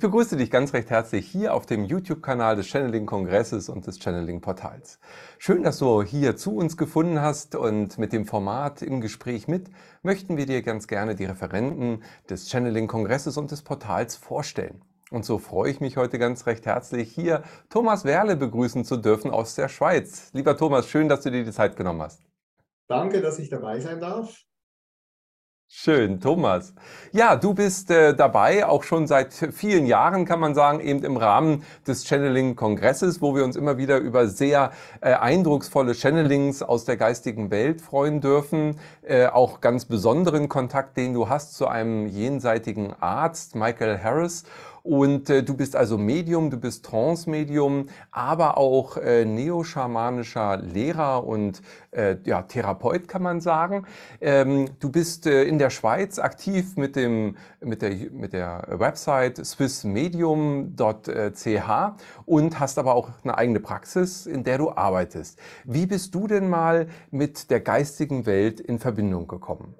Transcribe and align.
Ich 0.00 0.02
begrüße 0.02 0.38
dich 0.38 0.50
ganz 0.50 0.72
recht 0.72 0.88
herzlich 0.88 1.26
hier 1.26 1.52
auf 1.52 1.66
dem 1.66 1.84
YouTube-Kanal 1.84 2.56
des 2.56 2.68
Channeling-Kongresses 2.68 3.68
und 3.68 3.86
des 3.86 3.98
Channeling-Portals. 3.98 4.98
Schön, 5.36 5.62
dass 5.62 5.76
du 5.76 6.02
hier 6.02 6.36
zu 6.36 6.56
uns 6.56 6.78
gefunden 6.78 7.20
hast 7.20 7.54
und 7.54 7.98
mit 7.98 8.14
dem 8.14 8.24
Format 8.24 8.80
im 8.80 9.02
Gespräch 9.02 9.46
mit 9.46 9.68
möchten 10.02 10.38
wir 10.38 10.46
dir 10.46 10.62
ganz 10.62 10.88
gerne 10.88 11.16
die 11.16 11.26
Referenten 11.26 12.02
des 12.30 12.48
Channeling-Kongresses 12.48 13.36
und 13.36 13.50
des 13.50 13.60
Portals 13.60 14.16
vorstellen. 14.16 14.80
Und 15.10 15.26
so 15.26 15.36
freue 15.36 15.70
ich 15.70 15.82
mich 15.82 15.98
heute 15.98 16.18
ganz 16.18 16.46
recht 16.46 16.64
herzlich, 16.64 17.12
hier 17.12 17.42
Thomas 17.68 18.06
Werle 18.06 18.36
begrüßen 18.36 18.86
zu 18.86 18.96
dürfen 18.96 19.30
aus 19.30 19.54
der 19.54 19.68
Schweiz. 19.68 20.30
Lieber 20.32 20.56
Thomas, 20.56 20.88
schön, 20.88 21.10
dass 21.10 21.20
du 21.20 21.30
dir 21.30 21.44
die 21.44 21.52
Zeit 21.52 21.76
genommen 21.76 22.00
hast. 22.00 22.22
Danke, 22.88 23.20
dass 23.20 23.38
ich 23.38 23.50
dabei 23.50 23.80
sein 23.80 24.00
darf. 24.00 24.34
Schön, 25.72 26.20
Thomas. 26.20 26.74
Ja, 27.12 27.36
du 27.36 27.54
bist 27.54 27.92
äh, 27.92 28.12
dabei, 28.12 28.66
auch 28.66 28.82
schon 28.82 29.06
seit 29.06 29.32
vielen 29.32 29.86
Jahren, 29.86 30.24
kann 30.24 30.40
man 30.40 30.52
sagen, 30.52 30.80
eben 30.80 31.04
im 31.04 31.16
Rahmen 31.16 31.62
des 31.86 32.04
Channeling-Kongresses, 32.08 33.22
wo 33.22 33.36
wir 33.36 33.44
uns 33.44 33.54
immer 33.54 33.78
wieder 33.78 33.98
über 33.98 34.26
sehr 34.26 34.72
äh, 35.00 35.12
eindrucksvolle 35.12 35.94
Channelings 35.94 36.64
aus 36.64 36.86
der 36.86 36.96
geistigen 36.96 37.52
Welt 37.52 37.80
freuen 37.80 38.20
dürfen. 38.20 38.80
Äh, 39.02 39.28
auch 39.28 39.60
ganz 39.60 39.84
besonderen 39.84 40.48
Kontakt, 40.48 40.96
den 40.96 41.14
du 41.14 41.28
hast 41.28 41.54
zu 41.54 41.68
einem 41.68 42.08
jenseitigen 42.08 42.92
Arzt, 42.98 43.54
Michael 43.54 44.02
Harris. 44.02 44.42
Und 44.82 45.28
äh, 45.30 45.42
du 45.42 45.54
bist 45.54 45.76
also 45.76 45.98
Medium, 45.98 46.50
du 46.50 46.56
bist 46.56 46.84
Trance-Medium, 46.84 47.86
aber 48.10 48.58
auch 48.58 48.96
äh, 48.96 49.24
neoschamanischer 49.24 50.58
Lehrer 50.58 51.26
und 51.26 51.62
äh, 51.90 52.16
ja, 52.24 52.42
Therapeut, 52.42 53.08
kann 53.08 53.22
man 53.22 53.40
sagen. 53.40 53.86
Ähm, 54.20 54.70
du 54.80 54.90
bist 54.90 55.26
äh, 55.26 55.44
in 55.44 55.58
der 55.58 55.70
Schweiz 55.70 56.18
aktiv 56.18 56.76
mit, 56.76 56.96
dem, 56.96 57.36
mit, 57.60 57.82
der, 57.82 57.90
mit 58.10 58.32
der 58.32 58.66
Website 58.70 59.44
swissmedium.ch 59.44 60.80
und 62.26 62.60
hast 62.60 62.78
aber 62.78 62.94
auch 62.94 63.10
eine 63.22 63.36
eigene 63.36 63.60
Praxis, 63.60 64.26
in 64.26 64.44
der 64.44 64.58
du 64.58 64.70
arbeitest. 64.70 65.38
Wie 65.64 65.86
bist 65.86 66.14
du 66.14 66.26
denn 66.26 66.48
mal 66.48 66.88
mit 67.10 67.50
der 67.50 67.60
geistigen 67.60 68.26
Welt 68.26 68.60
in 68.60 68.78
Verbindung 68.78 69.26
gekommen? 69.26 69.74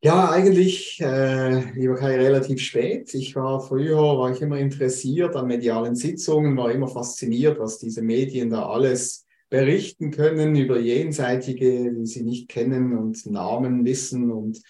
Ja, 0.00 0.30
eigentlich, 0.30 1.00
äh, 1.00 1.72
lieber 1.72 1.96
Kai, 1.96 2.16
relativ 2.16 2.60
spät. 2.60 3.12
Ich 3.14 3.34
war 3.34 3.60
früher, 3.60 3.96
war 3.96 4.30
ich 4.30 4.40
immer 4.40 4.56
interessiert 4.56 5.34
an 5.34 5.48
medialen 5.48 5.96
Sitzungen, 5.96 6.56
war 6.56 6.70
immer 6.70 6.86
fasziniert, 6.86 7.58
was 7.58 7.78
diese 7.78 8.02
Medien 8.02 8.50
da 8.50 8.68
alles 8.68 9.26
berichten 9.50 10.12
können 10.12 10.54
über 10.54 10.78
Jenseitige, 10.78 11.92
die 11.92 12.06
sie 12.06 12.22
nicht 12.22 12.48
kennen 12.48 12.96
und 12.96 13.26
Namen 13.26 13.84
wissen 13.84 14.30
und 14.30 14.62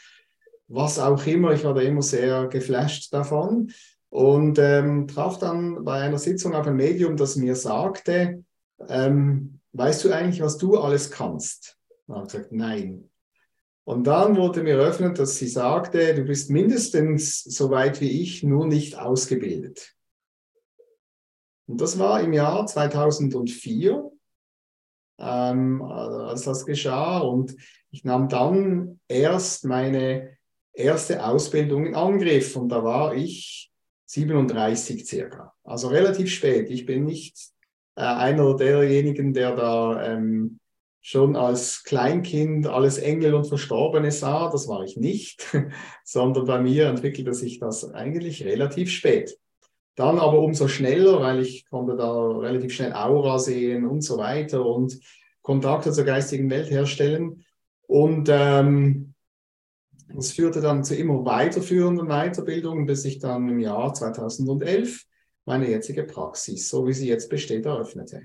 was 0.67 0.99
auch 0.99 1.27
immer. 1.27 1.53
Ich 1.53 1.65
war 1.65 1.75
da 1.75 1.83
immer 1.83 2.03
sehr 2.03 2.47
geflasht 2.47 3.13
davon 3.13 3.71
und 4.09 4.59
ähm, 4.59 5.09
traf 5.09 5.39
dann 5.39 5.85
bei 5.85 6.01
einer 6.01 6.19
Sitzung 6.19 6.55
auf 6.55 6.67
ein 6.67 6.77
Medium, 6.77 7.19
das 7.19 7.37
mir 7.37 7.55
sagte, 7.55 8.45
ähm, 8.89 9.61
weißt 9.73 10.05
du 10.05 10.11
eigentlich, 10.13 10.41
was 10.41 10.57
du 10.57 10.79
alles 10.79 11.11
kannst? 11.11 11.77
Und 12.07 12.17
ich 12.29 12.33
gesagt, 12.33 12.53
nein. 12.53 13.08
Und 13.89 14.07
dann 14.07 14.37
wurde 14.37 14.63
mir 14.63 14.75
eröffnet, 14.75 15.19
dass 15.19 15.39
sie 15.39 15.49
sagte, 15.49 16.15
du 16.15 16.23
bist 16.25 16.51
mindestens 16.51 17.43
so 17.43 17.71
weit 17.71 18.03
wie 18.03 18.21
ich, 18.21 18.43
nur 18.43 18.67
nicht 18.67 18.99
ausgebildet. 18.99 19.95
Und 21.67 21.81
das 21.81 21.99
war 21.99 22.21
im 22.21 22.35
Jahr 22.35 22.67
2004, 22.67 24.11
ähm, 25.19 25.81
als 25.81 26.43
das 26.43 26.67
geschah. 26.67 27.21
Und 27.21 27.57
ich 27.91 28.05
nahm 28.05 28.29
dann 28.29 29.01
erst 29.09 29.65
meine 29.65 30.37
erste 30.75 31.25
Ausbildung 31.25 31.87
in 31.87 31.95
Angriff. 31.95 32.57
Und 32.57 32.69
da 32.69 32.85
war 32.85 33.15
ich 33.15 33.73
37 34.05 35.07
circa. 35.07 35.55
Also 35.65 35.89
relativ 35.89 36.31
spät. 36.31 36.69
Ich 36.69 36.85
bin 36.85 37.07
nicht 37.07 37.39
äh, 37.97 38.03
einer 38.03 38.55
derjenigen, 38.55 39.33
der 39.33 39.57
da 39.57 40.13
ähm, 40.13 40.61
schon 41.01 41.37
als 41.37 41.85
Kleinkind 41.85 42.67
alles 42.67 42.99
Engel 42.99 43.35
und 43.35 43.47
Verstorbene 43.47 44.11
sah. 44.11 44.51
Das 44.51 44.69
war 44.69 44.83
ich 44.85 44.97
nicht, 44.97 45.57
sondern 46.05 46.47
bei 46.47 46.61
mir 46.61 46.87
entwickelte 46.87 47.35
sich 47.35 47.59
das 47.61 47.93
eigentlich 47.93 48.45
relativ 48.45 48.91
spät. 48.91 49.39
Dann 49.95 50.19
aber 50.19 50.41
umso 50.41 50.69
schneller, 50.69 51.21
weil 51.21 51.41
ich 51.41 51.69
konnte 51.69 51.97
da 51.97 52.29
relativ 52.29 52.73
schnell 52.73 52.93
Aura 52.93 53.39
sehen 53.39 53.87
und 53.87 54.03
so 54.03 54.17
weiter 54.19 54.65
und 54.65 54.99
Kontakte 55.43 55.93
zur 55.93 56.05
geistigen 56.05 56.51
Welt 56.51 56.71
herstellen. 56.71 57.45
Und 57.87 58.29
ähm, 58.31 59.15
das 60.15 60.33
führte 60.33 60.61
dann 60.61 60.85
zu 60.85 60.95
immer 60.95 61.25
weiterführenden 61.25 62.09
Weiterbildungen, 62.09 62.87
bis 62.87 63.05
ich 63.05 63.19
dann 63.19 63.49
im 63.49 63.59
Jahr 63.59 63.93
2011 63.93 65.05
meine 65.45 65.69
jetzige 65.69 66.05
Praxis, 66.05 66.69
so 66.69 66.87
wie 66.87 66.93
sie 66.93 67.09
jetzt 67.09 67.29
besteht, 67.29 67.67
eröffnete. 67.67 68.23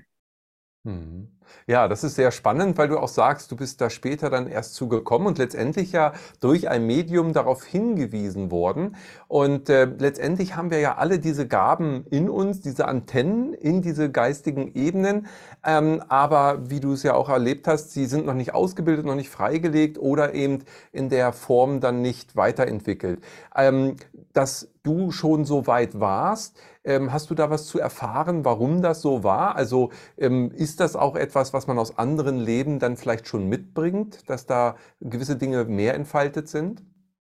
Mhm. 0.84 1.38
Ja, 1.66 1.88
das 1.88 2.04
ist 2.04 2.16
sehr 2.16 2.30
spannend, 2.30 2.76
weil 2.78 2.88
du 2.88 2.98
auch 2.98 3.08
sagst, 3.08 3.50
du 3.50 3.56
bist 3.56 3.80
da 3.80 3.90
später 3.90 4.30
dann 4.30 4.46
erst 4.46 4.74
zugekommen 4.74 5.26
und 5.26 5.38
letztendlich 5.38 5.92
ja 5.92 6.12
durch 6.40 6.68
ein 6.68 6.86
Medium 6.86 7.32
darauf 7.32 7.64
hingewiesen 7.64 8.50
worden. 8.50 8.96
Und 9.28 9.68
äh, 9.70 9.84
letztendlich 9.84 10.56
haben 10.56 10.70
wir 10.70 10.80
ja 10.80 10.96
alle 10.96 11.18
diese 11.18 11.46
Gaben 11.48 12.06
in 12.10 12.28
uns, 12.28 12.60
diese 12.60 12.86
Antennen 12.86 13.54
in 13.54 13.82
diese 13.82 14.10
geistigen 14.10 14.74
Ebenen. 14.74 15.26
Ähm, 15.64 16.02
aber 16.08 16.70
wie 16.70 16.80
du 16.80 16.92
es 16.92 17.02
ja 17.02 17.14
auch 17.14 17.28
erlebt 17.28 17.66
hast, 17.66 17.92
sie 17.92 18.06
sind 18.06 18.26
noch 18.26 18.34
nicht 18.34 18.54
ausgebildet, 18.54 19.06
noch 19.06 19.14
nicht 19.14 19.30
freigelegt 19.30 19.98
oder 19.98 20.34
eben 20.34 20.60
in 20.92 21.08
der 21.08 21.32
Form 21.32 21.80
dann 21.80 22.02
nicht 22.02 22.36
weiterentwickelt. 22.36 23.20
Ähm, 23.56 23.96
dass 24.32 24.68
du 24.82 25.10
schon 25.10 25.44
so 25.44 25.66
weit 25.66 25.98
warst, 25.98 26.56
ähm, 26.84 27.12
hast 27.12 27.30
du 27.30 27.34
da 27.34 27.50
was 27.50 27.66
zu 27.66 27.80
erfahren, 27.80 28.44
warum 28.44 28.82
das 28.82 29.00
so 29.00 29.24
war? 29.24 29.56
Also 29.56 29.90
ähm, 30.18 30.50
ist 30.52 30.80
das 30.80 30.96
auch 30.96 31.16
etwas, 31.16 31.33
was 31.34 31.66
man 31.66 31.78
aus 31.78 31.98
anderen 31.98 32.38
Leben 32.38 32.78
dann 32.78 32.96
vielleicht 32.96 33.26
schon 33.26 33.48
mitbringt, 33.48 34.28
dass 34.28 34.46
da 34.46 34.76
gewisse 35.00 35.36
Dinge 35.36 35.64
mehr 35.64 35.94
entfaltet 35.94 36.48
sind? 36.48 36.82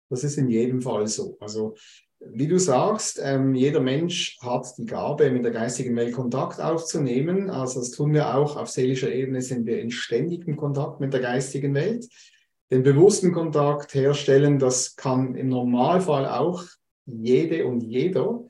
Das 0.08 0.22
ist 0.22 0.38
in 0.38 0.48
jedem 0.48 0.80
Fall 0.80 1.06
so. 1.06 1.36
Also 1.40 1.74
wie 2.18 2.48
du 2.48 2.58
sagst, 2.58 3.20
ähm, 3.22 3.54
jeder 3.54 3.80
Mensch 3.80 4.38
hat 4.40 4.66
die 4.78 4.86
Gabe, 4.86 5.30
mit 5.30 5.44
der 5.44 5.52
geistigen 5.52 5.94
Welt 5.96 6.14
Kontakt 6.14 6.60
aufzunehmen. 6.60 7.50
Also 7.50 7.80
das 7.80 7.90
tun 7.90 8.14
wir 8.14 8.34
auch 8.34 8.56
auf 8.56 8.68
seelischer 8.68 9.12
Ebene, 9.12 9.42
sind 9.42 9.66
wir 9.66 9.80
in 9.80 9.90
ständigem 9.90 10.56
Kontakt 10.56 11.00
mit 11.00 11.12
der 11.12 11.20
geistigen 11.20 11.74
Welt. 11.74 12.06
Den 12.70 12.82
bewussten 12.82 13.32
Kontakt 13.32 13.94
herstellen, 13.94 14.58
das 14.58 14.96
kann 14.96 15.34
im 15.34 15.48
Normalfall 15.48 16.26
auch 16.26 16.64
jede 17.04 17.66
und 17.66 17.82
jeder. 17.82 18.42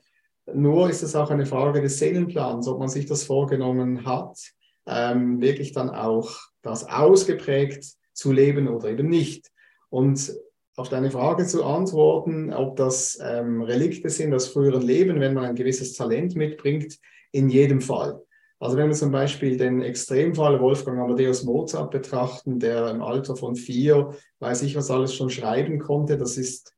Nur 0.53 0.89
ist 0.89 1.03
es 1.03 1.15
auch 1.15 1.29
eine 1.29 1.45
Frage 1.45 1.81
des 1.81 1.99
Seelenplans, 1.99 2.67
ob 2.67 2.79
man 2.79 2.89
sich 2.89 3.05
das 3.05 3.25
vorgenommen 3.25 4.05
hat, 4.05 4.37
ähm, 4.87 5.41
wirklich 5.41 5.73
dann 5.73 5.89
auch 5.89 6.31
das 6.61 6.87
ausgeprägt 6.89 7.85
zu 8.13 8.31
leben 8.31 8.67
oder 8.67 8.89
eben 8.89 9.09
nicht. 9.09 9.51
Und 9.89 10.33
auf 10.75 10.89
deine 10.89 11.09
Frage 11.11 11.45
zu 11.45 11.63
antworten, 11.63 12.53
ob 12.53 12.75
das 12.75 13.19
ähm, 13.21 13.61
Relikte 13.61 14.09
sind 14.09 14.33
aus 14.33 14.47
früheren 14.47 14.83
Leben, 14.83 15.19
wenn 15.19 15.33
man 15.33 15.45
ein 15.45 15.55
gewisses 15.55 15.93
Talent 15.93 16.35
mitbringt, 16.35 16.99
in 17.31 17.49
jedem 17.49 17.81
Fall. 17.81 18.21
Also 18.59 18.77
wenn 18.77 18.87
wir 18.87 18.95
zum 18.95 19.11
Beispiel 19.11 19.57
den 19.57 19.81
Extremfall 19.81 20.59
Wolfgang 20.59 20.99
Amadeus 20.99 21.43
Mozart 21.43 21.91
betrachten, 21.91 22.59
der 22.59 22.89
im 22.89 23.01
Alter 23.01 23.35
von 23.35 23.55
vier, 23.55 24.15
weiß 24.39 24.63
ich 24.63 24.75
was 24.75 24.89
alles 24.89 25.13
schon 25.13 25.29
schreiben 25.29 25.79
konnte, 25.79 26.17
das 26.17 26.37
ist 26.37 26.73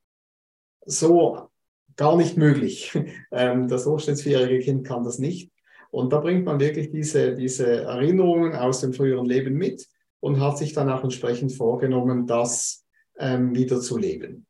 so 0.84 1.48
gar 1.96 2.16
nicht 2.16 2.36
möglich. 2.36 2.92
Ähm, 3.32 3.68
das 3.68 3.84
durchschnittsvierjährige 3.84 4.64
Kind 4.64 4.84
kann 4.84 5.04
das 5.04 5.20
nicht. 5.20 5.52
Und 5.90 6.12
da 6.12 6.20
bringt 6.20 6.44
man 6.44 6.60
wirklich 6.60 6.90
diese, 6.90 7.34
diese 7.34 7.82
Erinnerungen 7.82 8.54
aus 8.54 8.80
dem 8.80 8.92
früheren 8.92 9.26
Leben 9.26 9.54
mit 9.54 9.86
und 10.20 10.40
hat 10.40 10.58
sich 10.58 10.72
dann 10.72 10.90
auch 10.90 11.02
entsprechend 11.02 11.52
vorgenommen, 11.52 12.26
das 12.26 12.84
ähm, 13.18 13.54
wieder 13.54 13.80
zu 13.80 13.98
leben. 13.98 14.46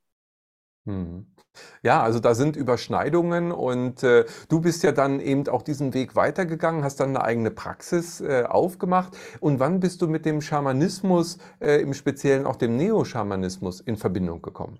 Hm. 0.86 1.26
Ja, 1.82 2.02
also 2.02 2.20
da 2.20 2.34
sind 2.34 2.56
Überschneidungen 2.56 3.52
und 3.52 4.02
äh, 4.02 4.24
du 4.48 4.60
bist 4.60 4.82
ja 4.82 4.92
dann 4.92 5.18
eben 5.18 5.48
auch 5.48 5.62
diesen 5.62 5.94
Weg 5.94 6.14
weitergegangen, 6.14 6.84
hast 6.84 7.00
dann 7.00 7.10
eine 7.10 7.24
eigene 7.24 7.50
Praxis 7.50 8.20
äh, 8.20 8.44
aufgemacht. 8.48 9.16
Und 9.40 9.58
wann 9.58 9.80
bist 9.80 10.00
du 10.00 10.06
mit 10.06 10.24
dem 10.26 10.40
Schamanismus, 10.40 11.38
äh, 11.58 11.80
im 11.80 11.92
Speziellen 11.92 12.46
auch 12.46 12.56
dem 12.56 12.76
Neoschamanismus, 12.76 13.80
in 13.80 13.96
Verbindung 13.96 14.42
gekommen? 14.42 14.78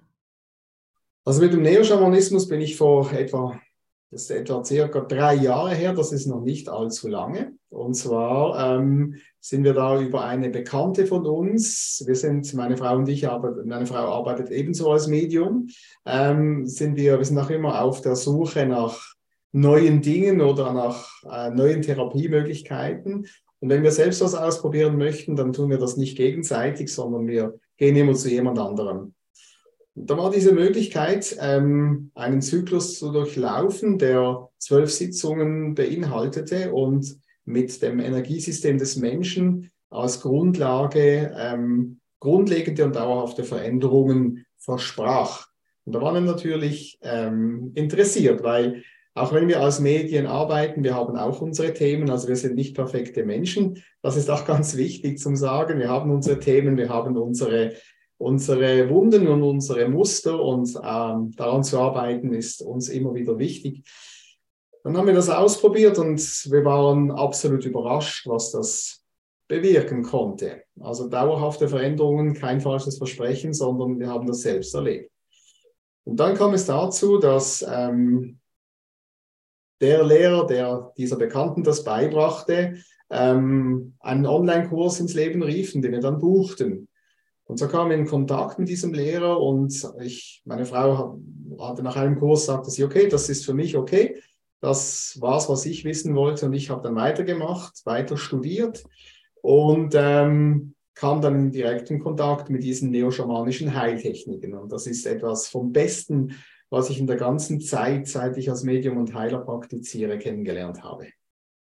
Also 1.25 1.43
mit 1.43 1.53
dem 1.53 1.63
Neoschamanismus 1.63 2.49
bin 2.49 2.61
ich 2.61 2.77
vor 2.77 3.13
etwa, 3.13 3.61
das 4.11 4.23
ist 4.23 4.31
etwa 4.31 4.65
circa 4.65 5.01
drei 5.01 5.35
Jahre 5.35 5.75
her, 5.75 5.95
das 5.95 6.11
ist 6.13 6.27
noch 6.27 6.43
nicht 6.43 6.69
allzu 6.69 7.07
lange. 7.07 7.53
Und 7.69 7.95
zwar 7.95 8.79
ähm, 8.79 9.15
sind 9.39 9.63
wir 9.63 9.73
da 9.73 10.01
über 10.01 10.25
eine 10.25 10.51
Bekannte 10.51 11.07
von 11.07 11.25
uns, 11.25 12.03
wir 12.05 12.17
sind, 12.17 12.53
meine 12.55 12.77
Frau 12.77 12.97
und 12.97 13.09
ich, 13.09 13.29
aber 13.29 13.65
meine 13.65 13.87
Frau 13.87 14.13
arbeitet 14.13 14.51
ebenso 14.51 14.91
als 14.91 15.07
Medium, 15.07 15.69
ähm, 16.05 16.67
sind 16.67 16.97
wir, 16.97 17.19
wir 17.19 17.25
sind 17.25 17.39
auch 17.39 17.51
immer 17.51 17.83
auf 17.83 18.01
der 18.01 18.17
Suche 18.17 18.67
nach 18.67 19.15
neuen 19.53 20.03
Dingen 20.03 20.41
oder 20.41 20.73
nach 20.73 21.09
äh, 21.31 21.51
neuen 21.51 21.83
Therapiemöglichkeiten. 21.83 23.27
Und 23.61 23.69
wenn 23.69 23.85
wir 23.85 23.93
selbst 23.93 24.23
was 24.23 24.35
ausprobieren 24.35 24.97
möchten, 24.97 25.37
dann 25.37 25.53
tun 25.53 25.71
wir 25.71 25.79
das 25.79 25.97
nicht 25.97 26.17
gegenseitig, 26.17 26.93
sondern 26.93 27.29
wir 27.29 27.61
gehen 27.77 27.95
immer 27.95 28.15
zu 28.15 28.29
jemand 28.29 28.59
anderem. 28.59 29.15
Da 29.95 30.17
war 30.17 30.31
diese 30.31 30.53
Möglichkeit, 30.53 31.37
ähm, 31.41 32.11
einen 32.15 32.43
Zyklus 32.43 32.99
zu 32.99 33.13
durchlaufen, 33.13 33.99
der 33.99 34.49
zwölf 34.59 34.91
Sitzungen 34.91 35.75
beinhaltete 35.75 36.73
und 36.73 37.17
mit 37.45 37.83
dem 37.83 37.99
Energiesystem 37.99 38.79
des 38.79 38.97
Menschen 38.97 39.71
als 39.91 40.21
Grundlage 40.21 41.35
ähm, 41.37 42.01
grundlegende 42.21 42.85
und 42.85 42.95
dauerhafte 42.95 43.45
Veränderungen 43.45 44.47
versprach. 44.59 45.49
Und 45.85 45.95
da 45.95 46.01
waren 46.01 46.15
wir 46.15 46.33
natürlich 46.33 46.99
ähm, 47.03 47.73
interessiert, 47.75 48.43
weil 48.45 48.85
auch 49.15 49.33
wenn 49.33 49.49
wir 49.49 49.61
als 49.61 49.81
Medien 49.81 50.27
arbeiten, 50.27 50.85
wir 50.85 50.95
haben 50.95 51.17
auch 51.17 51.41
unsere 51.41 51.75
Themen, 51.75 52.11
also 52.11 52.29
wir 52.29 52.37
sind 52.37 52.55
nicht 52.55 52.77
perfekte 52.77 53.25
Menschen. 53.25 53.83
Das 54.03 54.17
ist 54.17 54.31
auch 54.31 54.45
ganz 54.47 54.77
wichtig 54.77 55.19
zum 55.19 55.35
Sagen. 55.35 55.79
Wir 55.81 55.89
haben 55.89 56.11
unsere 56.11 56.39
Themen, 56.39 56.77
wir 56.77 56.91
haben 56.91 57.17
unsere 57.17 57.75
unsere 58.21 58.91
Wunden 58.91 59.27
und 59.29 59.43
unsere 59.43 59.89
Muster 59.89 60.39
und 60.39 60.69
ähm, 60.85 61.33
daran 61.37 61.65
zu 61.65 61.79
arbeiten 61.79 62.35
ist 62.35 62.61
uns 62.61 62.91
immer 62.91 63.15
wieder 63.15 63.39
wichtig. 63.39 63.83
Dann 64.85 64.97
haben 64.97 65.07
wir 65.07 65.15
das 65.15 65.31
ausprobiert 65.31 65.99
und 65.99 66.21
wir 66.21 66.65
waren 66.65 67.11
absolut 67.11 67.65
überrascht, 67.65 68.27
was 68.27 68.53
das 68.53 69.03
bewirken 69.49 70.03
konnte. 70.03 70.65
Also 70.81 71.09
dauerhafte 71.09 71.67
Veränderungen, 71.69 72.35
kein 72.35 72.61
falsches 72.61 72.99
Versprechen, 72.99 73.55
sondern 73.55 73.99
wir 73.99 74.09
haben 74.09 74.27
das 74.27 74.43
selbst 74.43 74.75
erlebt. 74.75 75.11
Und 76.05 76.21
dann 76.21 76.35
kam 76.35 76.53
es 76.53 76.67
dazu, 76.67 77.17
dass 77.17 77.65
ähm, 77.67 78.39
der 79.81 80.05
Lehrer, 80.05 80.47
der 80.47 80.93
dieser 80.99 81.17
Bekannten 81.17 81.65
das 81.65 81.85
beibrachte, 81.85 82.77
ähm, 83.09 83.95
einen 83.99 84.27
Online-Kurs 84.27 85.01
ins 85.01 85.15
Leben 85.15 85.43
rief, 85.43 85.73
den 85.73 85.91
wir 85.91 86.01
dann 86.01 86.19
buchten. 86.19 86.90
Und 87.51 87.57
so 87.57 87.67
kam 87.67 87.91
ich 87.91 87.99
in 87.99 88.07
Kontakt 88.07 88.61
mit 88.61 88.69
diesem 88.69 88.95
Lehrer 88.95 89.41
und 89.41 89.85
ich, 90.01 90.41
meine 90.45 90.65
Frau 90.65 91.19
hatte 91.59 91.83
nach 91.83 91.97
einem 91.97 92.17
Kurs, 92.17 92.47
sagte 92.47 92.71
sie, 92.71 92.85
okay, 92.85 93.09
das 93.09 93.29
ist 93.29 93.45
für 93.45 93.55
mich 93.55 93.77
okay. 93.77 94.23
Das 94.61 95.19
war 95.21 95.37
es, 95.37 95.49
was 95.49 95.67
ich 95.67 95.85
wissen 95.85 96.15
wollte 96.15 96.47
und 96.47 96.53
ich 96.53 96.71
habe 96.71 96.81
dann 96.81 96.95
weitergemacht, 96.95 97.85
weiter 97.85 98.17
studiert 98.17 98.85
und 99.43 99.95
ähm, 99.97 100.77
kam 100.95 101.21
dann 101.21 101.35
in 101.35 101.51
direkten 101.51 101.99
Kontakt 101.99 102.51
mit 102.51 102.63
diesen 102.63 102.93
neoschamanischen 102.93 103.75
Heiltechniken. 103.75 104.55
Und 104.55 104.71
das 104.71 104.87
ist 104.87 105.05
etwas 105.05 105.49
vom 105.49 105.73
Besten, 105.73 106.37
was 106.69 106.89
ich 106.89 107.01
in 107.01 107.09
der 107.09 107.17
ganzen 107.17 107.61
Zeit, 107.61 108.07
seit 108.07 108.37
ich 108.37 108.49
als 108.49 108.63
Medium 108.63 108.97
und 108.97 109.13
Heiler 109.13 109.41
praktiziere, 109.41 110.19
kennengelernt 110.19 110.85
habe. 110.85 111.09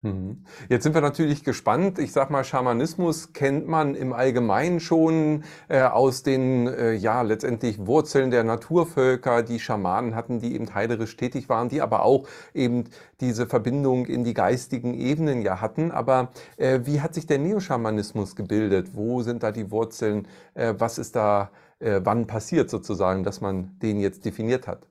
Mhm. 0.03 0.45
Jetzt 0.69 0.85
sind 0.85 0.95
wir 0.95 1.01
natürlich 1.01 1.43
gespannt. 1.43 1.99
Ich 1.99 2.13
sag 2.13 2.31
mal, 2.31 2.45
Schamanismus 2.45 3.33
kennt 3.33 3.67
man 3.67 3.97
im 3.97 4.13
Allgemeinen 4.13 4.79
schon 4.79 5.43
äh, 5.69 5.83
aus 5.83 6.23
den, 6.23 6.69
äh, 6.69 6.93
ja, 6.93 7.23
letztendlich 7.23 7.85
Wurzeln 7.85 8.31
der 8.31 8.45
Naturvölker, 8.45 9.43
die 9.43 9.59
Schamanen 9.59 10.15
hatten, 10.15 10.39
die 10.39 10.55
eben 10.55 10.73
heilerisch 10.73 11.17
tätig 11.17 11.49
waren, 11.49 11.69
die 11.69 11.83
aber 11.83 12.05
auch 12.05 12.29
eben 12.55 12.85
diese 13.21 13.49
Verbindung 13.49 14.07
in 14.07 14.23
die 14.23 14.35
geistigen 14.35 14.95
Ebenen 14.95 15.43
ja 15.43 15.61
hatten. 15.61 15.91
Aber 15.91 16.31
äh, 16.59 16.81
wie 16.85 17.01
hat 17.01 17.15
sich 17.15 17.27
der 17.27 17.39
Neoschamanismus 17.39 18.37
gebildet? 18.37 18.95
Wo 18.95 19.23
sind 19.23 19.43
da 19.43 19.51
die 19.51 19.73
Wurzeln? 19.73 20.29
Äh, 20.55 20.75
was 20.79 20.99
ist 20.99 21.17
da, 21.17 21.51
äh, 21.81 22.01
wann 22.05 22.29
passiert 22.29 22.71
sozusagen, 22.71 23.25
dass 23.25 23.41
man 23.41 23.77
den 23.81 23.99
jetzt 23.99 24.25
definiert 24.25 24.69
hat? 24.69 24.87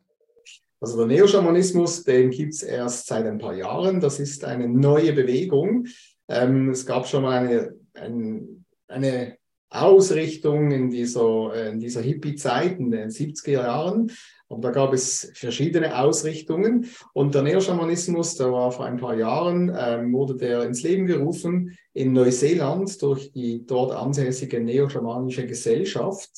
Also 0.80 0.98
der 0.98 1.08
Neoschamanismus, 1.08 2.04
den 2.04 2.30
gibt 2.30 2.54
es 2.54 2.64
erst 2.64 3.08
seit 3.08 3.26
ein 3.26 3.40
paar 3.40 3.56
Jahren. 3.56 4.00
Das 4.00 4.20
ist 4.20 4.46
eine 4.46 4.68
neue 4.68 5.14
Bewegung. 5.14 5.88
Ähm, 6.28 6.70
es 6.70 6.86
gab 6.86 7.08
schon 7.08 7.24
mal 7.24 7.40
eine, 7.40 7.76
ein, 7.96 8.66
eine 8.88 9.38
Ausrichtung 9.70 10.72
in 10.72 10.90
dieser, 10.90 11.54
äh, 11.54 11.70
in 11.70 11.80
dieser 11.80 12.02
Hippie-Zeit, 12.02 12.80
in 12.80 12.92
den 12.92 13.10
70er 13.10 13.52
Jahren. 13.52 14.12
Und 14.48 14.64
da 14.64 14.72
gab 14.72 14.94
es 14.94 15.32
verschiedene 15.34 15.98
Ausrichtungen. 15.98 16.86
Und 17.14 17.36
der 17.36 17.42
Neoschamanismus, 17.42 18.36
der 18.36 18.52
war 18.52 18.72
vor 18.72 18.86
ein 18.86 18.98
paar 18.98 19.16
Jahren, 19.16 19.76
ähm, 19.78 20.14
wurde 20.14 20.36
der 20.36 20.64
ins 20.64 20.84
Leben 20.84 21.06
gerufen 21.06 21.76
in 21.94 22.14
Neuseeland 22.14 23.02
durch 23.02 23.32
die 23.32 23.66
dort 23.66 23.92
ansässige 23.92 24.62
neoschamanische 24.62 25.46
Gesellschaft. 25.48 26.30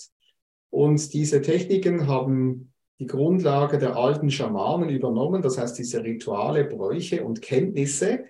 Und 0.71 1.13
diese 1.13 1.41
Techniken 1.41 2.07
haben 2.07 2.68
die 2.99 3.07
Grundlage 3.07 3.77
der 3.77 3.95
alten 3.95 4.29
Schamanen 4.29 4.89
übernommen, 4.89 5.41
das 5.41 5.57
heißt 5.57 5.77
diese 5.77 6.03
Rituale, 6.03 6.65
Bräuche 6.65 7.23
und 7.23 7.41
Kenntnisse, 7.41 8.25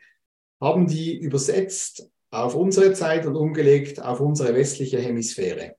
haben 0.61 0.87
die 0.87 1.17
übersetzt 1.17 2.09
auf 2.31 2.55
unsere 2.55 2.93
Zeit 2.93 3.25
und 3.25 3.35
umgelegt 3.35 4.01
auf 4.01 4.19
unsere 4.19 4.53
westliche 4.53 4.99
Hemisphäre. 4.99 5.75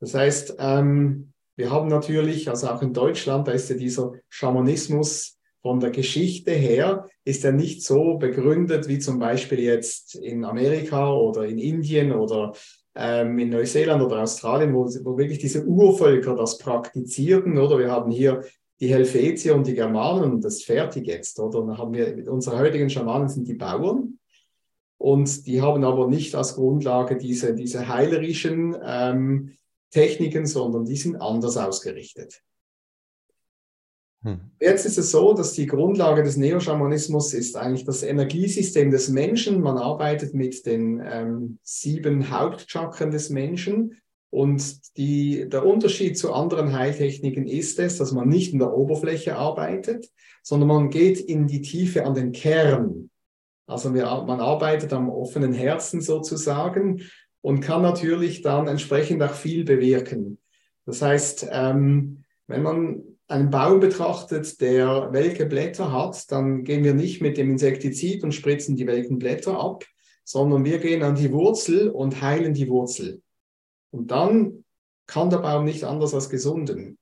Das 0.00 0.14
heißt, 0.14 0.56
ähm, 0.58 1.32
wir 1.54 1.70
haben 1.70 1.88
natürlich, 1.88 2.48
also 2.50 2.68
auch 2.68 2.82
in 2.82 2.92
Deutschland, 2.92 3.48
da 3.48 3.52
ist 3.52 3.70
ja 3.70 3.76
dieser 3.76 4.12
Schamanismus 4.28 5.38
von 5.62 5.80
der 5.80 5.90
Geschichte 5.90 6.50
her, 6.50 7.08
ist 7.24 7.44
er 7.44 7.52
nicht 7.52 7.82
so 7.82 8.18
begründet 8.18 8.88
wie 8.88 8.98
zum 8.98 9.18
Beispiel 9.18 9.60
jetzt 9.60 10.16
in 10.16 10.44
Amerika 10.44 11.12
oder 11.12 11.44
in 11.46 11.58
Indien 11.58 12.12
oder 12.12 12.52
ähm, 12.96 13.38
in 13.38 13.50
Neuseeland 13.50 14.02
oder 14.02 14.22
Australien, 14.22 14.74
wo, 14.74 14.86
wo 14.86 15.18
wirklich 15.18 15.38
diese 15.38 15.64
Urvölker 15.64 16.34
das 16.34 16.58
praktizierten, 16.58 17.58
oder? 17.58 17.78
Wir 17.78 17.90
haben 17.90 18.10
hier 18.10 18.42
die 18.80 18.88
Helvetier 18.88 19.54
und 19.54 19.66
die 19.66 19.74
Germanen 19.74 20.32
und 20.32 20.44
das 20.44 20.62
fertig 20.62 21.06
jetzt, 21.06 21.38
oder? 21.40 21.60
Und 21.60 21.68
dann 21.68 21.78
haben 21.78 21.94
wir, 21.94 22.30
unsere 22.32 22.58
heutigen 22.58 22.90
Schamanen 22.90 23.28
sind 23.28 23.48
die 23.48 23.54
Bauern. 23.54 24.18
Und 24.98 25.46
die 25.46 25.60
haben 25.60 25.84
aber 25.84 26.08
nicht 26.08 26.34
als 26.34 26.54
Grundlage 26.54 27.16
diese, 27.16 27.54
diese 27.54 27.86
heilerischen 27.86 28.76
ähm, 28.82 29.52
Techniken, 29.90 30.46
sondern 30.46 30.84
die 30.84 30.96
sind 30.96 31.16
anders 31.16 31.56
ausgerichtet. 31.56 32.42
Hm. 34.22 34.40
Jetzt 34.60 34.86
ist 34.86 34.98
es 34.98 35.10
so, 35.10 35.34
dass 35.34 35.52
die 35.52 35.66
Grundlage 35.66 36.22
des 36.22 36.36
Neoschamanismus 36.36 37.34
ist 37.34 37.56
eigentlich 37.56 37.84
das 37.84 38.02
Energiesystem 38.02 38.90
des 38.90 39.08
Menschen. 39.08 39.60
Man 39.60 39.78
arbeitet 39.78 40.34
mit 40.34 40.66
den 40.66 41.02
ähm, 41.04 41.58
sieben 41.62 42.30
Hauptchakren 42.30 43.10
des 43.10 43.30
Menschen. 43.30 43.96
Und 44.30 44.96
die, 44.96 45.48
der 45.48 45.64
Unterschied 45.64 46.18
zu 46.18 46.32
anderen 46.32 46.72
Heiltechniken 46.72 47.46
ist 47.46 47.78
es, 47.78 47.98
dass 47.98 48.12
man 48.12 48.28
nicht 48.28 48.52
in 48.52 48.58
der 48.58 48.74
Oberfläche 48.74 49.36
arbeitet, 49.36 50.10
sondern 50.42 50.68
man 50.68 50.90
geht 50.90 51.20
in 51.20 51.46
die 51.46 51.62
Tiefe 51.62 52.04
an 52.04 52.14
den 52.14 52.32
Kern. 52.32 53.10
Also 53.66 53.94
wir, 53.94 54.04
man 54.26 54.40
arbeitet 54.40 54.92
am 54.92 55.08
offenen 55.08 55.52
Herzen 55.52 56.00
sozusagen 56.00 57.02
und 57.40 57.60
kann 57.60 57.82
natürlich 57.82 58.42
dann 58.42 58.68
entsprechend 58.68 59.22
auch 59.22 59.34
viel 59.34 59.64
bewirken. 59.64 60.38
Das 60.84 61.02
heißt, 61.02 61.48
ähm, 61.50 62.24
wenn 62.46 62.62
man 62.62 63.02
einen 63.28 63.50
Baum 63.50 63.80
betrachtet, 63.80 64.60
der 64.60 65.12
welke 65.12 65.46
Blätter 65.46 65.92
hat, 65.92 66.30
dann 66.30 66.64
gehen 66.64 66.84
wir 66.84 66.94
nicht 66.94 67.20
mit 67.20 67.36
dem 67.36 67.50
Insektizid 67.50 68.22
und 68.22 68.32
spritzen 68.32 68.76
die 68.76 68.86
welken 68.86 69.18
Blätter 69.18 69.58
ab, 69.58 69.84
sondern 70.24 70.64
wir 70.64 70.78
gehen 70.78 71.02
an 71.02 71.16
die 71.16 71.32
Wurzel 71.32 71.90
und 71.90 72.20
heilen 72.22 72.54
die 72.54 72.68
Wurzel. 72.68 73.22
Und 73.90 74.10
dann 74.10 74.64
kann 75.06 75.30
der 75.30 75.38
Baum 75.38 75.64
nicht 75.64 75.84
anders 75.84 76.14
als 76.14 76.30
gesunden. 76.30 76.98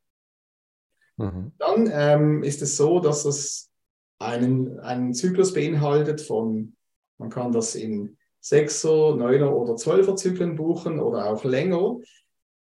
Mhm. 1.16 1.52
Dann 1.58 1.90
ähm, 1.92 2.42
ist 2.42 2.62
es 2.62 2.76
so, 2.76 3.00
dass 3.00 3.24
es 3.24 3.70
einen, 4.18 4.78
einen 4.80 5.14
Zyklus 5.14 5.52
beinhaltet 5.52 6.20
von, 6.20 6.76
man 7.18 7.30
kann 7.30 7.52
das 7.52 7.74
in 7.74 8.16
Sechser, 8.40 9.16
Neuner 9.16 9.54
oder 9.56 9.76
Zwölfer 9.76 10.16
Zyklen 10.16 10.56
buchen 10.56 11.00
oder 11.00 11.26
auch 11.30 11.44
länger. 11.44 11.98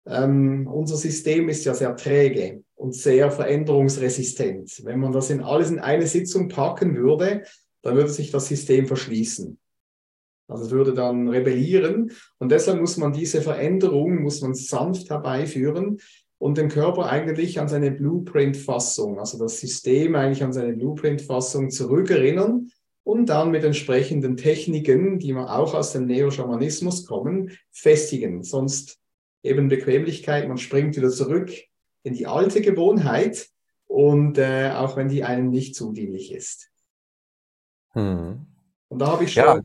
Ähm, 0.08 0.66
unser 0.66 0.96
System 0.96 1.48
ist 1.48 1.64
ja 1.66 1.74
sehr 1.74 1.94
träge 1.94 2.62
und 2.74 2.94
sehr 2.94 3.30
veränderungsresistent. 3.30 4.84
Wenn 4.84 5.00
man 5.00 5.12
das 5.12 5.28
in 5.28 5.42
alles 5.42 5.70
in 5.70 5.78
eine 5.78 6.06
Sitzung 6.06 6.48
packen 6.48 6.96
würde, 6.96 7.42
dann 7.82 7.94
würde 7.94 8.10
sich 8.10 8.30
das 8.30 8.48
System 8.48 8.86
verschließen. 8.86 9.58
Also 10.48 10.64
es 10.64 10.70
würde 10.70 10.94
dann 10.94 11.28
rebellieren 11.28 12.10
und 12.38 12.50
deshalb 12.50 12.80
muss 12.80 12.96
man 12.96 13.12
diese 13.12 13.42
Veränderung, 13.42 14.22
muss 14.22 14.40
man 14.40 14.54
sanft 14.54 15.10
herbeiführen 15.10 15.98
und 16.38 16.56
den 16.56 16.70
Körper 16.70 17.10
eigentlich 17.10 17.60
an 17.60 17.68
seine 17.68 17.90
Blueprint-Fassung, 17.90 19.18
also 19.18 19.38
das 19.38 19.60
System 19.60 20.14
eigentlich 20.14 20.42
an 20.42 20.54
seine 20.54 20.72
Blueprint-Fassung 20.72 21.68
zurückerinnern 21.68 22.70
und 23.04 23.26
dann 23.26 23.50
mit 23.50 23.62
entsprechenden 23.62 24.38
Techniken, 24.38 25.18
die 25.18 25.34
man 25.34 25.48
auch 25.48 25.74
aus 25.74 25.92
dem 25.92 26.06
Neo-Schamanismus 26.06 27.04
kommen, 27.04 27.50
festigen. 27.70 28.42
Sonst 28.42 28.98
eben 29.42 29.68
Bequemlichkeit, 29.68 30.48
man 30.48 30.58
springt 30.58 30.96
wieder 30.96 31.10
zurück 31.10 31.50
in 32.02 32.14
die 32.14 32.26
alte 32.26 32.60
Gewohnheit 32.60 33.48
und 33.86 34.38
äh, 34.38 34.70
auch 34.74 34.96
wenn 34.96 35.08
die 35.08 35.24
einem 35.24 35.50
nicht 35.50 35.74
zu 35.74 35.92
dienlich 35.92 36.32
ist. 36.32 36.70
Hm. 37.90 38.46
Und 38.88 38.98
da 38.98 39.08
habe 39.08 39.24
ich 39.24 39.32
schon, 39.32 39.44
ja. 39.44 39.62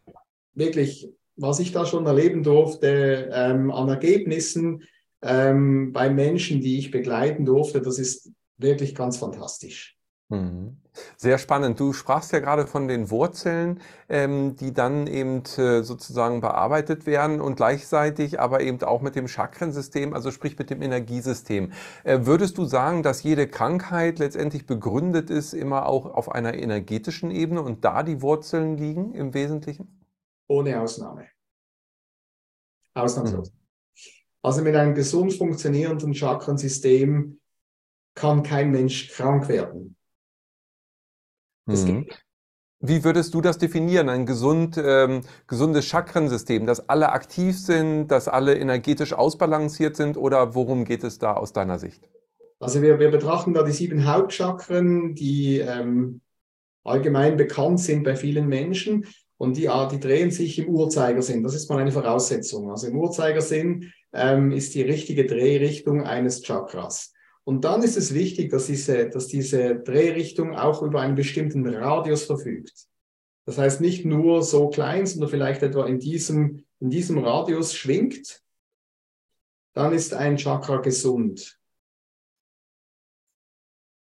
wirklich, 0.54 1.10
was 1.36 1.60
ich 1.60 1.72
da 1.72 1.86
schon 1.86 2.06
erleben 2.06 2.44
durfte 2.44 3.30
ähm, 3.34 3.72
an 3.72 3.90
Ergebnissen 3.90 4.84
ähm, 5.22 5.94
bei 5.94 6.10
Menschen, 6.10 6.62
die 6.62 6.78
ich 6.78 6.92
begleiten 6.92 7.46
durfte, 7.46 7.82
das 7.82 8.00
ist 8.00 8.32
wirklich 8.58 8.96
ganz 8.96 9.18
fantastisch. 9.18 9.98
Mhm. 10.34 10.78
Sehr 11.18 11.40
spannend. 11.40 11.80
Du 11.80 11.92
sprachst 11.92 12.32
ja 12.34 12.40
gerade 12.40 12.68
von 12.68 12.88
den 12.88 13.10
Wurzeln, 13.10 13.82
ähm, 14.10 14.56
die 14.56 14.74
dann 14.74 15.08
eben 15.08 15.44
äh, 15.58 15.82
sozusagen 15.82 16.40
bearbeitet 16.40 17.08
werden 17.08 17.42
und 17.42 17.56
gleichzeitig 17.56 18.40
aber 18.40 18.62
eben 18.62 18.82
auch 18.84 19.02
mit 19.02 19.16
dem 19.16 19.28
Chakrensystem, 19.28 20.14
also 20.14 20.30
sprich 20.30 20.58
mit 20.58 20.70
dem 20.70 20.84
Energiesystem. 20.84 21.72
Äh, 22.04 22.20
würdest 22.24 22.60
du 22.60 22.66
sagen, 22.66 23.02
dass 23.02 23.24
jede 23.24 23.48
Krankheit 23.48 24.20
letztendlich 24.20 24.68
begründet 24.68 25.32
ist, 25.32 25.54
immer 25.54 25.88
auch 25.88 26.06
auf 26.06 26.32
einer 26.32 26.54
energetischen 26.54 27.32
Ebene 27.32 27.64
und 27.64 27.84
da 27.84 28.04
die 28.04 28.22
Wurzeln 28.22 28.78
liegen 28.78 29.14
im 29.14 29.34
Wesentlichen? 29.34 30.06
Ohne 30.48 30.80
Ausnahme. 30.80 31.28
Ausnahmslos. 32.94 33.52
Mhm. 33.52 33.58
Also 34.44 34.62
mit 34.62 34.76
einem 34.76 34.94
gesund 34.94 35.34
funktionierenden 35.34 36.14
Chakrensystem 36.14 37.40
kann 38.14 38.44
kein 38.44 38.70
Mensch 38.72 39.10
krank 39.10 39.48
werden. 39.48 39.96
Mhm. 41.66 42.08
Wie 42.86 43.06
würdest 43.06 43.34
du 43.34 43.40
das 43.40 43.58
definieren? 43.58 44.10
Ein 44.10 44.26
gesund, 44.26 44.78
ähm, 44.78 45.22
gesundes 45.48 45.86
Chakrensystem, 45.86 46.66
dass 46.66 46.90
alle 46.90 47.14
aktiv 47.14 47.58
sind, 47.58 48.10
dass 48.10 48.28
alle 48.28 48.58
energetisch 48.58 49.14
ausbalanciert 49.14 49.96
sind 49.96 50.18
oder 50.18 50.54
worum 50.54 50.84
geht 50.84 51.06
es 51.06 51.18
da 51.18 51.34
aus 51.34 51.54
deiner 51.54 51.80
Sicht? 51.80 52.10
Also 52.60 52.82
wir, 52.82 53.00
wir 53.00 53.10
betrachten 53.10 53.54
da 53.54 53.64
die 53.64 53.72
sieben 53.72 54.06
Hauptchakren, 54.06 55.16
die 55.16 55.60
ähm, 55.60 56.20
allgemein 56.84 57.38
bekannt 57.38 57.80
sind 57.80 58.04
bei 58.04 58.18
vielen 58.18 58.48
Menschen 58.48 59.06
und 59.38 59.56
die, 59.56 59.70
die 59.92 60.00
drehen 60.02 60.32
sich 60.32 60.60
im 60.60 60.68
Uhrzeigersinn. 60.68 61.42
Das 61.42 61.56
ist 61.56 61.70
mal 61.70 61.80
eine 61.80 61.92
Voraussetzung. 61.94 62.70
Also 62.70 62.88
im 62.88 62.98
Uhrzeigersinn 62.98 63.94
ähm, 64.12 64.52
ist 64.52 64.76
die 64.76 64.82
richtige 64.82 65.26
Drehrichtung 65.26 66.04
eines 66.04 66.42
Chakras. 66.42 67.13
Und 67.46 67.66
dann 67.66 67.84
ist 67.84 67.98
es 67.98 68.14
wichtig, 68.14 68.52
dass 68.52 68.68
diese, 68.68 69.10
dass 69.10 69.28
diese 69.28 69.76
Drehrichtung 69.76 70.56
auch 70.56 70.82
über 70.82 71.02
einen 71.02 71.16
bestimmten 71.16 71.68
Radius 71.68 72.24
verfügt. 72.24 72.88
Das 73.46 73.58
heißt 73.58 73.82
nicht 73.82 74.06
nur 74.06 74.44
so 74.44 74.70
klein, 74.70 75.06
sondern 75.06 75.30
vielleicht 75.30 75.62
etwa 75.64 75.86
in 75.86 76.00
diesem, 76.00 76.64
in 76.80 76.90
diesem 76.90 77.18
Radius 77.18 77.74
schwingt. 77.76 78.42
Dann 79.74 79.94
ist 79.94 80.14
ein 80.14 80.38
Chakra 80.38 80.78
gesund. 80.78 81.60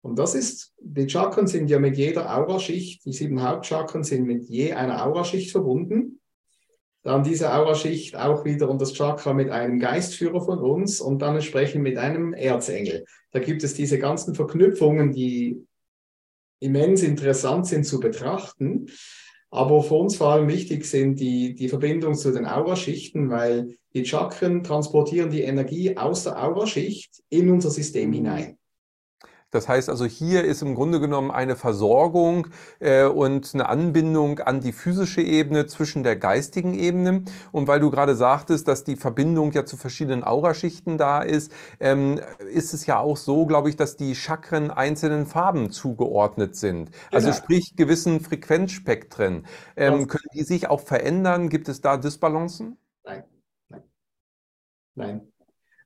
Und 0.02 0.18
das 0.18 0.34
ist, 0.34 0.74
die 0.80 1.08
Chakren 1.08 1.46
sind 1.46 1.68
ja 1.68 1.78
mit 1.78 1.96
jeder 1.96 2.34
Auraschicht, 2.34 3.04
die 3.04 3.12
sieben 3.12 3.42
Hauptchakren 3.42 4.02
sind 4.02 4.26
mit 4.26 4.44
je 4.44 4.72
einer 4.72 5.04
Auraschicht 5.06 5.50
verbunden 5.50 6.20
dann 7.02 7.22
diese 7.22 7.52
Aura-Schicht 7.54 8.16
auch 8.16 8.44
wieder 8.44 8.68
und 8.68 8.80
das 8.80 8.92
Chakra 8.92 9.32
mit 9.32 9.50
einem 9.50 9.78
Geistführer 9.78 10.40
von 10.42 10.58
uns 10.58 11.00
und 11.00 11.20
dann 11.22 11.34
entsprechend 11.34 11.82
mit 11.82 11.96
einem 11.96 12.34
Erzengel. 12.34 13.06
Da 13.32 13.38
gibt 13.38 13.62
es 13.62 13.74
diese 13.74 13.98
ganzen 13.98 14.34
Verknüpfungen, 14.34 15.12
die 15.12 15.64
immens 16.60 17.02
interessant 17.02 17.66
sind 17.66 17.84
zu 17.84 18.00
betrachten. 18.00 18.86
Aber 19.50 19.82
für 19.82 19.94
uns 19.94 20.16
vor 20.16 20.28
allem 20.28 20.48
wichtig 20.48 20.84
sind 20.84 21.18
die, 21.18 21.54
die 21.54 21.68
Verbindung 21.68 22.14
zu 22.14 22.32
den 22.32 22.46
Auraschichten, 22.46 23.30
weil 23.30 23.76
die 23.94 24.04
Chakren 24.04 24.62
transportieren 24.62 25.30
die 25.30 25.42
Energie 25.42 25.96
aus 25.96 26.22
der 26.22 26.40
Auraschicht 26.40 27.20
in 27.30 27.50
unser 27.50 27.70
System 27.70 28.12
hinein. 28.12 28.59
Das 29.50 29.68
heißt 29.68 29.88
also, 29.90 30.04
hier 30.04 30.44
ist 30.44 30.62
im 30.62 30.74
Grunde 30.74 31.00
genommen 31.00 31.30
eine 31.30 31.56
Versorgung 31.56 32.46
äh, 32.78 33.04
und 33.04 33.50
eine 33.54 33.68
Anbindung 33.68 34.38
an 34.38 34.60
die 34.60 34.72
physische 34.72 35.22
Ebene 35.22 35.66
zwischen 35.66 36.02
der 36.02 36.16
geistigen 36.16 36.74
Ebene. 36.74 37.24
Und 37.52 37.66
weil 37.66 37.80
du 37.80 37.90
gerade 37.90 38.14
sagtest, 38.14 38.68
dass 38.68 38.84
die 38.84 38.96
Verbindung 38.96 39.52
ja 39.52 39.64
zu 39.64 39.76
verschiedenen 39.76 40.24
Auraschichten 40.24 40.98
da 40.98 41.22
ist, 41.22 41.52
ähm, 41.80 42.20
ist 42.52 42.74
es 42.74 42.86
ja 42.86 42.98
auch 42.98 43.16
so, 43.16 43.46
glaube 43.46 43.68
ich, 43.68 43.76
dass 43.76 43.96
die 43.96 44.14
Chakren 44.14 44.70
einzelnen 44.70 45.26
Farben 45.26 45.70
zugeordnet 45.70 46.56
sind. 46.56 46.90
Also 47.10 47.28
genau. 47.28 47.38
sprich 47.38 47.74
gewissen 47.76 48.20
Frequenzspektren. 48.20 49.46
Ähm, 49.76 50.06
können 50.06 50.28
die 50.34 50.44
sich 50.44 50.68
auch 50.68 50.80
verändern? 50.80 51.48
Gibt 51.48 51.68
es 51.68 51.80
da 51.80 51.96
Disbalancen? 51.96 52.78
Nein. 53.04 53.24
Nein. 53.68 53.82
Nein. 54.94 55.29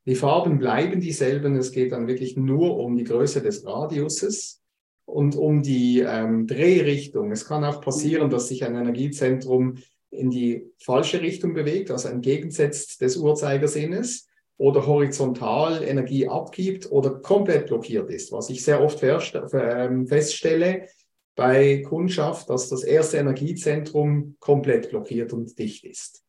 Die 0.06 0.14
Farben 0.14 0.58
bleiben 0.58 1.00
dieselben. 1.00 1.56
Es 1.56 1.72
geht 1.72 1.92
dann 1.92 2.06
wirklich 2.06 2.36
nur 2.36 2.78
um 2.78 2.96
die 2.96 3.04
Größe 3.04 3.42
des 3.42 3.64
Radiuses 3.64 4.62
und 5.06 5.36
um 5.36 5.62
die 5.62 6.00
ähm, 6.00 6.46
Drehrichtung. 6.46 7.30
Es 7.32 7.46
kann 7.46 7.64
auch 7.64 7.80
passieren, 7.80 8.30
dass 8.30 8.48
sich 8.48 8.64
ein 8.64 8.74
Energiezentrum 8.74 9.76
in 10.10 10.30
die 10.30 10.70
falsche 10.78 11.20
Richtung 11.20 11.54
bewegt, 11.54 11.90
also 11.90 12.08
entgegensetzt 12.08 13.00
des 13.00 13.16
Uhrzeigersinnes 13.16 14.28
oder 14.56 14.86
horizontal 14.86 15.82
Energie 15.82 16.28
abgibt 16.28 16.90
oder 16.90 17.10
komplett 17.20 17.66
blockiert 17.66 18.10
ist, 18.10 18.30
was 18.30 18.50
ich 18.50 18.62
sehr 18.64 18.82
oft 18.82 19.02
ähm, 19.02 20.06
feststelle 20.06 20.88
bei 21.34 21.82
Kundschaft, 21.82 22.48
dass 22.48 22.68
das 22.68 22.84
erste 22.84 23.16
Energiezentrum 23.16 24.36
komplett 24.38 24.90
blockiert 24.90 25.32
und 25.32 25.58
dicht 25.58 25.84
ist. 25.84 26.22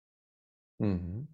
Mhm. 0.80 1.28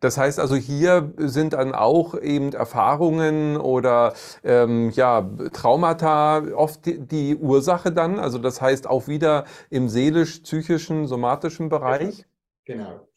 Das 0.00 0.16
heißt 0.16 0.38
also, 0.38 0.54
hier 0.54 1.12
sind 1.16 1.52
dann 1.54 1.74
auch 1.74 2.20
eben 2.20 2.52
Erfahrungen 2.52 3.56
oder 3.56 4.14
ähm, 4.44 4.90
ja, 4.90 5.28
Traumata 5.52 6.42
oft 6.54 6.80
die, 6.86 7.36
Ursache 7.36 7.92
dann. 7.92 8.18
Also 8.18 8.38
das 8.38 8.60
heißt 8.60 8.86
auch 8.86 9.08
wieder 9.08 9.44
im 9.70 9.88
seelisch-psychischen, 9.88 11.06
somatischen 11.06 11.68
Bereich. 11.68 12.24
Genau. 12.64 13.08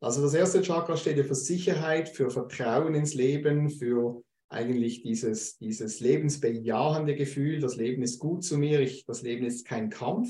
Also 0.00 0.22
das 0.22 0.34
erste 0.34 0.60
Chakra 0.62 0.96
steht 0.96 1.16
ja 1.16 1.24
für 1.24 1.34
Sicherheit, 1.34 2.08
für 2.08 2.30
Vertrauen 2.30 2.94
ins 2.94 3.14
Leben, 3.14 3.70
für 3.70 4.22
eigentlich 4.48 5.02
dieses, 5.02 5.58
dieses 5.58 6.00
lebensbejahende 6.00 7.16
Gefühl, 7.16 7.60
das 7.60 7.76
Leben 7.76 8.02
ist 8.02 8.18
gut 8.18 8.44
zu 8.44 8.58
mir, 8.58 8.80
ich, 8.80 9.04
das 9.06 9.22
Leben 9.22 9.44
ist 9.44 9.66
kein 9.66 9.90
Kampf. 9.90 10.28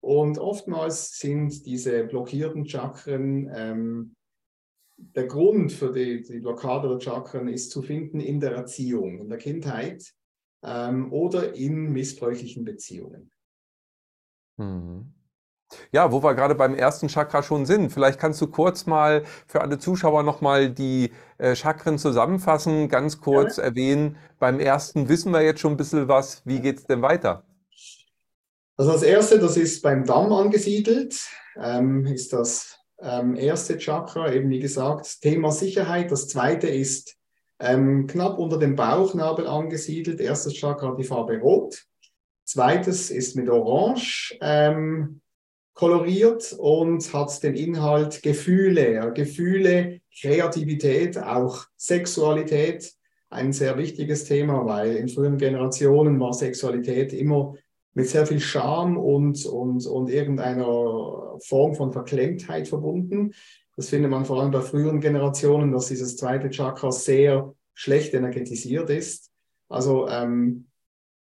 Und 0.00 0.38
oftmals 0.38 1.18
sind 1.18 1.66
diese 1.66 2.04
blockierten 2.04 2.66
Chakren 2.66 3.50
ähm, 3.54 4.14
der 4.98 5.26
Grund 5.26 5.72
für 5.72 5.92
die, 5.92 6.22
die, 6.22 6.40
Blockade 6.40 6.88
der 6.88 7.00
Chakren 7.00 7.48
ist 7.48 7.70
zu 7.70 7.82
finden 7.82 8.20
in 8.20 8.40
der 8.40 8.52
Erziehung, 8.52 9.18
in 9.18 9.28
der 9.28 9.38
Kindheit 9.38 10.12
ähm, 10.64 11.12
oder 11.12 11.54
in 11.54 11.92
missbräuchlichen 11.92 12.64
Beziehungen. 12.64 13.30
Mhm. 14.56 15.14
Ja, 15.92 16.10
wo 16.10 16.22
wir 16.22 16.34
gerade 16.34 16.54
beim 16.54 16.74
ersten 16.74 17.08
Chakra 17.08 17.42
schon 17.42 17.66
sind. 17.66 17.90
Vielleicht 17.90 18.18
kannst 18.18 18.40
du 18.40 18.46
kurz 18.46 18.86
mal 18.86 19.24
für 19.46 19.60
alle 19.60 19.78
Zuschauer 19.78 20.22
nochmal 20.22 20.70
die 20.70 21.12
äh, 21.36 21.54
Chakren 21.54 21.98
zusammenfassen, 21.98 22.88
ganz 22.88 23.20
kurz 23.20 23.58
ja. 23.58 23.64
erwähnen. 23.64 24.16
Beim 24.38 24.60
ersten 24.60 25.08
wissen 25.08 25.30
wir 25.30 25.42
jetzt 25.42 25.60
schon 25.60 25.74
ein 25.74 25.76
bisschen 25.76 26.08
was. 26.08 26.42
Wie 26.46 26.60
geht 26.60 26.78
es 26.78 26.86
denn 26.86 27.02
weiter? 27.02 27.44
Also 28.76 28.92
das 28.92 29.02
erste, 29.02 29.38
das 29.38 29.56
ist 29.56 29.82
beim 29.82 30.04
Damm 30.04 30.32
angesiedelt, 30.32 31.20
ähm, 31.56 32.06
ist 32.06 32.32
das 32.32 32.77
ähm, 33.00 33.36
erste 33.36 33.78
Chakra, 33.78 34.32
eben 34.32 34.50
wie 34.50 34.60
gesagt, 34.60 35.20
Thema 35.20 35.52
Sicherheit. 35.52 36.10
Das 36.10 36.28
zweite 36.28 36.68
ist 36.68 37.16
ähm, 37.60 38.06
knapp 38.06 38.38
unter 38.38 38.58
dem 38.58 38.76
Bauchnabel 38.76 39.46
angesiedelt. 39.46 40.20
Erstes 40.20 40.54
Chakra 40.54 40.94
die 40.94 41.04
Farbe 41.04 41.38
Rot. 41.38 41.84
Zweites 42.44 43.10
ist 43.10 43.36
mit 43.36 43.48
Orange 43.48 44.36
ähm, 44.40 45.20
koloriert 45.74 46.54
und 46.58 47.12
hat 47.12 47.42
den 47.42 47.54
Inhalt 47.54 48.22
Gefühle. 48.22 48.94
Ja, 48.94 49.10
Gefühle, 49.10 50.00
Kreativität, 50.20 51.18
auch 51.18 51.66
Sexualität. 51.76 52.92
Ein 53.30 53.52
sehr 53.52 53.76
wichtiges 53.76 54.24
Thema, 54.24 54.64
weil 54.64 54.96
in 54.96 55.08
früheren 55.08 55.36
Generationen 55.36 56.18
war 56.18 56.32
Sexualität 56.32 57.12
immer 57.12 57.54
mit 57.92 58.08
sehr 58.08 58.26
viel 58.26 58.40
Scham 58.40 58.96
und, 58.96 59.44
und, 59.44 59.86
und 59.86 60.08
irgendeiner 60.08 61.27
Form 61.40 61.74
von 61.74 61.92
Verklemmtheit 61.92 62.68
verbunden. 62.68 63.32
Das 63.76 63.90
findet 63.90 64.10
man 64.10 64.24
vor 64.24 64.40
allem 64.40 64.50
bei 64.50 64.60
früheren 64.60 65.00
Generationen, 65.00 65.72
dass 65.72 65.86
dieses 65.86 66.16
zweite 66.16 66.50
Chakra 66.50 66.90
sehr 66.90 67.54
schlecht 67.74 68.14
energetisiert 68.14 68.90
ist. 68.90 69.30
Also 69.68 70.08
ähm, 70.08 70.66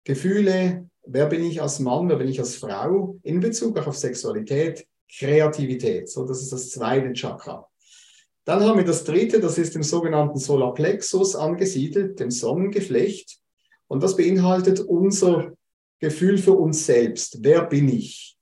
Gefühle, 0.05 0.89
wer 1.05 1.25
bin 1.25 1.43
ich 1.43 1.61
als 1.61 1.79
Mann, 1.79 2.07
wer 2.07 2.15
bin 2.15 2.29
ich 2.29 2.39
als 2.39 2.55
Frau 2.55 3.19
in 3.23 3.39
Bezug 3.39 3.77
auch 3.77 3.87
auf 3.87 3.97
Sexualität, 3.97 4.87
Kreativität. 5.17 6.09
So, 6.09 6.25
das 6.25 6.41
ist 6.41 6.53
das 6.53 6.69
zweite 6.69 7.11
Chakra. 7.13 7.67
Dann 8.45 8.63
haben 8.63 8.77
wir 8.77 8.85
das 8.85 9.03
dritte, 9.03 9.39
das 9.39 9.57
ist 9.57 9.75
im 9.75 9.83
sogenannten 9.83 10.37
Solarplexus 10.37 11.35
angesiedelt, 11.35 12.19
dem 12.19 12.29
Sonnengeflecht. 12.29 13.39
Und 13.87 14.03
das 14.03 14.15
beinhaltet 14.15 14.79
unser 14.79 15.53
Gefühl 15.99 16.37
für 16.37 16.53
uns 16.53 16.85
selbst. 16.85 17.39
Wer 17.41 17.65
bin 17.65 17.89
ich? 17.89 18.34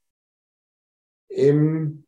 Im 1.34 2.04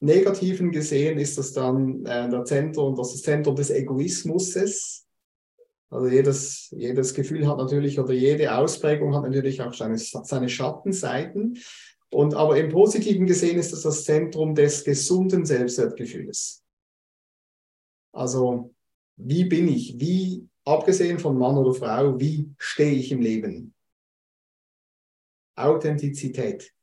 Negativen 0.00 0.72
gesehen 0.72 1.18
ist 1.18 1.38
das 1.38 1.52
dann 1.52 2.04
äh, 2.06 2.28
der 2.28 2.44
Zentrum, 2.44 2.96
das, 2.96 3.12
das 3.12 3.22
Zentrum 3.22 3.54
des 3.54 3.70
Egoismus. 3.70 5.06
Also 5.90 6.06
jedes, 6.08 6.70
jedes 6.70 7.12
Gefühl 7.12 7.46
hat 7.46 7.58
natürlich 7.58 8.00
oder 8.00 8.14
jede 8.14 8.56
Ausprägung 8.56 9.14
hat 9.14 9.24
natürlich 9.24 9.60
auch 9.60 9.74
seine, 9.74 9.98
seine 9.98 10.48
Schattenseiten. 10.48 11.58
Und 12.10 12.34
aber 12.34 12.58
im 12.58 12.70
Positiven 12.70 13.26
gesehen 13.26 13.58
ist 13.58 13.72
das 13.72 13.82
das 13.82 14.04
Zentrum 14.04 14.54
des 14.54 14.84
gesunden 14.84 15.44
Selbstwertgefühls. 15.44 16.64
Also, 18.12 18.74
wie 19.16 19.44
bin 19.44 19.68
ich? 19.68 19.98
Wie, 19.98 20.48
abgesehen 20.64 21.18
von 21.18 21.38
Mann 21.38 21.56
oder 21.56 21.74
Frau, 21.74 22.18
wie 22.18 22.50
stehe 22.58 22.92
ich 22.92 23.12
im 23.12 23.20
Leben? 23.20 23.74
Authentizität. 25.54 26.74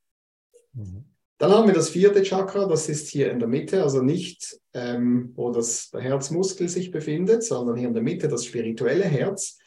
Mhm. 0.74 1.09
Dann 1.40 1.52
haben 1.52 1.68
wir 1.68 1.74
das 1.74 1.90
vierte 1.90 2.22
Chakra, 2.22 2.68
das 2.68 2.90
ist 2.90 3.08
hier 3.08 3.32
in 3.32 3.40
der 3.40 3.48
Mitte, 3.48 3.82
also 3.82 4.02
nicht, 4.02 4.60
ähm, 4.74 5.32
wo 5.36 5.52
das, 5.52 5.90
der 5.90 6.02
Herzmuskel 6.02 6.68
sich 6.68 6.92
befindet, 6.92 7.46
sondern 7.46 7.78
hier 7.78 7.88
in 7.88 7.94
der 7.94 8.04
Mitte 8.04 8.28
das 8.28 8.44
spirituelle 8.44 9.06
Herz. 9.06 9.58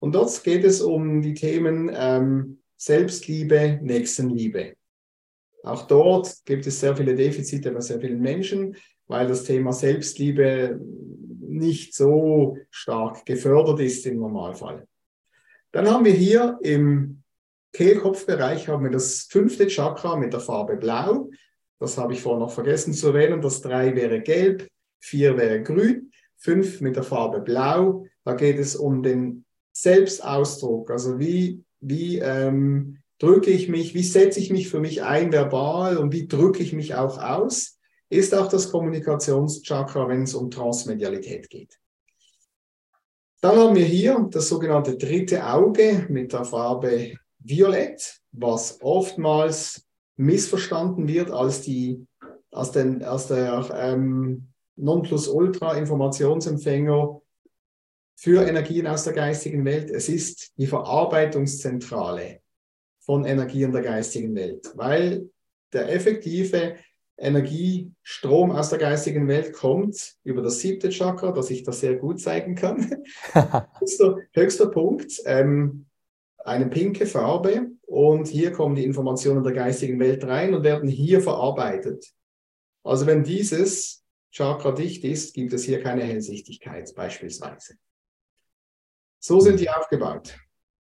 Und 0.00 0.14
dort 0.14 0.44
geht 0.44 0.64
es 0.64 0.82
um 0.82 1.22
die 1.22 1.32
Themen 1.32 1.90
ähm, 1.94 2.58
Selbstliebe, 2.76 3.80
Nächstenliebe. 3.82 4.74
Auch 5.62 5.86
dort 5.86 6.44
gibt 6.44 6.66
es 6.66 6.80
sehr 6.80 6.94
viele 6.94 7.14
Defizite 7.14 7.72
bei 7.72 7.80
sehr 7.80 8.00
vielen 8.00 8.20
Menschen, 8.20 8.76
weil 9.06 9.26
das 9.26 9.44
Thema 9.44 9.72
Selbstliebe 9.72 10.78
nicht 11.40 11.94
so 11.94 12.58
stark 12.68 13.24
gefördert 13.24 13.80
ist 13.80 14.04
im 14.04 14.18
Normalfall. 14.18 14.86
Dann 15.72 15.88
haben 15.88 16.04
wir 16.04 16.12
hier 16.12 16.58
im 16.60 17.23
Kehlkopfbereich 17.74 18.68
haben 18.68 18.84
wir 18.84 18.92
das 18.92 19.26
fünfte 19.28 19.66
Chakra 19.66 20.16
mit 20.16 20.32
der 20.32 20.40
Farbe 20.40 20.76
Blau. 20.76 21.30
Das 21.80 21.98
habe 21.98 22.12
ich 22.12 22.22
vorhin 22.22 22.40
noch 22.40 22.52
vergessen 22.52 22.94
zu 22.94 23.08
erwähnen. 23.08 23.42
Das 23.42 23.60
drei 23.60 23.94
wäre 23.96 24.20
Gelb, 24.20 24.68
vier 25.00 25.36
wäre 25.36 25.62
Grün, 25.62 26.12
fünf 26.36 26.80
mit 26.80 26.94
der 26.94 27.02
Farbe 27.02 27.40
Blau. 27.40 28.06
Da 28.24 28.34
geht 28.34 28.60
es 28.60 28.76
um 28.76 29.02
den 29.02 29.44
Selbstausdruck. 29.72 30.90
Also 30.92 31.18
wie, 31.18 31.64
wie 31.80 32.20
ähm, 32.20 32.98
drücke 33.18 33.50
ich 33.50 33.68
mich, 33.68 33.92
wie 33.92 34.04
setze 34.04 34.38
ich 34.38 34.52
mich 34.52 34.68
für 34.68 34.78
mich 34.78 35.02
ein 35.02 35.32
verbal 35.32 35.96
und 35.96 36.12
wie 36.12 36.28
drücke 36.28 36.62
ich 36.62 36.72
mich 36.72 36.94
auch 36.94 37.18
aus, 37.18 37.80
ist 38.08 38.36
auch 38.36 38.46
das 38.46 38.70
Kommunikationschakra, 38.70 40.08
wenn 40.08 40.22
es 40.22 40.34
um 40.34 40.48
Transmedialität 40.48 41.50
geht. 41.50 41.80
Dann 43.40 43.58
haben 43.58 43.74
wir 43.74 43.84
hier 43.84 44.28
das 44.30 44.48
sogenannte 44.48 44.96
dritte 44.96 45.44
Auge 45.44 46.06
mit 46.08 46.32
der 46.32 46.44
Farbe 46.44 47.14
Violett, 47.44 48.20
was 48.32 48.80
oftmals 48.80 49.86
missverstanden 50.16 51.06
wird 51.08 51.30
als, 51.30 51.60
die, 51.60 52.06
als, 52.50 52.72
den, 52.72 53.04
als 53.04 53.28
der 53.28 53.68
ähm, 53.76 54.48
Nonplusultra-Informationsempfänger 54.76 57.20
für 58.16 58.46
Energien 58.46 58.86
aus 58.86 59.04
der 59.04 59.12
geistigen 59.12 59.64
Welt. 59.64 59.90
Es 59.90 60.08
ist 60.08 60.52
die 60.56 60.66
Verarbeitungszentrale 60.66 62.40
von 63.00 63.24
Energien 63.24 63.72
der 63.72 63.82
geistigen 63.82 64.34
Welt, 64.34 64.72
weil 64.74 65.28
der 65.72 65.92
effektive 65.92 66.76
Energiestrom 67.16 68.50
aus 68.50 68.70
der 68.70 68.78
geistigen 68.78 69.28
Welt 69.28 69.52
kommt 69.52 70.14
über 70.24 70.42
das 70.42 70.60
siebte 70.60 70.88
Chakra, 70.88 71.32
das 71.32 71.50
ich 71.50 71.62
da 71.62 71.72
sehr 71.72 71.96
gut 71.96 72.20
zeigen 72.20 72.54
kann. 72.54 73.04
höchster, 73.78 74.18
höchster 74.32 74.66
Punkt. 74.68 75.20
Ähm, 75.24 75.86
eine 76.44 76.66
pinke 76.66 77.06
Farbe 77.06 77.70
und 77.86 78.28
hier 78.28 78.52
kommen 78.52 78.74
die 78.74 78.84
Informationen 78.84 79.42
der 79.42 79.52
geistigen 79.52 79.98
Welt 79.98 80.24
rein 80.24 80.54
und 80.54 80.62
werden 80.62 80.88
hier 80.88 81.20
verarbeitet. 81.20 82.12
Also 82.82 83.06
wenn 83.06 83.24
dieses 83.24 84.04
Chakra 84.30 84.72
dicht 84.72 85.04
ist, 85.04 85.34
gibt 85.34 85.52
es 85.52 85.64
hier 85.64 85.82
keine 85.82 86.02
Hellsichtigkeit 86.04 86.92
beispielsweise. 86.94 87.76
So 89.20 89.40
sind 89.40 89.58
die 89.58 89.70
aufgebaut. 89.70 90.36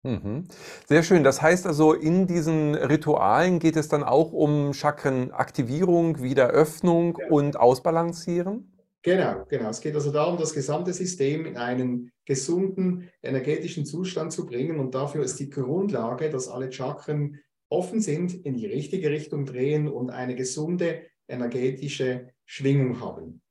Mhm. 0.03 0.47
Sehr 0.87 1.03
schön. 1.03 1.23
Das 1.23 1.41
heißt 1.41 1.65
also, 1.65 1.93
in 1.93 2.27
diesen 2.27 2.75
Ritualen 2.75 3.59
geht 3.59 3.75
es 3.75 3.89
dann 3.89 4.03
auch 4.03 4.31
um 4.31 4.73
Chakrenaktivierung, 4.73 6.21
Wiederöffnung 6.21 7.17
ja. 7.19 7.27
und 7.29 7.57
Ausbalancieren? 7.57 8.68
Genau, 9.01 9.45
genau. 9.47 9.69
Es 9.69 9.79
geht 9.79 9.95
also 9.95 10.11
darum, 10.11 10.37
das 10.37 10.53
gesamte 10.53 10.91
System 10.91 11.45
in 11.45 11.57
einen 11.57 12.11
gesunden 12.25 13.09
energetischen 13.21 13.85
Zustand 13.85 14.33
zu 14.33 14.45
bringen. 14.45 14.79
Und 14.79 14.93
dafür 14.93 15.23
ist 15.23 15.39
die 15.39 15.49
Grundlage, 15.49 16.29
dass 16.29 16.49
alle 16.49 16.71
Chakren 16.71 17.39
offen 17.69 18.01
sind, 18.01 18.33
in 18.33 18.55
die 18.55 18.65
richtige 18.65 19.09
Richtung 19.09 19.45
drehen 19.45 19.87
und 19.87 20.09
eine 20.09 20.35
gesunde 20.35 21.03
energetische 21.27 22.33
Schwingung 22.45 22.99
haben. 22.99 23.41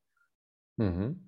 Mhm. 0.77 1.28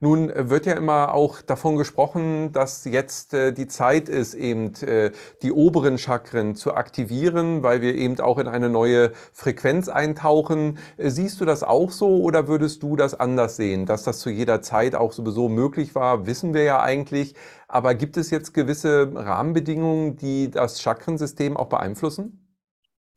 Nun 0.00 0.30
äh, 0.30 0.48
wird 0.48 0.66
ja 0.66 0.74
immer 0.74 1.14
auch 1.14 1.42
davon 1.42 1.76
gesprochen, 1.76 2.52
dass 2.52 2.84
jetzt 2.84 3.34
äh, 3.34 3.52
die 3.52 3.66
Zeit 3.66 4.08
ist, 4.08 4.34
eben 4.34 4.74
äh, 4.82 5.10
die 5.42 5.52
oberen 5.52 5.98
Chakren 5.98 6.54
zu 6.54 6.74
aktivieren, 6.74 7.62
weil 7.62 7.80
wir 7.80 7.94
eben 7.94 8.20
auch 8.20 8.38
in 8.38 8.46
eine 8.46 8.68
neue 8.68 9.12
Frequenz 9.32 9.88
eintauchen. 9.88 10.78
Äh, 10.96 11.10
siehst 11.10 11.40
du 11.40 11.44
das 11.44 11.64
auch 11.64 11.90
so 11.90 12.22
oder 12.22 12.46
würdest 12.46 12.82
du 12.82 12.94
das 12.94 13.18
anders 13.18 13.56
sehen? 13.56 13.86
Dass 13.86 14.04
das 14.04 14.20
zu 14.20 14.30
jeder 14.30 14.62
Zeit 14.62 14.94
auch 14.94 15.12
sowieso 15.12 15.48
möglich 15.48 15.94
war, 15.94 16.26
wissen 16.26 16.54
wir 16.54 16.62
ja 16.62 16.80
eigentlich. 16.80 17.34
Aber 17.66 17.94
gibt 17.94 18.16
es 18.16 18.30
jetzt 18.30 18.54
gewisse 18.54 19.10
Rahmenbedingungen, 19.14 20.16
die 20.16 20.50
das 20.50 20.80
Chakrensystem 20.80 21.56
auch 21.56 21.68
beeinflussen? 21.68 22.47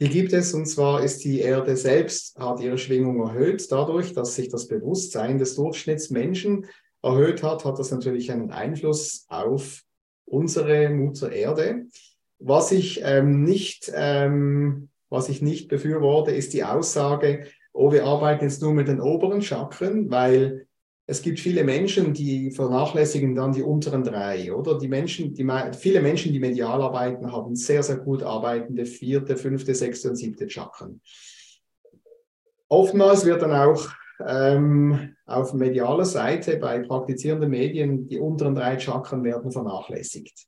Die 0.01 0.09
gibt 0.09 0.33
es 0.33 0.55
und 0.55 0.65
zwar 0.65 1.03
ist 1.03 1.23
die 1.23 1.41
Erde 1.41 1.77
selbst, 1.77 2.35
hat 2.39 2.59
ihre 2.59 2.79
Schwingung 2.79 3.21
erhöht. 3.21 3.71
Dadurch, 3.71 4.13
dass 4.13 4.33
sich 4.33 4.49
das 4.49 4.67
Bewusstsein 4.67 5.37
des 5.37 5.55
Durchschnittsmenschen 5.55 6.65
erhöht 7.03 7.43
hat, 7.43 7.65
hat 7.65 7.77
das 7.77 7.91
natürlich 7.91 8.31
einen 8.31 8.49
Einfluss 8.49 9.25
auf 9.29 9.83
unsere 10.25 10.89
Mutter 10.89 11.31
Erde. 11.31 11.85
Was 12.39 12.71
ich 12.71 13.01
ähm, 13.03 13.43
nicht, 13.43 13.91
ähm, 13.93 14.89
was 15.09 15.29
ich 15.29 15.43
nicht 15.43 15.67
befürworte, 15.67 16.31
ist 16.31 16.53
die 16.53 16.63
Aussage, 16.63 17.45
oh, 17.71 17.91
wir 17.91 18.05
arbeiten 18.05 18.45
jetzt 18.45 18.63
nur 18.63 18.73
mit 18.73 18.87
den 18.87 19.01
oberen 19.01 19.43
Chakren, 19.43 20.09
weil 20.09 20.65
es 21.07 21.21
gibt 21.21 21.39
viele 21.39 21.63
Menschen, 21.63 22.13
die 22.13 22.51
vernachlässigen 22.51 23.35
dann 23.35 23.51
die 23.51 23.63
unteren 23.63 24.03
drei, 24.03 24.53
oder? 24.53 24.77
Die 24.77 24.87
Menschen, 24.87 25.33
die, 25.33 25.47
viele 25.77 26.01
Menschen, 26.01 26.31
die 26.31 26.39
medial 26.39 26.81
arbeiten, 26.81 27.31
haben 27.31 27.55
sehr, 27.55 27.83
sehr 27.83 27.97
gut 27.97 28.23
arbeitende 28.23 28.85
vierte, 28.85 29.35
fünfte, 29.35 29.75
sechste 29.75 30.09
und 30.09 30.15
siebte 30.15 30.49
Chakren. 30.49 31.01
Oftmals 32.69 33.25
wird 33.25 33.41
dann 33.41 33.51
auch 33.51 33.89
ähm, 34.25 35.15
auf 35.25 35.53
medialer 35.53 36.05
Seite 36.05 36.57
bei 36.57 36.79
praktizierenden 36.79 37.49
Medien 37.49 38.07
die 38.07 38.19
unteren 38.19 38.55
drei 38.55 38.79
Chakren 38.79 39.23
werden 39.23 39.51
vernachlässigt. 39.51 40.47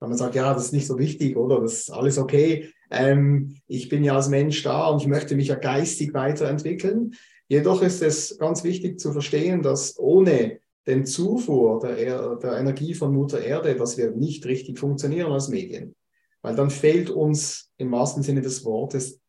Wenn 0.00 0.08
man 0.10 0.18
sagt, 0.18 0.34
ja, 0.34 0.52
das 0.54 0.66
ist 0.66 0.72
nicht 0.72 0.86
so 0.86 0.98
wichtig, 0.98 1.36
oder? 1.36 1.60
Das 1.60 1.72
ist 1.74 1.90
alles 1.90 2.18
okay. 2.18 2.72
Ähm, 2.90 3.56
ich 3.66 3.88
bin 3.88 4.04
ja 4.04 4.14
als 4.14 4.28
Mensch 4.28 4.62
da 4.62 4.88
und 4.88 5.02
ich 5.02 5.08
möchte 5.08 5.36
mich 5.36 5.48
ja 5.48 5.56
geistig 5.56 6.14
weiterentwickeln. 6.14 7.14
Jedoch 7.48 7.82
ist 7.82 8.02
es 8.02 8.38
ganz 8.38 8.64
wichtig 8.64 8.98
zu 8.98 9.12
verstehen, 9.12 9.62
dass 9.62 9.98
ohne 9.98 10.60
den 10.86 11.06
Zufuhr 11.06 11.80
der, 11.80 12.36
der 12.36 12.58
Energie 12.58 12.94
von 12.94 13.14
Mutter 13.14 13.42
Erde, 13.42 13.74
dass 13.74 13.96
wir 13.96 14.10
nicht 14.10 14.44
richtig 14.46 14.78
funktionieren 14.78 15.32
als 15.32 15.48
Medien. 15.48 15.94
Weil 16.42 16.56
dann 16.56 16.70
fehlt 16.70 17.10
uns 17.10 17.70
im 17.78 17.90
wahrsten 17.92 18.22
Sinne 18.22 18.42
des 18.42 18.64
Wortes 18.64 19.20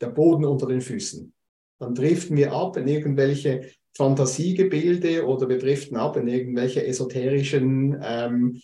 der 0.00 0.08
Boden 0.08 0.44
unter 0.44 0.66
den 0.66 0.80
Füßen. 0.80 1.32
Dann 1.78 1.94
driften 1.94 2.36
wir 2.36 2.52
ab 2.52 2.76
in 2.76 2.88
irgendwelche 2.88 3.70
Fantasiegebilde 3.96 5.26
oder 5.26 5.48
wir 5.48 5.58
driften 5.58 5.96
ab 5.96 6.16
in 6.16 6.28
irgendwelche 6.28 6.86
esoterischen 6.86 7.98
ähm, 8.02 8.60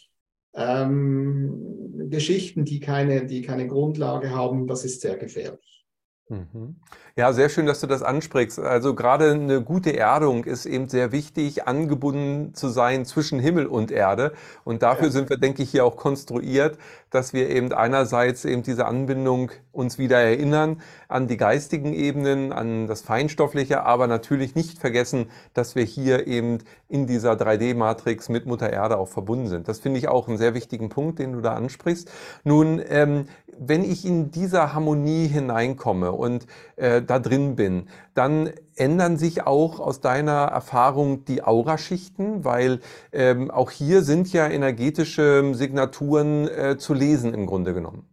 ähm, 0.55 2.09
Geschichten, 2.09 2.65
die 2.65 2.81
keine, 2.81 3.27
die 3.27 3.43
keine 3.43 3.67
Grundlage 3.67 4.31
haben. 4.31 4.67
Das 4.67 4.85
ist 4.85 5.01
sehr 5.01 5.17
gefährlich. 5.17 5.85
Mhm. 6.29 6.77
Ja, 7.17 7.33
sehr 7.33 7.49
schön, 7.49 7.67
dass 7.67 7.79
du 7.79 7.87
das 7.87 8.03
ansprichst. 8.03 8.59
Also 8.59 8.93
gerade 8.93 9.31
eine 9.31 9.63
gute 9.63 9.97
Erdung 9.97 10.43
ist 10.43 10.67
eben 10.67 10.89
sehr 10.89 11.13
wichtig, 11.13 11.69
angebunden 11.69 12.55
zu 12.55 12.69
sein 12.69 13.05
zwischen 13.05 13.39
Himmel 13.39 13.67
und 13.67 13.93
Erde. 13.93 14.33
Und 14.65 14.83
dafür 14.83 15.07
ja. 15.07 15.13
sind 15.13 15.31
wir, 15.31 15.37
denke 15.37 15.63
ich, 15.63 15.71
hier 15.71 15.85
auch 15.85 15.95
konstruiert, 15.95 16.77
dass 17.11 17.33
wir 17.33 17.51
eben 17.51 17.73
einerseits 17.73 18.45
eben 18.45 18.65
diese 18.65 18.87
Anbindung 18.87 19.53
uns 19.71 19.97
wieder 19.97 20.19
erinnern 20.19 20.83
an 21.07 21.29
die 21.29 21.37
geistigen 21.37 21.93
Ebenen, 21.93 22.53
an 22.53 22.89
das 22.89 23.03
Feinstoffliche, 23.03 23.85
aber 23.85 24.09
natürlich 24.09 24.57
nicht 24.57 24.81
vergessen, 24.81 25.31
dass 25.53 25.77
wir 25.77 25.85
hier 25.85 26.27
eben 26.27 26.59
in 26.89 27.07
dieser 27.07 27.35
3D-Matrix 27.35 28.29
mit 28.29 28.47
Mutter 28.47 28.73
Erde 28.73 28.99
auch 28.99 29.09
verbunden 29.09 29.47
sind. 29.47 29.69
Das 29.69 29.79
finde 29.79 30.01
ich 30.01 30.09
auch 30.09 30.27
einen 30.27 30.39
sehr 30.39 30.55
wichtigen 30.55 30.89
Punkt, 30.89 31.21
den 31.21 31.33
du 31.33 31.41
da 31.41 31.55
ansprichst. 31.55 32.11
Nun, 32.43 32.83
ähm, 32.89 33.27
wenn 33.57 33.85
ich 33.85 34.05
in 34.05 34.33
dieser 34.33 34.75
Harmonie 34.75 35.29
hineinkomme 35.29 36.11
und 36.11 36.47
äh, 36.75 37.03
da 37.11 37.19
drin 37.19 37.57
bin, 37.57 37.89
dann 38.15 38.51
ändern 38.77 39.17
sich 39.17 39.47
auch 39.47 39.81
aus 39.81 40.01
deiner 40.01 40.45
Erfahrung 40.45 41.25
die 41.25 41.43
Auraschichten, 41.43 42.45
weil 42.45 42.81
ähm, 43.13 43.51
auch 43.51 43.71
hier 43.71 44.03
sind 44.03 44.33
ja 44.33 44.49
energetische 44.49 45.53
Signaturen 45.55 46.49
äh, 46.49 46.77
zu 46.79 46.95
lesen 46.95 47.35
im 47.35 47.47
Grunde 47.47 47.75
genommen. 47.75 48.09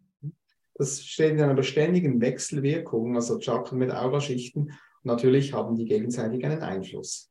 Das 0.76 1.02
steht 1.04 1.34
in 1.34 1.42
einer 1.42 1.54
beständigen 1.54 2.22
Wechselwirkung, 2.22 3.16
also 3.16 3.40
Chakren 3.40 3.78
mit 3.78 3.92
Auraschichten. 3.92 4.72
Natürlich 5.04 5.54
haben 5.54 5.76
die 5.76 5.86
gegenseitig 5.86 6.44
einen 6.46 6.62
Einfluss. 6.62 7.31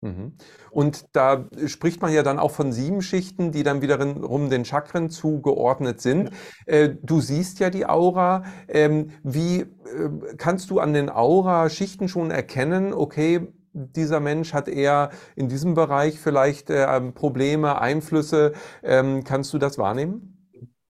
Mhm. 0.00 0.34
Und 0.70 1.06
da 1.12 1.48
spricht 1.66 2.00
man 2.02 2.12
ja 2.12 2.22
dann 2.22 2.38
auch 2.38 2.52
von 2.52 2.72
sieben 2.72 3.02
Schichten, 3.02 3.50
die 3.50 3.64
dann 3.64 3.82
wiederum 3.82 4.48
den 4.48 4.64
Chakren 4.64 5.10
zugeordnet 5.10 6.00
sind. 6.00 6.30
Äh, 6.66 6.90
du 7.02 7.20
siehst 7.20 7.58
ja 7.58 7.70
die 7.70 7.86
Aura. 7.86 8.44
Ähm, 8.68 9.10
wie 9.24 9.60
äh, 9.60 9.66
kannst 10.36 10.70
du 10.70 10.78
an 10.78 10.92
den 10.92 11.10
Aura-Schichten 11.10 12.08
schon 12.08 12.30
erkennen, 12.30 12.92
okay, 12.92 13.48
dieser 13.72 14.20
Mensch 14.20 14.54
hat 14.54 14.68
eher 14.68 15.10
in 15.36 15.48
diesem 15.48 15.74
Bereich 15.74 16.18
vielleicht 16.18 16.70
äh, 16.70 17.00
Probleme, 17.12 17.80
Einflüsse. 17.80 18.52
Ähm, 18.82 19.24
kannst 19.24 19.52
du 19.52 19.58
das 19.58 19.78
wahrnehmen? 19.78 20.34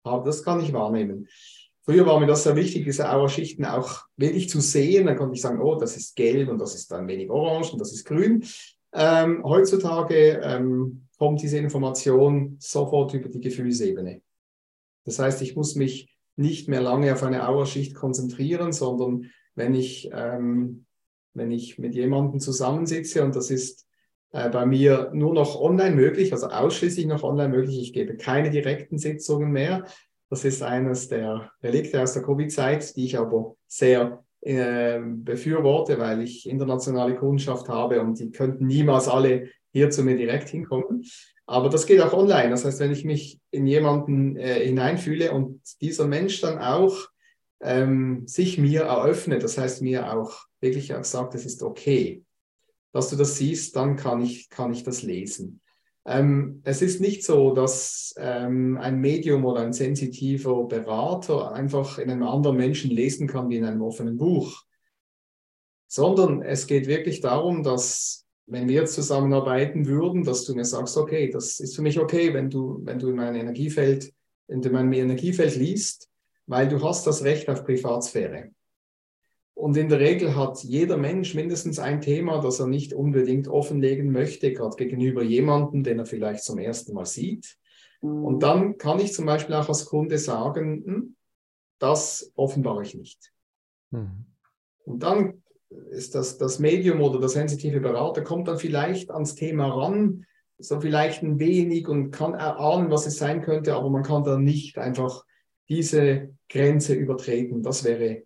Das 0.05 0.43
kann 0.43 0.61
ich 0.61 0.73
wahrnehmen. 0.73 1.29
Früher 1.85 2.07
war 2.07 2.21
mir 2.21 2.27
das 2.27 2.43
sehr 2.43 2.57
wichtig, 2.57 2.85
diese 2.85 3.11
Aura-Schichten 3.11 3.65
auch 3.65 4.03
wirklich 4.17 4.49
zu 4.49 4.61
sehen. 4.61 5.07
Dann 5.07 5.17
konnte 5.17 5.35
ich 5.35 5.41
sagen, 5.43 5.61
oh, 5.61 5.77
das 5.77 5.97
ist 5.97 6.17
gelb 6.17 6.49
und 6.49 6.59
das 6.59 6.75
ist 6.75 6.91
dann 6.91 7.09
wenig 7.09 7.31
orange 7.31 7.73
und 7.73 7.81
das 7.81 7.93
ist 7.93 8.05
grün. 8.05 8.45
Ähm, 8.93 9.43
heutzutage 9.45 10.41
ähm, 10.43 11.09
kommt 11.19 11.43
diese 11.43 11.59
Information 11.59 12.57
sofort 12.59 13.15
über 13.15 13.29
die 13.29 13.41
Gefühlsebene. 13.41 14.23
Das 15.05 15.19
heißt, 15.19 15.43
ich 15.43 15.57
muss 15.57 15.75
mich 15.75 16.15
nicht 16.37 16.69
mehr 16.69 16.81
lange 16.81 17.13
auf 17.13 17.23
eine 17.23 17.49
Auerschicht 17.49 17.95
konzentrieren, 17.95 18.73
sondern 18.73 19.31
wenn 19.55 19.75
ich, 19.75 20.11
ähm, 20.13 20.87
wenn 21.35 21.51
ich 21.51 21.79
mit 21.79 21.95
jemandem 21.95 22.41
zusammensitze 22.41 23.25
und 23.25 23.35
das 23.35 23.51
ist 23.51 23.87
äh, 24.31 24.49
bei 24.49 24.65
mir 24.65 25.11
nur 25.13 25.35
noch 25.35 25.61
online 25.61 25.97
möglich, 25.97 26.33
also 26.33 26.49
ausschließlich 26.49 27.07
noch 27.07 27.25
online 27.25 27.49
möglich, 27.49 27.81
ich 27.81 27.93
gebe 27.93 28.17
keine 28.17 28.51
direkten 28.51 28.99
Sitzungen 28.99 29.51
mehr. 29.51 29.87
Das 30.31 30.45
ist 30.45 30.63
eines 30.63 31.09
der 31.09 31.51
Relikte 31.63 32.03
aus 32.03 32.13
der 32.13 32.23
Covid-Zeit, 32.23 32.95
die 32.97 33.07
ich 33.07 33.19
aber 33.19 33.57
sehr 33.67 34.25
äh, 34.41 35.01
befürworte, 35.01 35.99
weil 35.99 36.23
ich 36.23 36.49
internationale 36.49 37.17
Kundschaft 37.17 37.69
habe 37.69 38.01
und 38.01 38.19
die 38.19 38.31
könnten 38.31 38.67
niemals 38.67 39.09
alle 39.09 39.49
hier 39.73 39.91
zu 39.91 40.03
mir 40.03 40.17
direkt 40.17 40.49
hinkommen. 40.49 41.05
Aber 41.47 41.71
das 41.71 41.87
geht 41.87 42.01
auch 42.01 42.13
online. 42.13 42.51
Das 42.51 42.65
heißt, 42.65 42.79
wenn 42.81 42.93
ich 42.93 43.05
mich 43.05 43.41
in 43.51 43.67
jemanden 43.67 44.37
äh, 44.37 44.67
hineinfühle 44.67 45.33
und 45.33 45.63
dieser 45.81 46.07
Mensch 46.07 46.41
dann 46.41 46.59
auch 46.59 47.09
ähm, 47.61 48.27
sich 48.27 48.59
mir 48.59 48.83
eröffnet, 48.83 49.43
das 49.43 49.57
heißt 49.57 49.83
mir 49.83 50.13
auch 50.13 50.45
wirklich 50.61 50.95
auch 50.95 51.05
sagt, 51.05 51.35
es 51.35 51.47
ist 51.47 51.63
okay, 51.63 52.23
dass 52.93 53.11
du 53.11 53.17
das 53.17 53.37
siehst, 53.37 53.77
dann 53.77 53.97
kann 53.97 54.21
ich, 54.21 54.51
kann 54.51 54.73
ich 54.73 54.83
das 54.83 55.03
lesen. 55.03 55.61
Ähm, 56.09 56.63
es 56.65 56.81
ist 56.81 57.03
nicht 57.03 57.23
so, 57.23 57.53
dass 57.53 58.15
ähm, 58.17 58.79
ein 58.79 58.99
Medium 58.99 59.45
oder 59.45 59.61
ein 59.61 59.75
sensitiver 59.75 60.65
Berater 60.65 61.53
einfach 61.53 61.99
in 61.99 62.11
einem 62.11 62.23
anderen 62.23 62.57
Menschen 62.57 62.91
lesen 62.91 63.29
kann 63.29 63.51
wie 63.51 63.59
in 63.59 63.67
einem 63.67 63.83
offenen 63.83 64.17
Buch, 64.17 64.65
sondern 65.87 66.41
es 66.41 66.67
geht 66.67 66.87
wirklich 66.87 67.21
darum, 67.21 67.63
dass 67.63 68.27
wenn 68.47 68.71
wir 68.71 68.87
zusammenarbeiten 68.87 69.87
würden, 69.87 70.25
dass 70.25 70.47
du 70.47 70.55
mir 70.55 70.65
sagst, 70.65 70.97
okay, 70.97 71.29
das 71.29 71.61
ist 71.61 71.77
für 71.77 71.83
mich 71.83 72.01
okay, 72.01 72.33
wenn 72.33 72.49
du, 72.49 72.81
wenn 72.85 72.99
du 72.99 73.11
in 73.11 73.17
mein 73.17 73.35
Energiefeld, 73.35 74.11
in 74.49 74.61
meinem 74.73 74.95
Energiefeld 74.95 75.57
liest, 75.57 76.09
weil 76.47 76.69
du 76.69 76.83
hast 76.83 77.07
das 77.07 77.23
Recht 77.23 77.51
auf 77.51 77.65
Privatsphäre. 77.65 78.53
Und 79.59 79.77
in 79.77 79.89
der 79.89 79.99
Regel 79.99 80.37
hat 80.37 80.63
jeder 80.63 80.97
Mensch 80.97 81.35
mindestens 81.35 81.81
ein 81.81 82.01
Thema, 82.01 82.41
das 82.41 82.61
er 82.61 82.69
nicht 82.69 82.93
unbedingt 82.93 83.49
offenlegen 83.49 84.13
möchte, 84.13 84.53
gerade 84.53 84.77
gegenüber 84.77 85.25
jemandem, 85.25 85.83
den 85.83 85.99
er 85.99 86.07
vielleicht 86.07 86.45
zum 86.45 86.59
ersten 86.59 86.95
Mal 86.95 87.07
sieht. 87.07 87.59
Mhm. 88.01 88.25
Und 88.25 88.43
dann 88.45 88.79
kann 88.79 89.01
ich 89.01 89.13
zum 89.13 89.27
Beispiel 89.27 89.57
auch 89.57 89.69
als 89.69 89.87
Kunde 89.87 90.17
sagen, 90.19 90.85
hm, 90.87 91.17
das 91.81 92.31
offenbare 92.37 92.83
ich 92.83 92.95
nicht. 92.95 93.33
Mhm. 93.91 94.27
Und 94.85 95.03
dann 95.03 95.43
ist 95.91 96.15
das, 96.15 96.39
das 96.39 96.61
Medium 96.61 97.01
oder 97.01 97.19
der 97.19 97.29
sensitive 97.29 97.81
Berater 97.81 98.23
kommt 98.23 98.47
dann 98.47 98.59
vielleicht 98.59 99.11
ans 99.11 99.35
Thema 99.35 99.67
ran, 99.67 100.25
so 100.59 100.81
vielleicht 100.81 101.25
ein 101.25 101.41
wenig 101.41 101.89
und 101.89 102.13
kann 102.13 102.35
erahnen, 102.35 102.93
was 102.93 103.09
es 103.09 103.19
sein 103.19 103.43
könnte, 103.43 103.75
aber 103.75 103.91
man 103.91 104.05
kann 104.05 104.23
dann 104.23 104.45
nicht 104.45 104.79
einfach 104.79 105.25
diese 105.69 106.33
Grenze 106.49 106.95
übertreten. 106.95 107.65
Das 107.65 107.83
wäre 107.83 108.23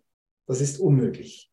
das 0.47 0.61
ist 0.61 0.79
unmöglich. 0.79 1.51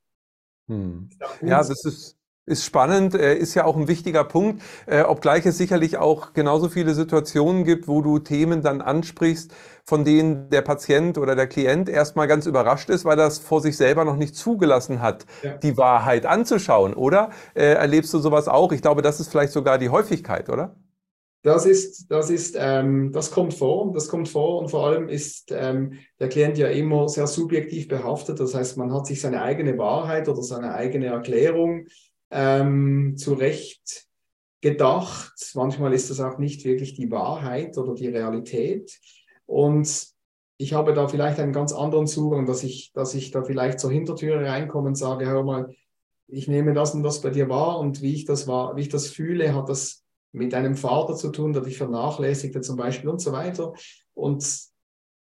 Hm. 0.68 1.10
Ja, 1.42 1.58
das 1.58 1.84
ist, 1.84 2.16
ist 2.46 2.64
spannend, 2.64 3.14
äh, 3.14 3.36
ist 3.36 3.54
ja 3.54 3.64
auch 3.64 3.76
ein 3.76 3.88
wichtiger 3.88 4.24
Punkt, 4.24 4.62
äh, 4.86 5.02
obgleich 5.02 5.46
es 5.46 5.58
sicherlich 5.58 5.98
auch 5.98 6.32
genauso 6.32 6.68
viele 6.68 6.94
Situationen 6.94 7.64
gibt, 7.64 7.88
wo 7.88 8.02
du 8.02 8.18
Themen 8.18 8.62
dann 8.62 8.80
ansprichst, 8.80 9.52
von 9.84 10.04
denen 10.04 10.50
der 10.50 10.62
Patient 10.62 11.18
oder 11.18 11.34
der 11.34 11.46
Klient 11.46 11.88
erstmal 11.88 12.28
ganz 12.28 12.46
überrascht 12.46 12.90
ist, 12.90 13.04
weil 13.04 13.18
er 13.18 13.24
das 13.24 13.38
vor 13.38 13.60
sich 13.60 13.76
selber 13.76 14.04
noch 14.04 14.16
nicht 14.16 14.36
zugelassen 14.36 15.00
hat, 15.00 15.26
ja. 15.42 15.56
die 15.58 15.76
Wahrheit 15.76 16.26
anzuschauen, 16.26 16.94
oder? 16.94 17.30
Äh, 17.54 17.72
erlebst 17.74 18.12
du 18.14 18.18
sowas 18.18 18.48
auch? 18.48 18.72
Ich 18.72 18.82
glaube, 18.82 19.02
das 19.02 19.20
ist 19.20 19.28
vielleicht 19.28 19.52
sogar 19.52 19.78
die 19.78 19.88
Häufigkeit, 19.88 20.48
oder? 20.48 20.76
Das 21.42 21.64
ist, 21.64 22.10
das 22.10 22.28
ist, 22.28 22.54
ähm, 22.58 23.12
das 23.12 23.30
kommt 23.30 23.54
vor, 23.54 23.92
das 23.94 24.08
kommt 24.08 24.28
vor 24.28 24.58
und 24.58 24.68
vor 24.68 24.86
allem 24.86 25.08
ist 25.08 25.50
ähm, 25.50 25.94
der 26.18 26.28
Klient 26.28 26.58
ja 26.58 26.68
immer 26.68 27.08
sehr 27.08 27.26
subjektiv 27.26 27.88
behaftet. 27.88 28.40
Das 28.40 28.54
heißt, 28.54 28.76
man 28.76 28.92
hat 28.92 29.06
sich 29.06 29.22
seine 29.22 29.40
eigene 29.40 29.78
Wahrheit 29.78 30.28
oder 30.28 30.42
seine 30.42 30.74
eigene 30.74 31.06
Erklärung 31.06 31.86
ähm, 32.30 33.14
zurecht 33.16 34.06
gedacht. 34.60 35.32
Manchmal 35.54 35.94
ist 35.94 36.10
das 36.10 36.20
auch 36.20 36.36
nicht 36.36 36.64
wirklich 36.66 36.92
die 36.92 37.10
Wahrheit 37.10 37.78
oder 37.78 37.94
die 37.94 38.08
Realität. 38.08 39.00
Und 39.46 40.08
ich 40.58 40.74
habe 40.74 40.92
da 40.92 41.08
vielleicht 41.08 41.40
einen 41.40 41.54
ganz 41.54 41.72
anderen 41.72 42.06
Zugang, 42.06 42.44
dass 42.44 42.62
ich, 42.62 42.92
dass 42.92 43.14
ich 43.14 43.30
da 43.30 43.42
vielleicht 43.42 43.80
zur 43.80 43.90
Hintertüre 43.90 44.44
reinkomme 44.44 44.88
und 44.88 44.94
sage, 44.94 45.24
hör 45.26 45.42
mal, 45.42 45.74
ich 46.28 46.48
nehme 46.48 46.74
das 46.74 46.94
und 46.94 47.02
das 47.02 47.22
bei 47.22 47.30
dir 47.30 47.48
wahr 47.48 47.78
und 47.78 48.02
wie 48.02 48.14
ich 48.14 48.26
das 48.26 48.46
war, 48.46 48.76
wie 48.76 48.82
ich 48.82 48.88
das 48.90 49.08
fühle, 49.08 49.54
hat 49.54 49.70
das 49.70 50.04
mit 50.32 50.54
einem 50.54 50.76
Vater 50.76 51.16
zu 51.16 51.30
tun, 51.30 51.52
der 51.52 51.62
dich 51.62 51.78
vernachlässigte 51.78 52.60
zum 52.60 52.76
Beispiel 52.76 53.10
und 53.10 53.20
so 53.20 53.32
weiter. 53.32 53.72
Und 54.14 54.44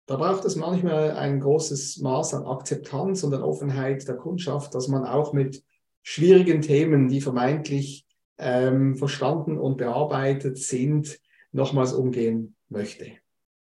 da 0.06 0.16
braucht 0.16 0.44
es 0.44 0.56
manchmal 0.56 1.12
ein 1.12 1.40
großes 1.40 1.98
Maß 1.98 2.34
an 2.34 2.46
Akzeptanz 2.46 3.22
und 3.24 3.34
an 3.34 3.42
Offenheit 3.42 4.08
der 4.08 4.16
Kundschaft, 4.16 4.74
dass 4.74 4.88
man 4.88 5.04
auch 5.04 5.32
mit 5.32 5.62
schwierigen 6.02 6.62
Themen, 6.62 7.08
die 7.08 7.20
vermeintlich 7.20 8.06
ähm, 8.38 8.96
verstanden 8.96 9.58
und 9.58 9.76
bearbeitet 9.76 10.58
sind, 10.58 11.20
nochmals 11.52 11.92
umgehen 11.92 12.56
möchte. 12.68 13.12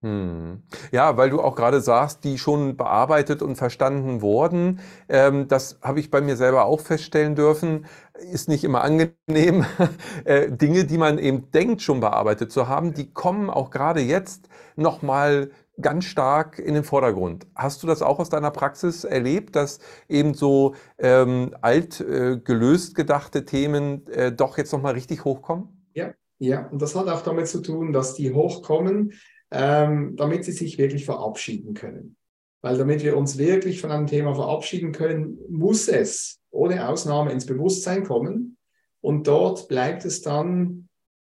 Hm. 0.04 0.62
Ja, 0.92 1.16
weil 1.16 1.30
du 1.30 1.40
auch 1.40 1.56
gerade 1.56 1.80
sagst, 1.80 2.24
die 2.24 2.36
schon 2.36 2.76
bearbeitet 2.76 3.40
und 3.40 3.56
verstanden 3.56 4.20
wurden. 4.20 4.80
Ähm, 5.08 5.48
das 5.48 5.78
habe 5.80 5.98
ich 5.98 6.10
bei 6.10 6.20
mir 6.20 6.36
selber 6.36 6.66
auch 6.66 6.80
feststellen 6.80 7.34
dürfen. 7.34 7.86
Ist 8.30 8.50
nicht 8.50 8.64
immer 8.64 8.82
angenehm. 8.84 9.64
äh, 10.26 10.50
Dinge, 10.50 10.84
die 10.84 10.98
man 10.98 11.16
eben 11.16 11.50
denkt, 11.52 11.80
schon 11.80 12.00
bearbeitet 12.00 12.52
zu 12.52 12.68
haben, 12.68 12.92
die 12.92 13.14
kommen 13.14 13.48
auch 13.48 13.70
gerade 13.70 14.02
jetzt 14.02 14.50
nochmal 14.76 15.50
ganz 15.80 16.04
stark 16.04 16.58
in 16.58 16.74
den 16.74 16.84
Vordergrund. 16.84 17.46
Hast 17.54 17.82
du 17.82 17.86
das 17.86 18.02
auch 18.02 18.18
aus 18.18 18.28
deiner 18.28 18.50
Praxis 18.50 19.04
erlebt, 19.04 19.56
dass 19.56 19.78
eben 20.06 20.34
so 20.34 20.74
ähm, 20.98 21.56
alt 21.62 22.02
äh, 22.02 22.36
gelöst 22.36 22.94
gedachte 22.94 23.46
Themen 23.46 24.06
äh, 24.08 24.30
doch 24.32 24.58
jetzt 24.58 24.72
nochmal 24.74 24.92
richtig 24.92 25.24
hochkommen? 25.24 25.88
Ja, 25.94 26.12
ja, 26.38 26.66
und 26.66 26.82
das 26.82 26.94
hat 26.94 27.08
auch 27.08 27.22
damit 27.22 27.48
zu 27.48 27.62
tun, 27.62 27.94
dass 27.94 28.14
die 28.14 28.34
hochkommen, 28.34 29.14
ähm, 29.54 30.16
damit 30.16 30.44
sie 30.44 30.52
sich 30.52 30.78
wirklich 30.78 31.04
verabschieden 31.04 31.74
können. 31.74 32.16
Weil 32.60 32.76
damit 32.76 33.04
wir 33.04 33.16
uns 33.16 33.38
wirklich 33.38 33.80
von 33.80 33.92
einem 33.92 34.08
Thema 34.08 34.34
verabschieden 34.34 34.90
können, 34.90 35.38
muss 35.48 35.86
es 35.86 36.40
ohne 36.50 36.88
Ausnahme 36.88 37.30
ins 37.30 37.46
Bewusstsein 37.46 38.04
kommen. 38.04 38.56
Und 39.00 39.28
dort 39.28 39.68
bleibt 39.68 40.04
es 40.04 40.22
dann 40.22 40.88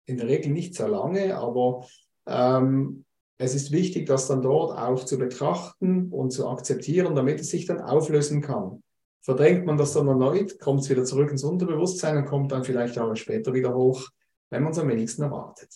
in 0.06 0.16
der 0.16 0.26
Regel 0.26 0.50
nicht 0.50 0.74
sehr 0.74 0.88
lange, 0.88 1.36
aber 1.36 1.86
ähm, 2.26 3.04
es 3.36 3.54
ist 3.54 3.70
wichtig, 3.70 4.06
das 4.06 4.26
dann 4.26 4.42
dort 4.42 4.76
auch 4.76 5.04
zu 5.04 5.16
betrachten 5.16 6.10
und 6.10 6.32
zu 6.32 6.48
akzeptieren, 6.48 7.14
damit 7.14 7.40
es 7.40 7.50
sich 7.50 7.66
dann 7.66 7.80
auflösen 7.80 8.40
kann. 8.40 8.82
Verdrängt 9.20 9.64
man 9.64 9.76
das 9.76 9.92
dann 9.92 10.08
erneut, 10.08 10.58
kommt 10.58 10.80
es 10.80 10.90
wieder 10.90 11.04
zurück 11.04 11.30
ins 11.30 11.44
Unterbewusstsein 11.44 12.16
und 12.16 12.24
kommt 12.24 12.50
dann 12.50 12.64
vielleicht 12.64 12.96
Jahre 12.96 13.14
später 13.14 13.52
wieder 13.52 13.74
hoch, 13.74 14.08
wenn 14.50 14.64
man 14.64 14.72
es 14.72 14.78
am 14.78 14.88
wenigsten 14.88 15.22
erwartet. 15.22 15.72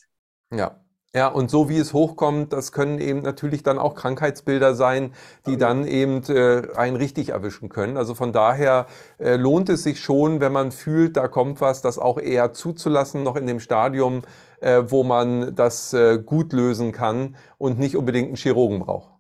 Ja, 0.50 0.82
ja, 1.14 1.28
und 1.28 1.50
so 1.50 1.68
wie 1.68 1.76
es 1.76 1.92
hochkommt, 1.92 2.54
das 2.54 2.72
können 2.72 2.98
eben 2.98 3.20
natürlich 3.20 3.62
dann 3.62 3.78
auch 3.78 3.94
Krankheitsbilder 3.94 4.74
sein, 4.74 5.12
die 5.46 5.58
dann 5.58 5.86
eben 5.86 6.22
äh, 6.30 6.74
einen 6.74 6.96
richtig 6.96 7.30
erwischen 7.30 7.68
können. 7.68 7.98
Also 7.98 8.14
von 8.14 8.32
daher 8.32 8.86
äh, 9.18 9.36
lohnt 9.36 9.68
es 9.68 9.82
sich 9.82 10.00
schon, 10.00 10.40
wenn 10.40 10.52
man 10.52 10.72
fühlt, 10.72 11.18
da 11.18 11.28
kommt 11.28 11.60
was, 11.60 11.82
das 11.82 11.98
auch 11.98 12.18
eher 12.18 12.54
zuzulassen, 12.54 13.22
noch 13.24 13.36
in 13.36 13.46
dem 13.46 13.60
Stadium, 13.60 14.22
äh, 14.60 14.84
wo 14.86 15.04
man 15.04 15.54
das 15.54 15.92
äh, 15.92 16.18
gut 16.18 16.54
lösen 16.54 16.92
kann 16.92 17.36
und 17.58 17.78
nicht 17.78 17.96
unbedingt 17.96 18.28
einen 18.28 18.36
Chirurgen 18.36 18.80
braucht. 18.80 19.12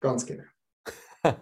Ganz 0.00 0.26
genau. 0.26 0.44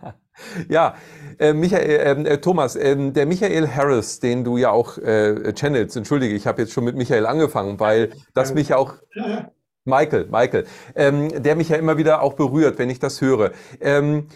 Ja, 0.69 0.95
äh, 1.39 1.53
Michael, 1.53 2.01
ähm, 2.05 2.25
äh, 2.25 2.39
Thomas, 2.39 2.77
äh, 2.77 3.11
der 3.11 3.27
Michael 3.27 3.69
Harris, 3.69 4.21
den 4.21 4.45
du 4.45 4.57
ja 4.57 4.71
auch 4.71 4.97
äh, 4.99 5.53
channelst, 5.53 5.97
entschuldige, 5.97 6.33
ich 6.35 6.47
habe 6.47 6.63
jetzt 6.63 6.73
schon 6.73 6.85
mit 6.85 6.95
Michael 6.95 7.27
angefangen, 7.27 7.81
weil 7.81 8.11
das 8.35 8.55
mich 8.55 8.73
auch 8.73 8.95
Michael, 9.89 10.29
Michael, 10.31 10.67
ähm, 10.95 11.43
der 11.43 11.57
mich 11.57 11.71
ja 11.71 11.77
immer 11.77 11.97
wieder 11.97 12.23
auch 12.23 12.35
berührt, 12.35 12.79
wenn 12.79 12.91
ich 12.91 13.01
das 13.01 13.21
höre. 13.21 13.51
Ähm, 13.81 14.29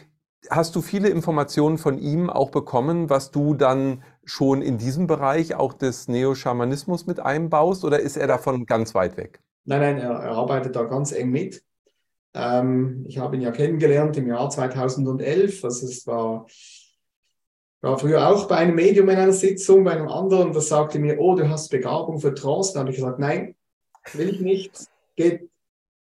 Hast 0.50 0.74
du 0.74 0.82
viele 0.82 1.08
Informationen 1.08 1.78
von 1.78 1.98
ihm 1.98 2.28
auch 2.28 2.50
bekommen, 2.50 3.08
was 3.08 3.30
du 3.30 3.54
dann 3.54 4.02
schon 4.24 4.60
in 4.60 4.76
diesem 4.76 5.06
Bereich 5.06 5.54
auch 5.54 5.72
des 5.72 6.08
Neo-Schamanismus 6.08 7.06
mit 7.06 7.20
einbaust 7.20 7.84
oder 7.84 8.00
ist 8.00 8.16
er 8.16 8.26
davon 8.26 8.66
ganz 8.66 8.92
weit 8.94 9.16
weg? 9.16 9.40
Nein, 9.64 9.80
nein, 9.80 9.98
er, 9.98 10.10
er 10.10 10.32
arbeitet 10.32 10.74
da 10.74 10.82
ganz 10.82 11.12
eng 11.12 11.30
mit. 11.30 11.62
Ähm, 12.34 13.04
ich 13.06 13.18
habe 13.18 13.36
ihn 13.36 13.42
ja 13.42 13.52
kennengelernt 13.52 14.16
im 14.16 14.26
Jahr 14.26 14.50
2011. 14.50 15.64
Also 15.64 15.86
es 15.86 16.06
war, 16.08 16.46
war 17.80 17.98
früher 17.98 18.28
auch 18.28 18.48
bei 18.48 18.56
einem 18.56 18.74
Medium 18.74 19.08
in 19.10 19.18
einer 19.18 19.32
Sitzung, 19.32 19.84
bei 19.84 19.92
einem 19.92 20.08
anderen, 20.08 20.52
das 20.52 20.68
sagte 20.68 20.98
mir, 20.98 21.20
oh, 21.20 21.36
du 21.36 21.48
hast 21.48 21.68
Begabung 21.68 22.18
für 22.18 22.34
Trance. 22.34 22.72
Dann 22.72 22.80
habe 22.80 22.90
ich 22.90 22.96
gesagt, 22.96 23.20
nein, 23.20 23.54
will 24.12 24.28
ich 24.28 24.40
nicht. 24.40 24.72
Geht, 25.16 25.50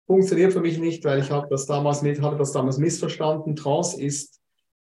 funktioniert 0.06 0.54
für 0.54 0.62
mich 0.62 0.78
nicht, 0.78 1.04
weil 1.06 1.20
ich 1.20 1.32
habe 1.32 1.48
das 1.50 1.66
damals 1.66 2.02
mit, 2.02 2.22
habe 2.22 2.38
das 2.38 2.52
damals 2.52 2.78
missverstanden. 2.78 3.56
Trance 3.56 4.02
ist 4.02 4.42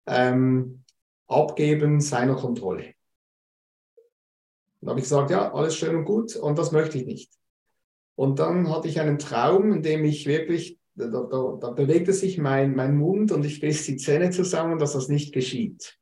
ähm, 0.05 0.83
Abgeben 1.27 1.99
seiner 1.99 2.35
Kontrolle. 2.35 2.93
Dann 4.79 4.91
habe 4.91 4.99
ich 4.99 5.05
gesagt, 5.05 5.31
ja, 5.31 5.51
alles 5.51 5.75
schön 5.75 5.95
und 5.95 6.05
gut 6.05 6.35
und 6.35 6.59
das 6.59 6.71
möchte 6.71 6.99
ich 6.99 7.05
nicht. 7.05 7.33
Und 8.13 8.37
dann 8.37 8.69
hatte 8.69 8.87
ich 8.87 8.99
einen 8.99 9.17
Traum, 9.17 9.73
in 9.73 9.81
dem 9.81 10.05
ich 10.05 10.27
wirklich, 10.27 10.79
da, 10.93 11.07
da, 11.07 11.57
da 11.59 11.71
bewegte 11.71 12.13
sich 12.13 12.37
mein, 12.37 12.75
mein 12.75 12.95
Mund 12.95 13.31
und 13.31 13.43
ich 13.45 13.59
biss 13.59 13.85
die 13.85 13.97
Zähne 13.97 14.29
zusammen, 14.29 14.77
dass 14.77 14.93
das 14.93 15.09
nicht 15.09 15.33
geschieht. 15.33 15.97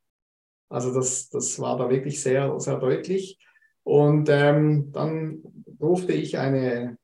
Also 0.68 0.94
das, 0.94 1.30
das 1.30 1.60
war 1.60 1.78
da 1.78 1.90
wirklich 1.90 2.22
sehr, 2.22 2.60
sehr 2.60 2.78
deutlich. 2.78 3.40
Und 3.84 4.28
ähm, 4.30 4.92
dann 4.92 5.42
durfte 5.66 6.14
ich 6.14 6.38
eine 6.38 6.98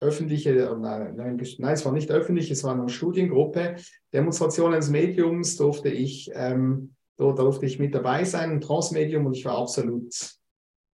öffentliche, 0.00 0.76
nein, 0.80 1.14
nein, 1.16 1.38
es 1.38 1.84
war 1.84 1.92
nicht 1.92 2.10
öffentlich, 2.10 2.50
es 2.50 2.64
war 2.64 2.72
eine 2.72 2.88
Studiengruppe, 2.88 3.76
Demonstration 4.12 4.72
eines 4.72 4.88
Mediums 4.88 5.56
durfte 5.56 5.90
ich, 5.90 6.30
ähm, 6.34 6.94
da 7.16 7.32
durfte 7.32 7.66
ich 7.66 7.78
mit 7.78 7.94
dabei 7.94 8.24
sein, 8.24 8.50
ein 8.50 8.60
Transmedium 8.60 9.26
und 9.26 9.36
ich 9.36 9.44
war 9.44 9.58
absolut, 9.58 10.14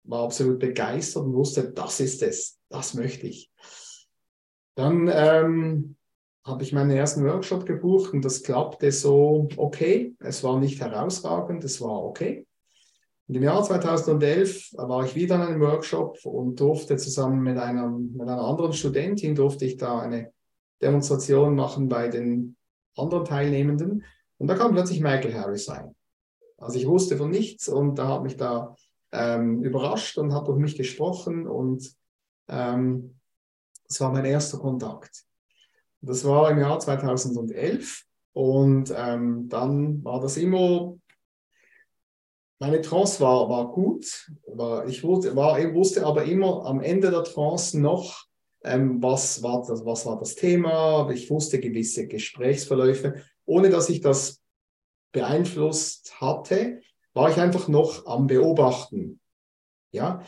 war 0.05 0.25
absolut 0.25 0.59
begeistert 0.59 1.25
und 1.25 1.35
wusste, 1.35 1.71
das 1.71 2.01
ist 2.01 2.23
es, 2.23 2.59
das 2.71 2.95
möchte 2.95 3.27
ich. 3.27 3.51
Dann 4.75 5.11
ähm, 5.13 5.97
habe 6.45 6.63
ich 6.63 6.73
meinen 6.73 6.91
ersten 6.91 7.25
Workshop 7.25 7.67
gebucht 7.67 8.13
und 8.13 8.25
das 8.25 8.43
klappte 8.43 8.91
so 8.91 9.49
okay. 9.57 10.15
Es 10.19 10.43
war 10.43 10.59
nicht 10.59 10.81
herausragend, 10.81 11.63
es 11.65 11.81
war 11.81 12.05
okay. 12.05 12.47
Und 13.27 13.37
im 13.37 13.43
Jahr 13.43 13.63
2011 13.63 14.73
war 14.75 15.05
ich 15.05 15.15
wieder 15.15 15.37
in 15.37 15.43
einem 15.43 15.61
Workshop 15.61 16.19
und 16.25 16.61
durfte 16.61 16.97
zusammen 16.97 17.43
mit, 17.43 17.57
einem, 17.57 18.13
mit 18.13 18.29
einer 18.29 18.43
anderen 18.43 18.73
Studentin, 18.73 19.35
durfte 19.35 19.65
ich 19.65 19.79
da 19.79 20.01
eine 20.01 20.33
Demonstration 20.83 21.55
machen 21.55 21.89
bei 21.89 22.09
den 22.09 22.57
anderen 22.97 23.25
Teilnehmenden. 23.25 24.05
Und 24.37 24.49
da 24.49 24.55
kam 24.55 24.73
plötzlich 24.73 25.01
Michael 25.01 25.35
Harris 25.35 25.71
rein. 25.71 25.95
Also 26.59 26.79
ich 26.79 26.87
wusste 26.87 27.17
von 27.17 27.31
nichts 27.31 27.69
und 27.69 27.99
da 27.99 28.09
hat 28.09 28.23
mich 28.23 28.37
da 28.37 28.77
ähm, 29.13 29.63
überrascht 29.63 30.19
und 30.19 30.35
hat 30.35 30.47
durch 30.49 30.59
mich 30.59 30.77
gesprochen 30.77 31.47
und 31.47 31.95
ähm, 32.49 33.19
war 33.99 34.13
mein 34.13 34.25
erster 34.25 34.59
Kontakt. 34.59 35.25
Das 36.01 36.25
war 36.25 36.51
im 36.51 36.59
Jahr 36.59 36.79
2011 36.79 38.05
und 38.33 38.93
ähm, 38.97 39.49
dann 39.49 40.05
war 40.05 40.21
das 40.21 40.37
immer 40.37 40.97
meine 42.65 42.81
Trance 42.81 43.21
war, 43.21 43.51
war 43.51 43.73
gut, 43.73 44.31
war, 44.47 44.87
ich, 44.89 45.05
wusste, 45.05 45.37
war, 45.37 45.59
wusste 45.75 46.07
aber 46.07 46.25
immer 46.25 46.65
am 46.65 46.81
Ende 46.81 47.11
der 47.11 47.25
Trance 47.25 47.79
noch, 47.79 48.25
ähm, 48.65 49.03
was, 49.03 49.43
war 49.43 49.63
das, 49.67 49.85
was 49.85 50.07
war 50.07 50.19
das 50.19 50.35
Thema, 50.35 51.11
ich 51.11 51.29
wusste 51.29 51.61
gewisse 51.61 52.07
Gesprächsverläufe, 52.07 53.17
ohne 53.45 53.69
dass 53.69 53.91
ich 53.91 54.01
das 54.01 54.41
beeinflusst 55.13 56.19
hatte, 56.23 56.81
war 57.13 57.29
ich 57.31 57.37
einfach 57.37 57.69
noch 57.69 58.07
am 58.07 58.27
Beobachten. 58.27 59.21
Ja, 59.93 60.23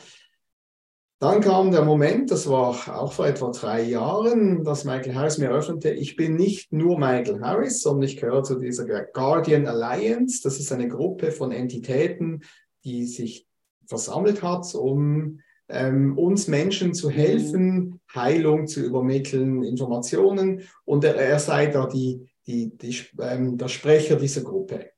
dann 1.19 1.41
kam 1.41 1.71
der 1.71 1.83
Moment, 1.83 2.31
das 2.31 2.47
war 2.49 3.01
auch 3.01 3.13
vor 3.13 3.27
etwa 3.27 3.51
drei 3.51 3.83
Jahren, 3.83 4.65
dass 4.65 4.85
Michael 4.85 5.15
Harris 5.15 5.39
mir 5.39 5.47
eröffnete, 5.47 5.91
ich 5.91 6.15
bin 6.15 6.37
nicht 6.37 6.73
nur 6.73 6.99
Michael 6.99 7.41
Harris, 7.41 7.81
sondern 7.81 8.03
ich 8.03 8.19
gehöre 8.19 8.43
zu 8.43 8.59
dieser 8.59 8.85
Guardian 8.85 9.67
Alliance. 9.67 10.43
Das 10.43 10.59
ist 10.59 10.71
eine 10.73 10.89
Gruppe 10.89 11.33
von 11.33 11.53
Entitäten, 11.53 12.43
die 12.85 13.07
sich 13.07 13.47
versammelt 13.87 14.43
hat, 14.43 14.75
um 14.75 15.41
ähm, 15.69 16.19
uns 16.19 16.49
Menschen 16.49 16.93
zu 16.93 17.09
helfen, 17.09 17.99
Heilung 18.15 18.67
zu 18.67 18.85
übermitteln, 18.85 19.63
Informationen. 19.63 20.63
Und 20.85 21.03
er, 21.05 21.17
er 21.17 21.39
sei 21.39 21.69
da 21.69 21.87
die, 21.87 22.29
die, 22.47 22.77
die, 22.77 22.95
ähm, 23.21 23.57
der 23.57 23.69
Sprecher 23.69 24.17
dieser 24.17 24.43
Gruppe. 24.43 24.91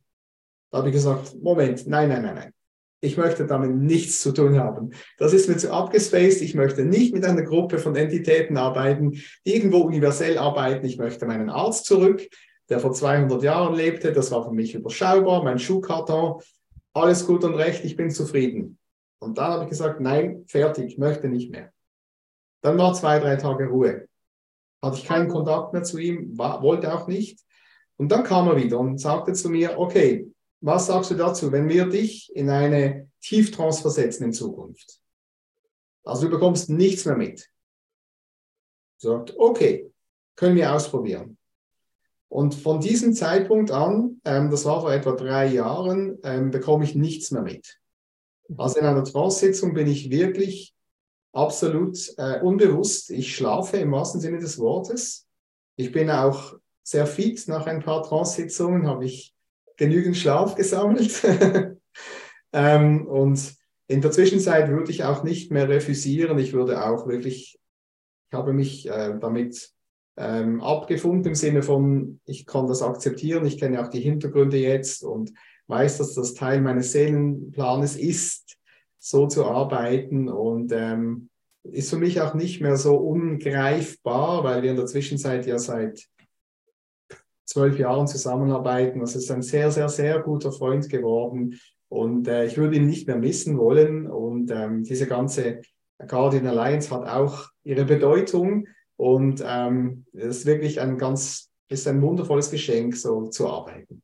Da 0.70 0.78
habe 0.78 0.88
ich 0.88 0.94
gesagt, 0.94 1.36
Moment, 1.40 1.86
nein, 1.86 2.08
nein, 2.08 2.22
nein, 2.22 2.34
nein. 2.34 2.52
Ich 3.00 3.16
möchte 3.16 3.46
damit 3.46 3.74
nichts 3.76 4.20
zu 4.20 4.32
tun 4.32 4.58
haben. 4.58 4.90
Das 5.18 5.32
ist 5.32 5.48
mir 5.48 5.56
zu 5.56 5.72
abgespaced. 5.72 6.42
Ich 6.42 6.54
möchte 6.54 6.84
nicht 6.84 7.14
mit 7.14 7.24
einer 7.24 7.42
Gruppe 7.42 7.78
von 7.78 7.94
Entitäten 7.94 8.56
arbeiten, 8.56 9.12
die 9.12 9.54
irgendwo 9.54 9.78
universell 9.78 10.36
arbeiten. 10.36 10.84
Ich 10.84 10.98
möchte 10.98 11.26
meinen 11.26 11.48
Arzt 11.48 11.84
zurück, 11.86 12.26
der 12.68 12.80
vor 12.80 12.92
200 12.92 13.42
Jahren 13.42 13.74
lebte. 13.74 14.12
Das 14.12 14.32
war 14.32 14.44
für 14.44 14.52
mich 14.52 14.74
überschaubar, 14.74 15.44
mein 15.44 15.60
Schuhkarton. 15.60 16.42
Alles 16.92 17.24
gut 17.24 17.44
und 17.44 17.54
recht, 17.54 17.84
ich 17.84 17.94
bin 17.94 18.10
zufrieden. 18.10 18.78
Und 19.20 19.38
dann 19.38 19.52
habe 19.52 19.64
ich 19.64 19.70
gesagt, 19.70 20.00
nein, 20.00 20.44
fertig, 20.48 20.98
möchte 20.98 21.28
nicht 21.28 21.50
mehr. 21.50 21.72
Dann 22.62 22.78
war 22.78 22.94
zwei, 22.94 23.20
drei 23.20 23.36
Tage 23.36 23.68
Ruhe. 23.68 24.08
Hatte 24.82 24.96
ich 24.96 25.04
keinen 25.04 25.28
Kontakt 25.28 25.72
mehr 25.72 25.82
zu 25.84 25.98
ihm, 25.98 26.36
war, 26.36 26.62
wollte 26.62 26.92
auch 26.92 27.06
nicht. 27.06 27.40
Und 27.96 28.10
dann 28.10 28.24
kam 28.24 28.48
er 28.48 28.56
wieder 28.56 28.78
und 28.78 28.98
sagte 28.98 29.32
zu 29.32 29.50
mir, 29.50 29.78
okay, 29.78 30.30
was 30.60 30.86
sagst 30.86 31.10
du 31.10 31.14
dazu, 31.14 31.52
wenn 31.52 31.68
wir 31.68 31.86
dich 31.86 32.34
in 32.34 32.50
eine 32.50 33.08
Tieftrance 33.20 33.80
versetzen 33.80 34.24
in 34.24 34.32
Zukunft? 34.32 35.00
Also 36.04 36.26
du 36.26 36.30
bekommst 36.30 36.70
nichts 36.70 37.04
mehr 37.04 37.16
mit. 37.16 37.48
Sagt, 38.96 39.36
okay, 39.38 39.90
können 40.36 40.56
wir 40.56 40.72
ausprobieren. 40.72 41.36
Und 42.28 42.54
von 42.54 42.80
diesem 42.80 43.14
Zeitpunkt 43.14 43.70
an, 43.70 44.20
ähm, 44.24 44.50
das 44.50 44.64
war 44.64 44.80
vor 44.80 44.92
etwa 44.92 45.12
drei 45.12 45.46
Jahren, 45.46 46.18
ähm, 46.24 46.50
bekomme 46.50 46.84
ich 46.84 46.94
nichts 46.94 47.30
mehr 47.30 47.42
mit. 47.42 47.78
Also 48.56 48.80
in 48.80 48.86
einer 48.86 49.04
Trance-Sitzung 49.04 49.74
bin 49.74 49.86
ich 49.86 50.10
wirklich 50.10 50.74
absolut 51.32 51.98
äh, 52.16 52.40
unbewusst. 52.40 53.10
Ich 53.10 53.34
schlafe 53.34 53.78
im 53.78 53.92
wahrsten 53.92 54.20
Sinne 54.20 54.38
des 54.38 54.58
Wortes. 54.58 55.26
Ich 55.76 55.92
bin 55.92 56.10
auch 56.10 56.54
sehr 56.82 57.06
fit. 57.06 57.46
Nach 57.48 57.66
ein 57.66 57.82
paar 57.82 58.02
Trance-Sitzungen 58.02 58.86
habe 58.86 59.04
ich 59.04 59.34
genügend 59.78 60.16
Schlaf 60.16 60.54
gesammelt. 60.54 61.22
ähm, 62.52 63.06
und 63.06 63.54
in 63.86 64.02
der 64.02 64.10
Zwischenzeit 64.10 64.68
würde 64.68 64.90
ich 64.90 65.04
auch 65.04 65.24
nicht 65.24 65.50
mehr 65.50 65.68
refusieren. 65.68 66.38
Ich 66.38 66.52
würde 66.52 66.84
auch 66.84 67.06
wirklich, 67.06 67.58
ich 68.30 68.36
habe 68.36 68.52
mich 68.52 68.86
äh, 68.88 69.16
damit 69.18 69.72
ähm, 70.18 70.60
abgefunden 70.60 71.28
im 71.28 71.34
Sinne 71.34 71.62
von, 71.62 72.20
ich 72.26 72.44
kann 72.44 72.66
das 72.66 72.82
akzeptieren, 72.82 73.46
ich 73.46 73.58
kenne 73.58 73.82
auch 73.82 73.88
die 73.88 74.00
Hintergründe 74.00 74.58
jetzt 74.58 75.02
und 75.02 75.32
weiß, 75.68 75.98
dass 75.98 76.14
das 76.14 76.34
Teil 76.34 76.60
meines 76.60 76.92
Seelenplanes 76.92 77.96
ist, 77.96 78.58
so 78.98 79.26
zu 79.26 79.46
arbeiten 79.46 80.28
und 80.28 80.72
ähm, 80.72 81.30
ist 81.62 81.90
für 81.90 81.98
mich 81.98 82.20
auch 82.20 82.34
nicht 82.34 82.60
mehr 82.60 82.76
so 82.76 82.96
ungreifbar, 82.96 84.44
weil 84.44 84.62
wir 84.62 84.70
in 84.70 84.76
der 84.76 84.86
Zwischenzeit 84.86 85.46
ja 85.46 85.58
seit 85.58 86.08
zwölf 87.48 87.78
Jahren 87.78 88.06
zusammenarbeiten. 88.06 89.00
Das 89.00 89.16
ist 89.16 89.30
ein 89.30 89.42
sehr, 89.42 89.70
sehr, 89.70 89.88
sehr 89.88 90.20
guter 90.20 90.52
Freund 90.52 90.88
geworden. 90.90 91.58
Und 91.88 92.28
äh, 92.28 92.44
ich 92.44 92.58
würde 92.58 92.76
ihn 92.76 92.86
nicht 92.86 93.06
mehr 93.06 93.16
missen 93.16 93.58
wollen. 93.58 94.06
Und 94.06 94.50
ähm, 94.50 94.84
diese 94.84 95.06
ganze 95.06 95.62
Guardian 96.06 96.46
Alliance 96.46 96.94
hat 96.94 97.08
auch 97.08 97.48
ihre 97.64 97.86
Bedeutung. 97.86 98.68
Und 98.96 99.42
ähm, 99.46 100.04
ist 100.12 100.44
wirklich 100.44 100.80
ein 100.80 100.98
ganz, 100.98 101.50
ist 101.68 101.88
ein 101.88 102.02
wundervolles 102.02 102.50
Geschenk, 102.50 102.96
so 102.96 103.28
zu 103.28 103.48
arbeiten. 103.48 104.02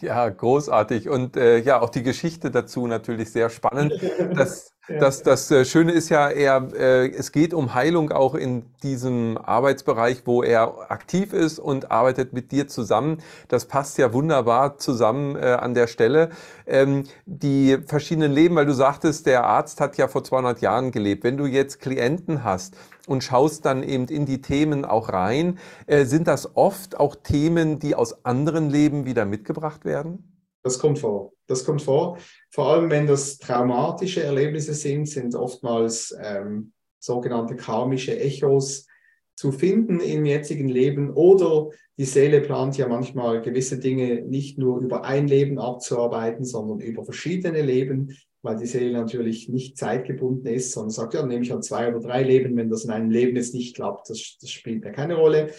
Ja, 0.00 0.28
großartig. 0.28 1.08
Und 1.08 1.36
äh, 1.36 1.58
ja, 1.58 1.80
auch 1.80 1.90
die 1.90 2.04
Geschichte 2.04 2.50
dazu 2.50 2.86
natürlich 2.86 3.32
sehr 3.32 3.50
spannend. 3.50 3.94
Das, 4.34 4.72
das, 4.98 5.22
das 5.22 5.50
äh, 5.50 5.64
Schöne 5.64 5.92
ist 5.92 6.08
ja, 6.08 6.28
er, 6.28 6.68
äh, 6.74 7.10
es 7.10 7.32
geht 7.32 7.54
um 7.54 7.74
Heilung 7.74 8.10
auch 8.10 8.34
in 8.34 8.64
diesem 8.82 9.38
Arbeitsbereich, 9.38 10.22
wo 10.24 10.42
er 10.42 10.90
aktiv 10.90 11.32
ist 11.32 11.58
und 11.58 11.90
arbeitet 11.90 12.32
mit 12.32 12.50
dir 12.50 12.66
zusammen. 12.66 13.18
Das 13.48 13.66
passt 13.66 13.98
ja 13.98 14.12
wunderbar 14.12 14.78
zusammen 14.78 15.36
äh, 15.36 15.52
an 15.52 15.74
der 15.74 15.86
Stelle. 15.86 16.30
Ähm, 16.66 17.04
die 17.26 17.78
verschiedenen 17.86 18.32
Leben, 18.32 18.56
weil 18.56 18.66
du 18.66 18.74
sagtest, 18.74 19.26
der 19.26 19.44
Arzt 19.44 19.80
hat 19.80 19.96
ja 19.96 20.08
vor 20.08 20.24
200 20.24 20.60
Jahren 20.60 20.90
gelebt. 20.90 21.24
Wenn 21.24 21.36
du 21.36 21.46
jetzt 21.46 21.80
Klienten 21.80 22.42
hast, 22.44 22.76
und 23.06 23.24
schaust 23.24 23.64
dann 23.64 23.82
eben 23.82 24.06
in 24.06 24.24
die 24.24 24.40
Themen 24.40 24.84
auch 24.84 25.08
rein. 25.08 25.58
Sind 25.88 26.28
das 26.28 26.54
oft 26.54 27.00
auch 27.00 27.16
Themen, 27.16 27.80
die 27.80 27.96
aus 27.96 28.24
anderen 28.24 28.70
Leben 28.70 29.04
wieder 29.04 29.24
mitgebracht 29.24 29.84
werden? 29.84 30.29
Das 30.62 30.78
kommt 30.78 30.98
vor. 30.98 31.32
Das 31.46 31.64
kommt 31.64 31.82
vor. 31.82 32.18
Vor 32.50 32.68
allem, 32.68 32.90
wenn 32.90 33.06
das 33.06 33.38
traumatische 33.38 34.22
Erlebnisse 34.22 34.74
sind, 34.74 35.08
sind 35.08 35.34
oftmals 35.34 36.14
ähm, 36.22 36.72
sogenannte 36.98 37.56
karmische 37.56 38.18
Echos 38.18 38.86
zu 39.34 39.52
finden 39.52 40.00
im 40.00 40.26
jetzigen 40.26 40.68
Leben 40.68 41.10
oder 41.14 41.70
die 41.98 42.04
Seele 42.04 42.42
plant 42.42 42.76
ja 42.76 42.88
manchmal 42.88 43.40
gewisse 43.40 43.78
Dinge 43.78 44.22
nicht 44.22 44.58
nur 44.58 44.80
über 44.80 45.04
ein 45.04 45.28
Leben 45.28 45.58
abzuarbeiten, 45.58 46.44
sondern 46.44 46.80
über 46.80 47.04
verschiedene 47.04 47.62
Leben, 47.62 48.16
weil 48.42 48.56
die 48.56 48.66
Seele 48.66 48.92
natürlich 48.92 49.48
nicht 49.48 49.78
zeitgebunden 49.78 50.46
ist, 50.46 50.72
sondern 50.72 50.90
sagt, 50.90 51.14
ja, 51.14 51.24
nehme 51.24 51.42
ich 51.42 51.52
an 51.52 51.62
zwei 51.62 51.88
oder 51.88 52.00
drei 52.00 52.22
Leben, 52.22 52.54
wenn 52.56 52.68
das 52.68 52.84
in 52.84 52.90
einem 52.90 53.10
Leben 53.10 53.36
jetzt 53.36 53.54
nicht 53.54 53.76
klappt, 53.76 54.10
das, 54.10 54.36
das 54.40 54.50
spielt 54.50 54.84
ja 54.84 54.92
keine 54.92 55.16
Rolle. 55.16 55.50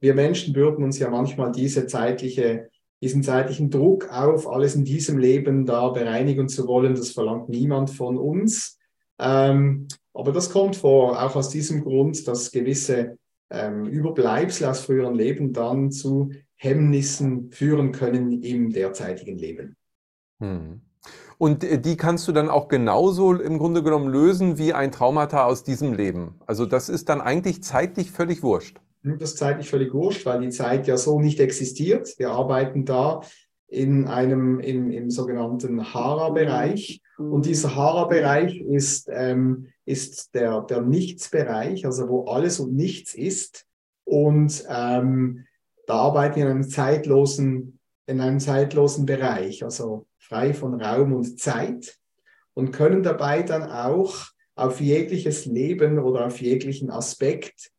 Wir 0.00 0.14
Menschen 0.14 0.54
bürden 0.54 0.84
uns 0.84 0.98
ja 0.98 1.10
manchmal 1.10 1.52
diese 1.52 1.86
zeitliche 1.86 2.70
diesen 3.00 3.22
zeitlichen 3.22 3.70
Druck 3.70 4.08
auf, 4.10 4.48
alles 4.48 4.74
in 4.74 4.84
diesem 4.84 5.18
Leben 5.18 5.66
da 5.66 5.88
bereinigen 5.88 6.48
zu 6.48 6.66
wollen, 6.66 6.94
das 6.94 7.10
verlangt 7.10 7.48
niemand 7.48 7.90
von 7.90 8.18
uns. 8.18 8.78
Ähm, 9.18 9.88
aber 10.14 10.32
das 10.32 10.50
kommt 10.50 10.76
vor, 10.76 11.22
auch 11.22 11.36
aus 11.36 11.48
diesem 11.48 11.82
Grund, 11.82 12.26
dass 12.26 12.50
gewisse 12.50 13.18
ähm, 13.50 13.86
Überbleibsel 13.86 14.66
aus 14.66 14.80
früheren 14.80 15.14
Leben 15.14 15.52
dann 15.52 15.90
zu 15.90 16.32
Hemmnissen 16.56 17.50
führen 17.52 17.92
können 17.92 18.42
im 18.42 18.70
derzeitigen 18.70 19.38
Leben. 19.38 19.76
Hm. 20.40 20.80
Und 21.38 21.62
äh, 21.62 21.80
die 21.80 21.96
kannst 21.96 22.26
du 22.26 22.32
dann 22.32 22.48
auch 22.48 22.68
genauso 22.68 23.32
im 23.32 23.58
Grunde 23.58 23.82
genommen 23.82 24.08
lösen 24.08 24.58
wie 24.58 24.74
ein 24.74 24.90
Traumata 24.90 25.44
aus 25.44 25.62
diesem 25.62 25.92
Leben. 25.92 26.40
Also 26.46 26.66
das 26.66 26.88
ist 26.88 27.08
dann 27.08 27.20
eigentlich 27.20 27.62
zeitlich 27.62 28.10
völlig 28.10 28.42
wurscht. 28.42 28.80
Das 29.02 29.30
ist 29.30 29.38
zeitlich 29.38 29.68
völlig 29.68 29.94
wurscht, 29.94 30.26
weil 30.26 30.40
die 30.40 30.50
Zeit 30.50 30.86
ja 30.86 30.96
so 30.96 31.20
nicht 31.20 31.40
existiert. 31.40 32.18
Wir 32.18 32.30
arbeiten 32.30 32.84
da 32.84 33.20
in 33.68 34.06
einem, 34.06 34.60
im, 34.60 34.90
im 34.90 35.10
sogenannten 35.10 35.92
Hara-Bereich. 35.92 37.02
Und 37.18 37.46
dieser 37.46 37.74
Hara-Bereich 37.74 38.60
ist, 38.60 39.08
ähm, 39.12 39.68
ist 39.84 40.34
der, 40.34 40.62
der 40.62 40.82
Nichts-Bereich, 40.82 41.84
also 41.84 42.08
wo 42.08 42.24
alles 42.24 42.60
und 42.60 42.74
nichts 42.74 43.14
ist. 43.14 43.66
Und 44.04 44.64
ähm, 44.68 45.44
da 45.86 45.94
arbeiten 45.94 46.36
wir 46.36 46.44
in 46.44 46.50
einem 46.50 46.68
zeitlosen, 46.68 47.78
in 48.06 48.20
einem 48.20 48.40
zeitlosen 48.40 49.06
Bereich, 49.06 49.64
also 49.64 50.06
frei 50.18 50.54
von 50.54 50.80
Raum 50.80 51.12
und 51.12 51.38
Zeit 51.38 51.98
und 52.54 52.72
können 52.72 53.02
dabei 53.02 53.42
dann 53.42 53.62
auch 53.62 54.26
auf 54.54 54.80
jegliches 54.80 55.46
Leben 55.46 55.98
oder 55.98 56.26
auf 56.26 56.40
jeglichen 56.40 56.90
Aspekt 56.90 57.70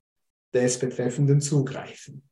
des 0.54 0.80
Betreffenden 0.80 1.42
zugreifen. 1.42 2.24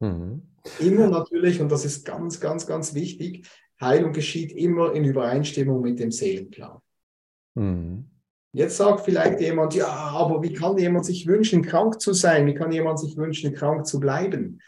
Mhm. 0.00 0.42
Immer 0.80 1.08
natürlich, 1.08 1.60
und 1.60 1.70
das 1.70 1.84
ist 1.84 2.04
ganz, 2.04 2.40
ganz, 2.40 2.66
ganz 2.66 2.94
wichtig, 2.94 3.46
Heilung 3.80 4.12
geschieht 4.12 4.52
immer 4.52 4.92
in 4.94 5.04
Übereinstimmung 5.04 5.80
mit 5.82 5.98
dem 5.98 6.10
Seelenplan. 6.10 6.78
Mhm. 7.54 8.10
Jetzt 8.52 8.76
sagt 8.76 9.00
vielleicht 9.00 9.40
jemand, 9.40 9.74
ja, 9.74 9.88
aber 9.88 10.40
wie 10.42 10.52
kann 10.52 10.78
jemand 10.78 11.04
sich 11.04 11.26
wünschen, 11.26 11.62
krank 11.62 12.00
zu 12.00 12.12
sein? 12.12 12.46
Wie 12.46 12.54
kann 12.54 12.70
jemand 12.70 13.00
sich 13.00 13.16
wünschen, 13.16 13.52
krank 13.52 13.84
zu 13.84 13.98
bleiben? 13.98 14.60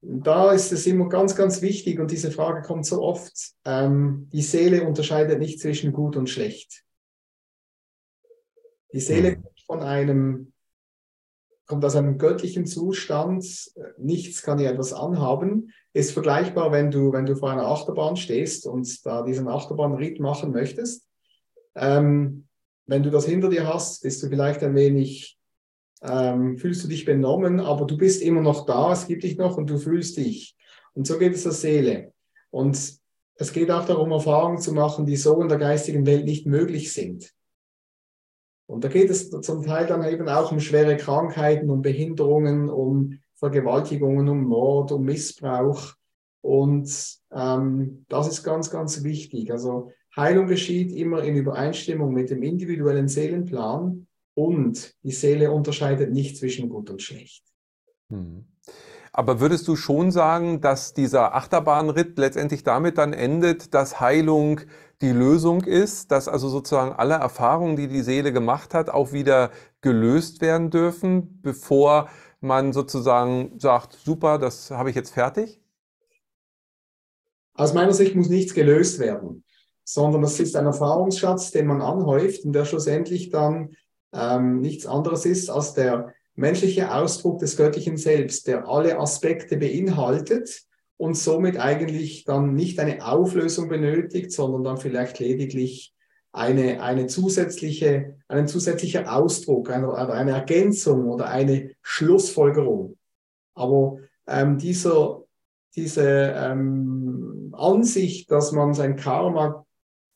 Da 0.00 0.52
ist 0.52 0.72
es 0.72 0.86
immer 0.86 1.08
ganz, 1.08 1.36
ganz 1.36 1.60
wichtig 1.60 1.98
und 1.98 2.10
diese 2.10 2.30
Frage 2.30 2.62
kommt 2.62 2.86
so 2.86 3.02
oft. 3.02 3.52
Ähm, 3.66 4.30
die 4.32 4.40
Seele 4.40 4.86
unterscheidet 4.86 5.38
nicht 5.38 5.60
zwischen 5.60 5.92
gut 5.92 6.16
und 6.16 6.30
schlecht. 6.30 6.82
Die 8.92 9.00
Seele 9.00 9.32
mhm. 9.32 9.42
kommt 9.42 9.60
von 9.66 9.82
einem 9.82 10.52
kommt 11.66 11.84
aus 11.84 11.96
einem 11.96 12.18
göttlichen 12.18 12.66
Zustand, 12.66 13.44
nichts 13.98 14.42
kann 14.42 14.58
dir 14.58 14.70
etwas 14.70 14.92
anhaben, 14.92 15.72
ist 15.92 16.12
vergleichbar, 16.12 16.72
wenn 16.72 16.90
du, 16.90 17.12
wenn 17.12 17.26
du 17.26 17.36
vor 17.36 17.50
einer 17.50 17.66
Achterbahn 17.66 18.16
stehst 18.16 18.66
und 18.66 19.04
da 19.04 19.22
diesen 19.22 19.48
Achterbahnritt 19.48 20.20
machen 20.20 20.52
möchtest. 20.52 21.08
Ähm, 21.74 22.46
wenn 22.86 23.02
du 23.02 23.10
das 23.10 23.26
hinter 23.26 23.48
dir 23.48 23.66
hast, 23.66 24.02
bist 24.02 24.22
du 24.22 24.28
vielleicht 24.28 24.62
ein 24.62 24.74
wenig, 24.74 25.38
ähm, 26.02 26.56
fühlst 26.56 26.84
du 26.84 26.88
dich 26.88 27.04
benommen, 27.04 27.60
aber 27.60 27.84
du 27.84 27.96
bist 27.96 28.22
immer 28.22 28.42
noch 28.42 28.64
da, 28.64 28.92
es 28.92 29.08
gibt 29.08 29.24
dich 29.24 29.36
noch 29.36 29.56
und 29.56 29.68
du 29.68 29.78
fühlst 29.78 30.16
dich. 30.16 30.56
Und 30.94 31.06
so 31.06 31.18
geht 31.18 31.34
es 31.34 31.42
der 31.42 31.52
Seele. 31.52 32.12
Und 32.50 32.78
es 33.38 33.52
geht 33.52 33.70
auch 33.70 33.84
darum, 33.84 34.12
Erfahrungen 34.12 34.58
zu 34.58 34.72
machen, 34.72 35.04
die 35.04 35.16
so 35.16 35.42
in 35.42 35.48
der 35.48 35.58
geistigen 35.58 36.06
Welt 36.06 36.24
nicht 36.24 36.46
möglich 36.46 36.92
sind. 36.92 37.32
Und 38.66 38.84
da 38.84 38.88
geht 38.88 39.10
es 39.10 39.30
zum 39.30 39.62
Teil 39.62 39.86
dann 39.86 40.04
eben 40.04 40.28
auch 40.28 40.50
um 40.50 40.60
schwere 40.60 40.96
Krankheiten, 40.96 41.70
um 41.70 41.82
Behinderungen, 41.82 42.68
um 42.68 43.18
Vergewaltigungen, 43.34 44.28
um 44.28 44.44
Mord, 44.44 44.92
um 44.92 45.04
Missbrauch. 45.04 45.94
Und 46.40 47.18
ähm, 47.32 48.04
das 48.08 48.28
ist 48.28 48.42
ganz, 48.42 48.70
ganz 48.70 49.04
wichtig. 49.04 49.52
Also 49.52 49.90
Heilung 50.16 50.46
geschieht 50.46 50.90
immer 50.92 51.22
in 51.22 51.36
Übereinstimmung 51.36 52.12
mit 52.12 52.30
dem 52.30 52.42
individuellen 52.42 53.08
Seelenplan 53.08 54.06
und 54.34 54.94
die 55.02 55.12
Seele 55.12 55.50
unterscheidet 55.50 56.12
nicht 56.12 56.36
zwischen 56.36 56.68
gut 56.68 56.90
und 56.90 57.02
schlecht. 57.02 57.44
Hm. 58.08 58.46
Aber 59.12 59.40
würdest 59.40 59.66
du 59.66 59.76
schon 59.76 60.10
sagen, 60.10 60.60
dass 60.60 60.92
dieser 60.92 61.34
Achterbahnritt 61.34 62.18
letztendlich 62.18 62.64
damit 62.64 62.98
dann 62.98 63.14
endet, 63.14 63.72
dass 63.72 63.98
Heilung 63.98 64.60
die 65.02 65.12
Lösung 65.12 65.64
ist, 65.64 66.10
dass 66.10 66.28
also 66.28 66.48
sozusagen 66.48 66.92
alle 66.92 67.14
Erfahrungen, 67.14 67.76
die 67.76 67.88
die 67.88 68.02
Seele 68.02 68.32
gemacht 68.32 68.72
hat, 68.72 68.88
auch 68.88 69.12
wieder 69.12 69.50
gelöst 69.82 70.40
werden 70.40 70.70
dürfen, 70.70 71.40
bevor 71.42 72.08
man 72.40 72.72
sozusagen 72.72 73.58
sagt, 73.58 73.98
super, 74.04 74.38
das 74.38 74.70
habe 74.70 74.90
ich 74.90 74.96
jetzt 74.96 75.10
fertig? 75.10 75.60
Aus 77.54 77.74
meiner 77.74 77.92
Sicht 77.92 78.14
muss 78.14 78.28
nichts 78.28 78.54
gelöst 78.54 78.98
werden, 78.98 79.44
sondern 79.84 80.22
das 80.22 80.40
ist 80.40 80.56
ein 80.56 80.66
Erfahrungsschatz, 80.66 81.50
den 81.50 81.66
man 81.66 81.82
anhäuft 81.82 82.44
und 82.44 82.52
der 82.52 82.64
schlussendlich 82.64 83.30
dann 83.30 83.76
ähm, 84.12 84.60
nichts 84.60 84.86
anderes 84.86 85.26
ist 85.26 85.50
als 85.50 85.74
der 85.74 86.14
menschliche 86.34 86.94
Ausdruck 86.94 87.38
des 87.38 87.56
göttlichen 87.56 87.96
Selbst, 87.96 88.46
der 88.46 88.68
alle 88.68 88.98
Aspekte 88.98 89.56
beinhaltet 89.56 90.65
und 90.98 91.14
somit 91.14 91.58
eigentlich 91.58 92.24
dann 92.24 92.54
nicht 92.54 92.78
eine 92.80 93.06
Auflösung 93.06 93.68
benötigt, 93.68 94.32
sondern 94.32 94.64
dann 94.64 94.76
vielleicht 94.78 95.18
lediglich 95.18 95.94
eine, 96.32 96.82
eine 96.82 97.06
zusätzliche, 97.06 98.16
einen 98.28 98.48
zusätzlicher 98.48 99.14
Ausdruck, 99.14 99.70
eine, 99.70 99.94
eine 99.94 100.32
Ergänzung 100.32 101.08
oder 101.08 101.28
eine 101.28 101.72
Schlussfolgerung. 101.82 102.96
Aber 103.54 103.98
ähm, 104.26 104.58
dieser, 104.58 105.22
diese 105.74 106.34
ähm, 106.36 107.54
Ansicht, 107.56 108.30
dass 108.30 108.52
man 108.52 108.74
sein 108.74 108.96
Karma 108.96 109.66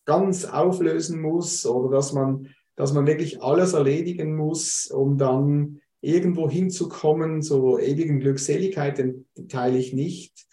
ganz 0.05 0.45
auflösen 0.45 1.21
muss 1.21 1.67
oder 1.67 1.91
dass 1.91 2.13
man, 2.13 2.49
dass 2.77 2.93
man 2.93 3.07
wirklich 3.07 3.43
alles 3.43 3.75
erledigen 3.75 4.35
muss, 4.37 4.87
um 4.87 5.19
dann 5.19 5.81
irgendwo 6.01 6.49
hinzukommen 6.49 7.43
zur 7.43 7.81
ewigen 7.81 8.21
Glückseligkeit, 8.21 8.99
den 8.99 9.27
teile 9.49 9.79
ich 9.79 9.93
nicht 9.93 10.50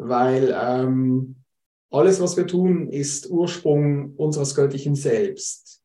weil 0.00 0.56
ähm, 0.58 1.36
alles, 1.90 2.20
was 2.20 2.36
wir 2.36 2.46
tun, 2.46 2.88
ist 2.88 3.28
Ursprung 3.30 4.14
unseres 4.16 4.54
göttlichen 4.54 4.94
Selbst. 4.94 5.82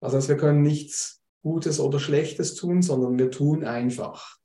Also 0.00 0.26
wir 0.28 0.36
können 0.36 0.62
nichts 0.62 1.22
Gutes 1.42 1.78
oder 1.78 2.00
Schlechtes 2.00 2.54
tun, 2.54 2.82
sondern 2.82 3.18
wir 3.18 3.30
tun 3.30 3.64
einfach. 3.64 4.38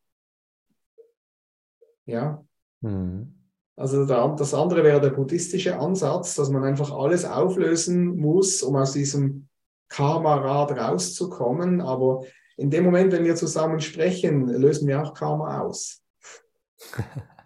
Ja. 2.06 2.46
Mhm. 2.82 3.34
Also 3.76 4.06
das 4.06 4.54
andere 4.54 4.84
wäre 4.84 5.02
der 5.02 5.12
buddhistische 5.12 5.78
Ansatz, 5.78 6.36
dass 6.36 6.50
man 6.50 6.64
einfach 6.64 6.92
alles 6.92 7.26
auflösen 7.26 8.18
muss, 8.18 8.64
um 8.64 8.76
aus 8.76 8.94
diesem 8.94 9.50
Karma-Rad 9.90 10.72
rauszukommen. 10.72 11.82
Aber 11.82 12.24
in 12.58 12.70
dem 12.70 12.84
Moment, 12.84 13.14
wenn 13.14 13.26
wir 13.26 13.36
zusammen 13.36 13.80
sprechen, 13.80 14.48
lösen 14.48 14.88
wir 14.88 15.02
auch 15.02 15.14
Karma 15.14 15.62
aus. 15.62 16.04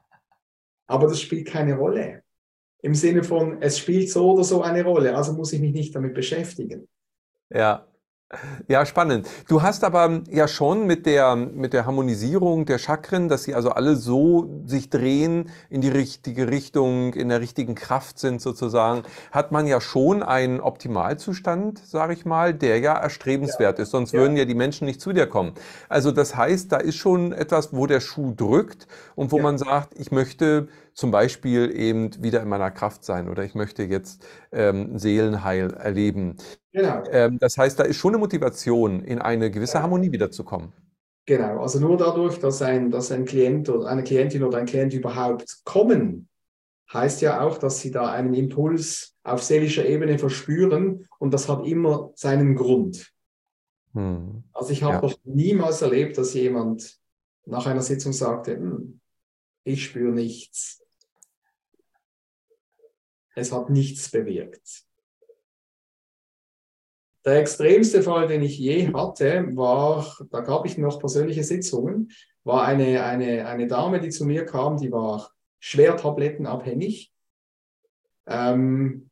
aber 0.87 1.07
das 1.07 1.21
spielt 1.21 1.47
keine 1.47 1.75
Rolle. 1.75 2.23
Im 2.81 2.95
Sinne 2.95 3.23
von, 3.23 3.61
es 3.61 3.77
spielt 3.77 4.09
so 4.09 4.31
oder 4.33 4.43
so 4.43 4.61
eine 4.61 4.83
Rolle, 4.83 5.15
also 5.15 5.33
muss 5.33 5.53
ich 5.53 5.61
mich 5.61 5.73
nicht 5.73 5.95
damit 5.95 6.13
beschäftigen. 6.13 6.87
Ja, 7.49 7.90
ja, 8.67 8.85
spannend. 8.85 9.27
Du 9.47 9.61
hast 9.61 9.83
aber 9.83 10.21
ja 10.29 10.47
schon 10.47 10.87
mit 10.87 11.05
der, 11.05 11.35
mit 11.35 11.73
der 11.73 11.85
Harmonisierung 11.85 12.65
der 12.65 12.77
Chakren, 12.77 13.29
dass 13.29 13.43
sie 13.43 13.55
also 13.55 13.71
alle 13.71 13.95
so 13.95 14.49
sich 14.65 14.89
drehen 14.89 15.49
in 15.69 15.81
die 15.81 15.89
richtige 15.89 16.49
Richtung, 16.49 17.13
in 17.13 17.29
der 17.29 17.41
richtigen 17.41 17.75
Kraft 17.75 18.19
sind 18.19 18.41
sozusagen, 18.41 19.03
hat 19.31 19.51
man 19.51 19.67
ja 19.67 19.81
schon 19.81 20.23
einen 20.23 20.59
Optimalzustand, 20.59 21.79
sage 21.79 22.13
ich 22.13 22.25
mal, 22.25 22.53
der 22.53 22.79
ja 22.79 22.93
erstrebenswert 22.93 23.77
ja. 23.77 23.83
ist. 23.83 23.91
Sonst 23.91 24.13
ja. 24.13 24.19
würden 24.19 24.37
ja 24.37 24.45
die 24.45 24.55
Menschen 24.55 24.85
nicht 24.85 25.01
zu 25.01 25.13
dir 25.13 25.27
kommen. 25.27 25.53
Also 25.89 26.11
das 26.11 26.35
heißt, 26.35 26.71
da 26.71 26.77
ist 26.77 26.95
schon 26.95 27.33
etwas, 27.33 27.73
wo 27.73 27.87
der 27.87 27.99
Schuh 27.99 28.33
drückt 28.35 28.87
und 29.15 29.31
wo 29.31 29.37
ja. 29.37 29.43
man 29.43 29.57
sagt, 29.57 29.99
ich 29.99 30.11
möchte 30.11 30.67
zum 30.93 31.11
Beispiel 31.11 31.71
eben 31.75 32.11
wieder 32.23 32.41
in 32.41 32.49
meiner 32.49 32.71
Kraft 32.71 33.03
sein 33.03 33.29
oder 33.29 33.43
ich 33.43 33.55
möchte 33.55 33.83
jetzt 33.83 34.25
ähm, 34.51 34.97
Seelenheil 34.97 35.73
erleben. 35.73 36.37
Genau. 36.71 37.03
Ähm, 37.11 37.39
das 37.39 37.57
heißt, 37.57 37.79
da 37.79 37.83
ist 37.83 37.97
schon 37.97 38.13
eine 38.13 38.19
Motivation, 38.19 39.03
in 39.03 39.19
eine 39.19 39.51
gewisse 39.51 39.75
ja. 39.75 39.83
Harmonie 39.83 40.11
wiederzukommen. 40.11 40.73
Genau, 41.25 41.61
also 41.61 41.79
nur 41.79 41.97
dadurch, 41.97 42.39
dass 42.39 42.61
ein, 42.61 42.89
dass 42.89 43.11
ein 43.11 43.25
Klient 43.25 43.69
oder 43.69 43.87
eine 43.87 44.03
Klientin 44.03 44.43
oder 44.43 44.57
ein 44.57 44.65
Klient 44.65 44.93
überhaupt 44.93 45.61
kommen, 45.63 46.27
heißt 46.91 47.21
ja 47.21 47.41
auch, 47.41 47.57
dass 47.57 47.79
sie 47.79 47.91
da 47.91 48.11
einen 48.11 48.33
Impuls 48.33 49.15
auf 49.23 49.43
seelischer 49.43 49.85
Ebene 49.85 50.17
verspüren 50.17 51.07
und 51.19 51.33
das 51.33 51.47
hat 51.47 51.65
immer 51.65 52.11
seinen 52.15 52.55
Grund. 52.55 53.11
Hm. 53.93 54.43
Also 54.53 54.71
ich 54.71 54.83
habe 54.83 54.95
ja. 54.95 55.01
noch 55.01 55.15
niemals 55.23 55.81
erlebt, 55.81 56.17
dass 56.17 56.33
jemand 56.33 56.97
nach 57.45 57.65
einer 57.65 57.81
Sitzung 57.81 58.13
sagte, 58.13 58.55
hm, 58.55 58.99
ich 59.63 59.85
spüre 59.85 60.11
nichts. 60.11 60.80
Es 63.35 63.51
hat 63.51 63.69
nichts 63.69 64.09
bewirkt. 64.11 64.83
Der 67.23 67.37
extremste 67.37 68.01
Fall, 68.01 68.27
den 68.27 68.41
ich 68.41 68.57
je 68.57 68.91
hatte, 68.93 69.55
war, 69.55 70.17
da 70.31 70.41
gab 70.41 70.65
ich 70.65 70.77
noch 70.77 70.99
persönliche 70.99 71.43
Sitzungen, 71.43 72.11
war 72.43 72.65
eine, 72.65 73.03
eine, 73.03 73.45
eine 73.45 73.67
Dame, 73.67 73.99
die 73.99 74.09
zu 74.09 74.25
mir 74.25 74.45
kam, 74.45 74.77
die 74.77 74.91
war 74.91 75.31
schwer 75.59 75.95
tablettenabhängig. 75.97 77.13
Ähm, 78.25 79.11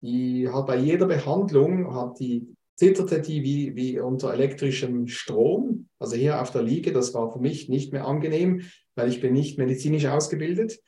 die 0.00 0.48
hat 0.48 0.66
bei 0.66 0.76
jeder 0.76 1.06
Behandlung, 1.06 1.94
hat 1.94 2.18
die, 2.18 2.56
zitterte 2.74 3.20
die 3.20 3.42
wie, 3.42 3.76
wie 3.76 4.00
unter 4.00 4.32
elektrischem 4.32 5.06
Strom. 5.06 5.88
Also 5.98 6.16
hier 6.16 6.40
auf 6.40 6.50
der 6.50 6.62
Liege, 6.62 6.92
das 6.92 7.14
war 7.14 7.30
für 7.30 7.38
mich 7.38 7.68
nicht 7.68 7.92
mehr 7.92 8.06
angenehm, 8.06 8.62
weil 8.94 9.08
ich 9.08 9.20
bin 9.20 9.34
nicht 9.34 9.58
medizinisch 9.58 10.06
ausgebildet. 10.06 10.80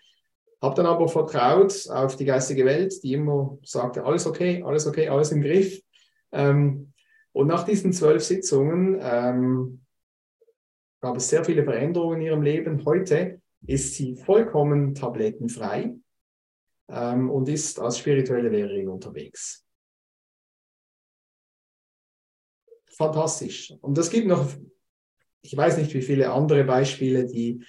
Habe 0.64 0.76
dann 0.76 0.86
aber 0.86 1.08
vertraut 1.08 1.90
auf 1.90 2.16
die 2.16 2.24
geistige 2.24 2.64
Welt, 2.64 2.94
die 3.02 3.12
immer 3.12 3.58
sagte, 3.64 4.02
alles 4.02 4.26
okay, 4.26 4.62
alles 4.62 4.86
okay, 4.86 5.08
alles 5.10 5.30
im 5.30 5.42
Griff. 5.42 5.82
Ähm, 6.32 6.94
und 7.32 7.48
nach 7.48 7.64
diesen 7.64 7.92
zwölf 7.92 8.24
Sitzungen 8.24 8.98
ähm, 8.98 9.84
gab 11.02 11.18
es 11.18 11.28
sehr 11.28 11.44
viele 11.44 11.64
Veränderungen 11.64 12.22
in 12.22 12.26
ihrem 12.28 12.40
Leben. 12.40 12.82
Heute 12.86 13.42
ist 13.66 13.96
sie 13.96 14.16
vollkommen 14.16 14.94
tablettenfrei 14.94 15.96
ähm, 16.88 17.28
und 17.28 17.46
ist 17.50 17.78
als 17.78 17.98
spirituelle 17.98 18.48
Lehrerin 18.48 18.88
unterwegs. 18.88 19.66
Fantastisch. 22.86 23.74
Und 23.82 23.98
es 23.98 24.08
gibt 24.08 24.28
noch, 24.28 24.50
ich 25.42 25.54
weiß 25.54 25.76
nicht, 25.76 25.92
wie 25.92 26.00
viele 26.00 26.32
andere 26.32 26.64
Beispiele, 26.64 27.26
die, 27.26 27.62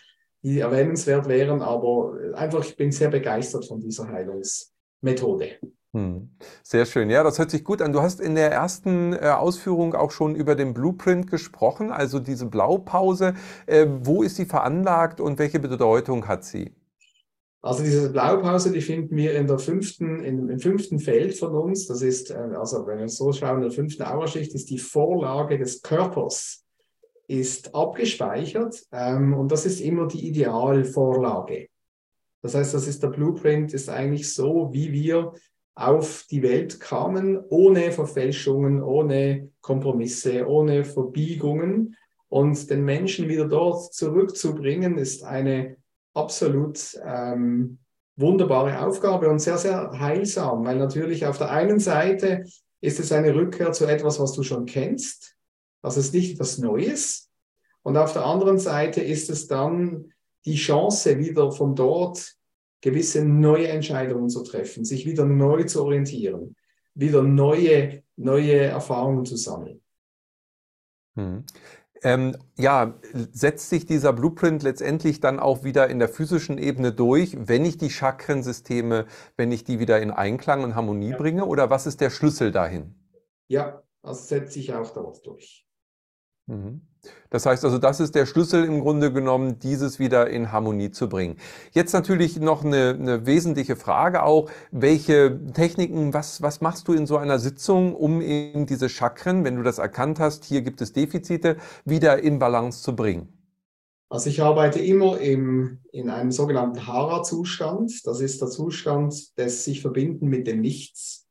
die 0.45 0.59
erwähnenswert 0.59 1.27
wären, 1.27 1.63
aber 1.63 2.13
einfach, 2.35 2.63
ich 2.63 2.77
bin 2.77 2.91
sehr 2.91 3.09
begeistert 3.09 3.65
von 3.65 3.79
dieser 3.79 4.07
Heilungsmethode. 4.07 5.57
Hm. 5.93 6.29
Sehr 6.61 6.85
schön. 6.85 7.09
Ja, 7.09 7.23
das 7.23 7.39
hört 7.39 7.49
sich 7.49 7.63
gut 7.63 7.81
an. 7.81 7.93
Du 7.93 8.01
hast 8.01 8.19
in 8.19 8.35
der 8.35 8.51
ersten 8.51 9.13
äh, 9.13 9.29
Ausführung 9.29 9.95
auch 9.95 10.11
schon 10.11 10.35
über 10.35 10.53
den 10.53 10.75
Blueprint 10.75 11.31
gesprochen, 11.31 11.89
also 11.89 12.19
diese 12.19 12.45
Blaupause. 12.45 13.33
Äh, 13.65 13.87
wo 14.01 14.21
ist 14.21 14.35
sie 14.35 14.45
veranlagt 14.45 15.19
und 15.19 15.39
welche 15.39 15.59
Bedeutung 15.59 16.27
hat 16.27 16.43
sie? 16.43 16.75
Also 17.63 17.83
diese 17.83 18.11
Blaupause, 18.11 18.71
die 18.71 18.81
finden 18.81 19.15
wir 19.15 19.33
in 19.33 19.47
der 19.47 19.57
fünften, 19.57 20.23
in, 20.23 20.49
im 20.49 20.59
fünften 20.59 20.99
Feld 20.99 21.35
von 21.35 21.55
uns. 21.55 21.87
Das 21.87 22.03
ist, 22.03 22.29
äh, 22.29 22.35
also 22.35 22.85
wenn 22.85 22.99
wir 22.99 23.09
so 23.09 23.33
schauen, 23.33 23.55
in 23.55 23.63
der 23.63 23.71
fünften 23.71 24.03
Auerschicht 24.03 24.53
ist 24.53 24.69
die 24.69 24.77
Vorlage 24.77 25.57
des 25.57 25.81
Körpers 25.81 26.64
ist 27.27 27.73
abgespeichert 27.73 28.83
ähm, 28.91 29.33
und 29.33 29.51
das 29.51 29.65
ist 29.65 29.79
immer 29.81 30.07
die 30.07 30.27
Idealvorlage. 30.27 31.67
Das 32.41 32.53
heißt, 32.55 32.73
das 32.73 32.87
ist 32.87 33.01
der 33.01 33.07
Blueprint, 33.07 33.73
ist 33.73 33.89
eigentlich 33.89 34.31
so, 34.33 34.69
wie 34.71 34.91
wir 34.91 35.33
auf 35.75 36.25
die 36.29 36.41
Welt 36.41 36.79
kamen, 36.79 37.39
ohne 37.49 37.91
Verfälschungen, 37.91 38.81
ohne 38.81 39.49
Kompromisse, 39.61 40.47
ohne 40.47 40.85
Verbiegungen. 40.85 41.95
Und 42.29 42.69
den 42.69 42.83
Menschen 42.83 43.29
wieder 43.29 43.47
dort 43.47 43.93
zurückzubringen, 43.93 44.97
ist 44.97 45.23
eine 45.23 45.77
absolut 46.13 46.79
ähm, 47.05 47.79
wunderbare 48.15 48.85
Aufgabe 48.85 49.29
und 49.29 49.39
sehr, 49.39 49.57
sehr 49.57 49.99
heilsam, 49.99 50.65
weil 50.65 50.77
natürlich 50.77 51.25
auf 51.25 51.37
der 51.37 51.51
einen 51.51 51.79
Seite 51.79 52.43
ist 52.81 52.99
es 52.99 53.11
eine 53.11 53.35
Rückkehr 53.35 53.71
zu 53.71 53.85
etwas, 53.85 54.19
was 54.19 54.33
du 54.33 54.43
schon 54.43 54.65
kennst, 54.65 55.34
das 55.85 55.97
ist 55.97 56.15
nicht 56.15 56.33
etwas 56.33 56.57
Neues. 56.57 57.29
Und 57.83 57.95
auf 57.95 58.13
der 58.13 58.25
anderen 58.25 58.57
Seite 58.57 59.01
ist 59.01 59.29
es 59.29 59.45
dann 59.45 60.11
die 60.43 60.55
Chance, 60.55 61.19
wieder 61.19 61.51
von 61.51 61.75
dort 61.75 62.33
gewisse 62.81 63.23
neue 63.23 63.67
Entscheidungen 63.67 64.29
zu 64.29 64.41
treffen, 64.41 64.83
sich 64.83 65.05
wieder 65.05 65.25
neu 65.25 65.63
zu 65.65 65.83
orientieren, 65.83 66.55
wieder 66.95 67.21
neue, 67.21 68.01
neue 68.15 68.61
Erfahrungen 68.61 69.25
zu 69.25 69.37
sammeln. 69.37 69.79
Hm. 71.17 71.45
Ähm, 72.01 72.35
ja, 72.57 72.95
setzt 73.31 73.69
sich 73.69 73.85
dieser 73.85 74.11
Blueprint 74.11 74.63
letztendlich 74.63 75.19
dann 75.19 75.39
auch 75.39 75.63
wieder 75.63 75.87
in 75.87 75.99
der 75.99 76.09
physischen 76.09 76.57
Ebene 76.57 76.93
durch, 76.93 77.37
wenn 77.47 77.63
ich 77.63 77.77
die 77.77 77.89
Chakrensysteme, 77.89 79.05
wenn 79.37 79.51
ich 79.51 79.63
die 79.63 79.79
wieder 79.79 80.01
in 80.01 80.09
Einklang 80.09 80.63
und 80.63 80.73
Harmonie 80.73 81.11
ja. 81.11 81.17
bringe? 81.17 81.45
Oder 81.45 81.69
was 81.69 81.85
ist 81.85 82.01
der 82.01 82.09
Schlüssel 82.09 82.51
dahin? 82.51 82.95
Ja, 83.47 83.83
das 84.01 84.27
setzt 84.27 84.53
sich 84.53 84.73
auch 84.73 84.91
dort 84.91 85.23
durch. 85.27 85.64
Mhm. 86.47 86.81
Das 87.29 87.45
heißt 87.45 87.63
also, 87.65 87.77
das 87.77 87.99
ist 87.99 88.15
der 88.15 88.25
Schlüssel 88.25 88.63
im 88.63 88.81
Grunde 88.81 89.11
genommen, 89.11 89.59
dieses 89.59 89.99
wieder 89.99 90.29
in 90.29 90.51
Harmonie 90.51 90.91
zu 90.91 91.07
bringen. 91.07 91.37
Jetzt 91.71 91.93
natürlich 91.93 92.39
noch 92.39 92.63
eine, 92.63 92.97
eine 92.99 93.25
wesentliche 93.25 93.75
Frage 93.75 94.23
auch, 94.23 94.49
welche 94.71 95.39
Techniken, 95.53 96.13
was, 96.13 96.41
was 96.41 96.61
machst 96.61 96.87
du 96.87 96.93
in 96.93 97.05
so 97.05 97.17
einer 97.17 97.39
Sitzung, 97.39 97.95
um 97.95 98.21
eben 98.21 98.65
diese 98.65 98.89
Chakren, 98.89 99.43
wenn 99.43 99.55
du 99.55 99.63
das 99.63 99.77
erkannt 99.77 100.19
hast, 100.19 100.45
hier 100.45 100.61
gibt 100.61 100.81
es 100.81 100.93
Defizite, 100.93 101.57
wieder 101.83 102.21
in 102.23 102.39
Balance 102.39 102.81
zu 102.81 102.95
bringen? 102.95 103.31
Also 104.09 104.29
ich 104.29 104.41
arbeite 104.41 104.79
immer 104.79 105.19
im, 105.19 105.79
in 105.91 106.09
einem 106.09 106.31
sogenannten 106.31 106.85
Hara-Zustand. 106.85 108.05
Das 108.05 108.21
ist 108.21 108.39
der 108.39 108.49
Zustand 108.49 109.37
des 109.37 109.65
sich 109.65 109.81
verbinden 109.81 110.27
mit 110.27 110.47
dem 110.47 110.61
Nichts. 110.61 111.27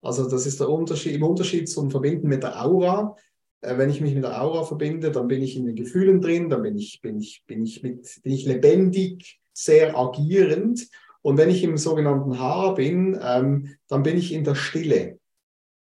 Also 0.00 0.28
das 0.28 0.46
ist 0.46 0.60
der 0.60 0.68
Unterschied, 0.68 1.16
im 1.16 1.24
Unterschied 1.24 1.68
zum 1.68 1.90
Verbinden 1.90 2.28
mit 2.28 2.44
der 2.44 2.64
Aura 2.64 3.16
wenn 3.60 3.90
ich 3.90 4.00
mich 4.00 4.14
mit 4.14 4.24
der 4.24 4.40
Aura 4.40 4.64
verbinde, 4.64 5.10
dann 5.10 5.28
bin 5.28 5.42
ich 5.42 5.56
in 5.56 5.66
den 5.66 5.76
Gefühlen 5.76 6.20
drin, 6.20 6.48
dann 6.48 6.62
bin 6.62 6.76
ich, 6.76 7.00
bin 7.00 7.18
ich, 7.18 7.42
bin 7.46 7.64
ich, 7.64 7.82
mit, 7.82 8.20
bin 8.22 8.32
ich 8.32 8.46
lebendig, 8.46 9.40
sehr 9.52 9.96
agierend. 9.96 10.88
Und 11.22 11.36
wenn 11.36 11.50
ich 11.50 11.64
im 11.64 11.76
sogenannten 11.76 12.38
Haar 12.38 12.74
bin, 12.74 13.18
ähm, 13.20 13.76
dann 13.88 14.02
bin 14.02 14.16
ich 14.16 14.32
in 14.32 14.44
der 14.44 14.54
Stille. 14.54 15.18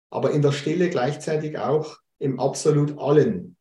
Aber 0.10 0.32
in 0.32 0.42
der 0.42 0.52
Stille 0.52 0.90
gleichzeitig 0.90 1.58
auch 1.58 1.98
im 2.20 2.40
absolut 2.40 2.98
Allen. 3.00 3.56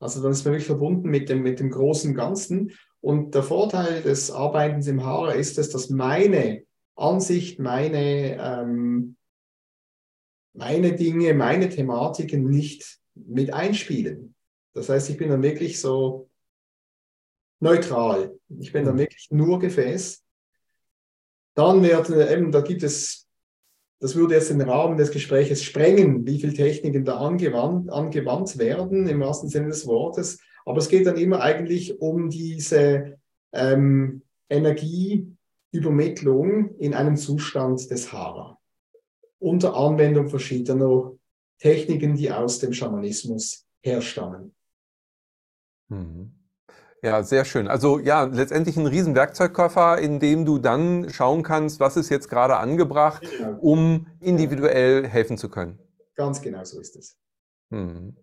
Also 0.00 0.22
dann 0.22 0.32
ist 0.32 0.44
man 0.44 0.52
wirklich 0.52 0.66
verbunden 0.66 1.08
mit 1.08 1.28
dem, 1.28 1.42
mit 1.42 1.60
dem 1.60 1.70
großen 1.70 2.14
Ganzen. 2.14 2.72
Und 3.00 3.34
der 3.34 3.42
Vorteil 3.42 4.02
des 4.02 4.30
Arbeitens 4.30 4.88
im 4.88 5.04
Haar 5.04 5.34
ist 5.34 5.58
es, 5.58 5.70
dass 5.70 5.90
meine 5.90 6.64
Ansicht, 6.96 7.60
meine, 7.60 8.36
ähm, 8.38 9.16
meine 10.56 10.94
Dinge, 10.94 11.34
meine 11.34 11.68
Thematiken 11.68 12.48
nicht 12.48 12.98
mit 13.14 13.52
einspielen. 13.52 14.34
Das 14.72 14.88
heißt, 14.88 15.10
ich 15.10 15.16
bin 15.16 15.28
dann 15.28 15.42
wirklich 15.42 15.80
so 15.80 16.28
neutral. 17.60 18.36
Ich 18.58 18.72
bin 18.72 18.84
dann 18.84 18.94
mhm. 18.94 19.00
wirklich 19.00 19.28
nur 19.30 19.58
Gefäß. 19.58 20.22
Dann 21.54 21.82
wird 21.82 22.10
eben, 22.10 22.52
da 22.52 22.60
gibt 22.60 22.82
es, 22.82 23.26
das 24.00 24.14
würde 24.14 24.34
jetzt 24.34 24.50
den 24.50 24.60
Rahmen 24.60 24.98
des 24.98 25.10
Gespräches 25.10 25.62
sprengen, 25.62 26.26
wie 26.26 26.38
viele 26.38 26.52
Techniken 26.52 27.06
da 27.06 27.16
angewandt, 27.18 27.90
angewandt 27.90 28.58
werden, 28.58 29.08
im 29.08 29.20
wahrsten 29.20 29.48
Sinne 29.48 29.68
des 29.68 29.86
Wortes. 29.86 30.38
Aber 30.66 30.78
es 30.78 30.88
geht 30.88 31.06
dann 31.06 31.16
immer 31.16 31.40
eigentlich 31.40 32.00
um 32.00 32.28
diese 32.28 33.18
ähm, 33.52 34.22
Energieübermittlung 34.50 36.76
in 36.78 36.92
einem 36.92 37.16
Zustand 37.16 37.90
des 37.90 38.12
Hara 38.12 38.58
unter 39.38 39.74
Anwendung 39.74 40.28
verschiedener 40.28 41.12
Techniken, 41.58 42.16
die 42.16 42.30
aus 42.30 42.58
dem 42.58 42.72
Schamanismus 42.72 43.64
herstammen. 43.82 44.54
Mhm. 45.88 46.32
Ja, 47.02 47.22
sehr 47.22 47.44
schön. 47.44 47.68
Also 47.68 47.98
ja, 47.98 48.24
letztendlich 48.24 48.76
ein 48.76 48.86
riesen 48.86 49.14
Werkzeugkoffer, 49.14 49.98
in 49.98 50.18
dem 50.18 50.44
du 50.44 50.58
dann 50.58 51.10
schauen 51.10 51.42
kannst, 51.42 51.78
was 51.78 51.96
ist 51.96 52.08
jetzt 52.08 52.28
gerade 52.28 52.56
angebracht, 52.56 53.22
genau. 53.22 53.58
um 53.60 54.06
individuell 54.20 55.06
helfen 55.06 55.38
zu 55.38 55.48
können. 55.48 55.78
Ganz 56.14 56.40
genau 56.40 56.64
so 56.64 56.80
ist 56.80 56.96
es. 56.96 57.16
Mhm. 57.70 58.16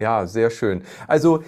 Ja, 0.00 0.26
sehr 0.26 0.50
schön. 0.50 0.82
Also 1.06 1.42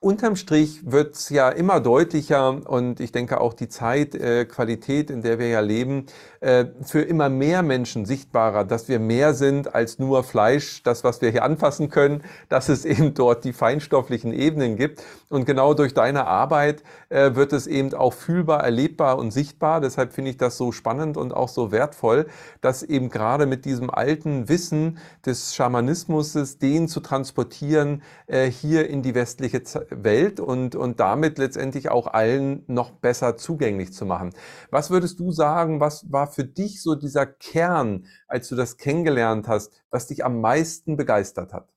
unterm 0.00 0.34
Strich 0.34 0.80
wird 0.90 1.14
es 1.14 1.28
ja 1.28 1.48
immer 1.48 1.78
deutlicher 1.78 2.68
und 2.68 2.98
ich 2.98 3.12
denke 3.12 3.40
auch 3.40 3.54
die 3.54 3.68
Zeitqualität, 3.68 5.10
äh, 5.10 5.12
in 5.12 5.22
der 5.22 5.38
wir 5.38 5.46
ja 5.46 5.60
leben, 5.60 6.06
äh, 6.40 6.64
für 6.82 7.02
immer 7.02 7.28
mehr 7.28 7.62
Menschen 7.62 8.04
sichtbarer, 8.04 8.64
dass 8.64 8.88
wir 8.88 8.98
mehr 8.98 9.32
sind 9.32 9.76
als 9.76 10.00
nur 10.00 10.24
Fleisch, 10.24 10.82
das, 10.82 11.04
was 11.04 11.22
wir 11.22 11.30
hier 11.30 11.44
anfassen 11.44 11.88
können, 11.88 12.24
dass 12.48 12.68
es 12.68 12.84
eben 12.84 13.14
dort 13.14 13.44
die 13.44 13.52
feinstofflichen 13.52 14.32
Ebenen 14.32 14.76
gibt. 14.76 15.04
Und 15.28 15.44
genau 15.44 15.72
durch 15.72 15.94
deine 15.94 16.26
Arbeit 16.26 16.82
äh, 17.08 17.36
wird 17.36 17.52
es 17.52 17.68
eben 17.68 17.94
auch 17.94 18.12
fühlbar, 18.12 18.64
erlebbar 18.64 19.18
und 19.18 19.30
sichtbar. 19.30 19.80
Deshalb 19.80 20.12
finde 20.12 20.32
ich 20.32 20.36
das 20.36 20.56
so 20.56 20.72
spannend 20.72 21.16
und 21.16 21.32
auch 21.32 21.48
so 21.48 21.70
wertvoll, 21.70 22.26
dass 22.60 22.82
eben 22.82 23.08
gerade 23.08 23.46
mit 23.46 23.64
diesem 23.64 23.88
alten 23.88 24.48
Wissen 24.48 24.98
des 25.24 25.54
Schamanismus, 25.54 26.32
den 26.58 26.88
zu 26.88 26.98
transportieren, 26.98 27.91
äh, 28.26 28.50
hier 28.50 28.88
in 28.88 29.02
die 29.02 29.14
westliche 29.14 29.62
Welt 29.90 30.40
und, 30.40 30.74
und 30.74 31.00
damit 31.00 31.36
letztendlich 31.36 31.90
auch 31.90 32.06
allen 32.06 32.64
noch 32.66 32.92
besser 32.92 33.36
zugänglich 33.36 33.92
zu 33.92 34.06
machen. 34.06 34.30
Was 34.70 34.90
würdest 34.90 35.20
du 35.20 35.32
sagen, 35.32 35.80
was 35.80 36.10
war 36.10 36.26
für 36.26 36.44
dich 36.44 36.80
so 36.80 36.94
dieser 36.94 37.26
Kern, 37.26 38.06
als 38.26 38.48
du 38.48 38.56
das 38.56 38.78
kennengelernt 38.78 39.48
hast, 39.48 39.72
was 39.90 40.06
dich 40.06 40.24
am 40.24 40.40
meisten 40.40 40.96
begeistert 40.96 41.52
hat? 41.52 41.68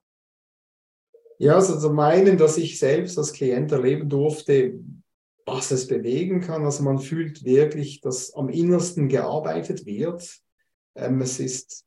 Ja, 1.37 1.55
also 1.55 1.77
zum 1.77 1.99
einen, 1.99 2.37
dass 2.37 2.57
ich 2.57 2.79
selbst 2.79 3.17
als 3.17 3.33
Klient 3.33 3.71
erleben 3.71 4.07
durfte, 4.07 4.79
was 5.45 5.71
es 5.71 5.87
bewegen 5.87 6.41
kann. 6.41 6.63
Also 6.65 6.83
man 6.83 6.99
fühlt 6.99 7.43
wirklich, 7.43 8.01
dass 8.01 8.33
am 8.33 8.49
innersten 8.49 9.09
gearbeitet 9.09 9.85
wird. 9.85 10.39
Ähm, 10.95 11.21
es 11.21 11.39
ist, 11.39 11.85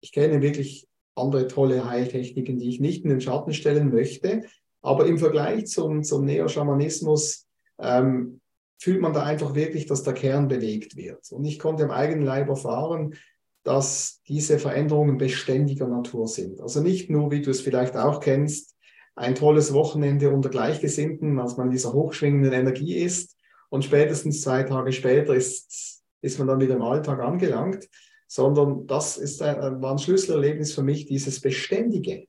ich 0.00 0.12
kenne 0.12 0.40
wirklich 0.40 0.88
andere 1.14 1.48
tolle 1.48 1.88
Heiltechniken, 1.88 2.58
die 2.58 2.68
ich 2.68 2.80
nicht 2.80 3.04
in 3.04 3.10
den 3.10 3.20
Schatten 3.20 3.52
stellen 3.52 3.92
möchte. 3.92 4.42
Aber 4.82 5.06
im 5.06 5.18
Vergleich 5.18 5.66
zum, 5.66 6.02
zum 6.02 6.24
Neoschamanismus 6.24 7.46
ähm, 7.78 8.40
fühlt 8.78 9.00
man 9.00 9.12
da 9.12 9.22
einfach 9.22 9.54
wirklich, 9.54 9.86
dass 9.86 10.02
der 10.02 10.14
Kern 10.14 10.48
bewegt 10.48 10.96
wird. 10.96 11.30
Und 11.32 11.44
ich 11.44 11.58
konnte 11.58 11.84
am 11.84 11.90
eigenen 11.90 12.24
Leib 12.24 12.48
erfahren, 12.48 13.14
dass 13.62 14.22
diese 14.26 14.58
Veränderungen 14.58 15.18
beständiger 15.18 15.86
Natur 15.86 16.26
sind. 16.26 16.60
Also 16.60 16.80
nicht 16.80 17.10
nur, 17.10 17.30
wie 17.30 17.42
du 17.42 17.50
es 17.50 17.60
vielleicht 17.60 17.96
auch 17.96 18.20
kennst, 18.20 18.74
ein 19.14 19.34
tolles 19.34 19.74
Wochenende 19.74 20.30
unter 20.30 20.48
Gleichgesinnten, 20.48 21.38
als 21.38 21.58
man 21.58 21.66
in 21.66 21.72
dieser 21.72 21.92
hochschwingenden 21.92 22.52
Energie 22.52 22.96
ist 22.96 23.36
und 23.68 23.84
spätestens 23.84 24.40
zwei 24.40 24.62
Tage 24.62 24.92
später 24.92 25.34
ist, 25.34 26.02
ist 26.22 26.38
man 26.38 26.48
dann 26.48 26.60
wieder 26.60 26.74
im 26.74 26.82
Alltag 26.82 27.20
angelangt, 27.20 27.86
sondern 28.30 28.86
das 28.86 29.16
ist 29.16 29.42
ein, 29.42 29.82
war 29.82 29.90
ein 29.90 29.98
Schlüsselerlebnis 29.98 30.72
für 30.72 30.84
mich, 30.84 31.04
dieses 31.04 31.40
Beständige. 31.40 32.28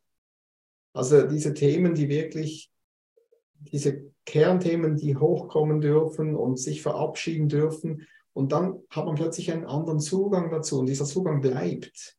Also 0.94 1.28
diese 1.28 1.54
Themen, 1.54 1.94
die 1.94 2.10
wirklich, 2.10 2.72
diese 3.54 4.12
Kernthemen, 4.26 4.98
die 4.98 5.16
hochkommen 5.16 5.80
dürfen 5.80 6.36
und 6.36 6.58
sich 6.58 6.82
verabschieden 6.82 7.50
dürfen. 7.50 8.08
Und 8.34 8.52
dann 8.52 8.82
hat 8.90 9.06
man 9.06 9.14
plötzlich 9.14 9.52
einen 9.52 9.68
anderen 9.68 10.00
Zugang 10.00 10.50
dazu 10.50 10.80
und 10.80 10.88
dieser 10.88 11.06
Zugang 11.06 11.40
bleibt. 11.40 12.18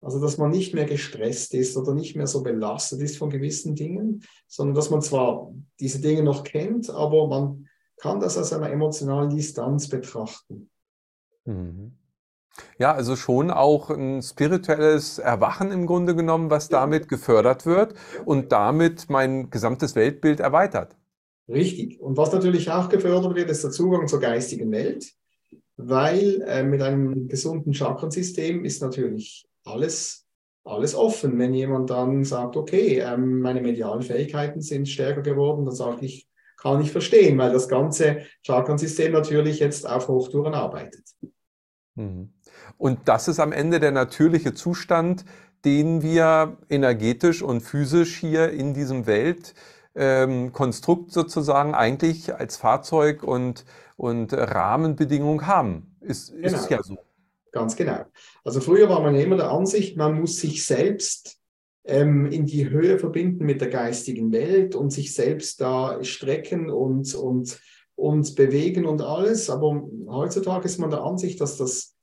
Also, 0.00 0.18
dass 0.18 0.38
man 0.38 0.50
nicht 0.50 0.72
mehr 0.72 0.86
gestresst 0.86 1.52
ist 1.52 1.76
oder 1.76 1.92
nicht 1.92 2.16
mehr 2.16 2.26
so 2.26 2.42
belastet 2.42 3.02
ist 3.02 3.18
von 3.18 3.28
gewissen 3.28 3.74
Dingen, 3.74 4.24
sondern 4.48 4.74
dass 4.74 4.88
man 4.88 5.02
zwar 5.02 5.52
diese 5.80 6.00
Dinge 6.00 6.22
noch 6.22 6.44
kennt, 6.44 6.88
aber 6.88 7.26
man 7.26 7.68
kann 7.98 8.20
das 8.20 8.38
aus 8.38 8.54
einer 8.54 8.70
emotionalen 8.70 9.28
Distanz 9.28 9.88
betrachten. 9.90 10.70
Mhm. 11.44 11.98
Ja, 12.78 12.92
also 12.92 13.16
schon 13.16 13.50
auch 13.50 13.90
ein 13.90 14.22
spirituelles 14.22 15.18
Erwachen 15.18 15.72
im 15.72 15.86
Grunde 15.86 16.14
genommen, 16.14 16.50
was 16.50 16.68
damit 16.68 17.08
gefördert 17.08 17.66
wird 17.66 17.94
und 18.24 18.52
damit 18.52 19.10
mein 19.10 19.50
gesamtes 19.50 19.94
Weltbild 19.96 20.40
erweitert. 20.40 20.96
Richtig. 21.48 22.00
Und 22.00 22.16
was 22.16 22.32
natürlich 22.32 22.70
auch 22.70 22.88
gefördert 22.88 23.34
wird, 23.34 23.50
ist 23.50 23.64
der 23.64 23.70
Zugang 23.70 24.08
zur 24.08 24.20
geistigen 24.20 24.70
Welt, 24.70 25.12
weil 25.76 26.42
äh, 26.42 26.62
mit 26.62 26.80
einem 26.80 27.28
gesunden 27.28 27.74
Chakrensystem 27.74 28.64
ist 28.64 28.80
natürlich 28.80 29.46
alles, 29.64 30.26
alles 30.64 30.94
offen. 30.94 31.38
Wenn 31.38 31.52
jemand 31.52 31.90
dann 31.90 32.24
sagt, 32.24 32.56
okay, 32.56 33.00
ähm, 33.00 33.40
meine 33.40 33.60
medialen 33.60 34.02
Fähigkeiten 34.02 34.62
sind 34.62 34.88
stärker 34.88 35.22
geworden, 35.22 35.64
dann 35.64 35.74
sage 35.74 36.06
ich, 36.06 36.28
kann 36.56 36.80
ich 36.80 36.92
verstehen, 36.92 37.36
weil 37.36 37.52
das 37.52 37.68
ganze 37.68 38.22
Chakrensystem 38.46 39.12
natürlich 39.12 39.58
jetzt 39.58 39.86
auf 39.86 40.08
Hochtouren 40.08 40.54
arbeitet. 40.54 41.02
Mhm. 41.94 42.30
Und 42.78 43.00
das 43.06 43.28
ist 43.28 43.40
am 43.40 43.52
Ende 43.52 43.80
der 43.80 43.92
natürliche 43.92 44.54
Zustand, 44.54 45.24
den 45.64 46.02
wir 46.02 46.56
energetisch 46.68 47.42
und 47.42 47.62
physisch 47.62 48.16
hier 48.16 48.50
in 48.50 48.74
diesem 48.74 49.06
Weltkonstrukt 49.06 51.08
ähm, 51.08 51.12
sozusagen 51.12 51.74
eigentlich 51.74 52.34
als 52.34 52.56
Fahrzeug 52.56 53.22
und, 53.22 53.64
und 53.96 54.32
Rahmenbedingung 54.32 55.46
haben. 55.46 55.96
Ist, 56.00 56.32
genau. 56.32 56.46
ist 56.46 56.70
ja 56.70 56.82
so. 56.82 56.98
Ganz 57.52 57.76
genau. 57.76 58.04
Also 58.42 58.60
früher 58.60 58.88
war 58.88 59.00
man 59.00 59.14
immer 59.14 59.36
der 59.36 59.50
Ansicht, 59.50 59.96
man 59.96 60.20
muss 60.20 60.38
sich 60.38 60.66
selbst 60.66 61.38
ähm, 61.84 62.26
in 62.26 62.46
die 62.46 62.68
Höhe 62.68 62.98
verbinden 62.98 63.44
mit 63.44 63.60
der 63.60 63.68
geistigen 63.68 64.32
Welt 64.32 64.74
und 64.74 64.90
sich 64.90 65.14
selbst 65.14 65.60
da 65.60 66.02
strecken 66.02 66.68
und, 66.68 67.14
und, 67.14 67.60
und 67.96 68.34
bewegen 68.34 68.86
und 68.86 69.00
alles. 69.00 69.50
Aber 69.50 69.88
heutzutage 70.08 70.66
ist 70.66 70.78
man 70.78 70.90
der 70.90 71.02
Ansicht, 71.02 71.40
dass 71.40 71.56
das 71.56 71.94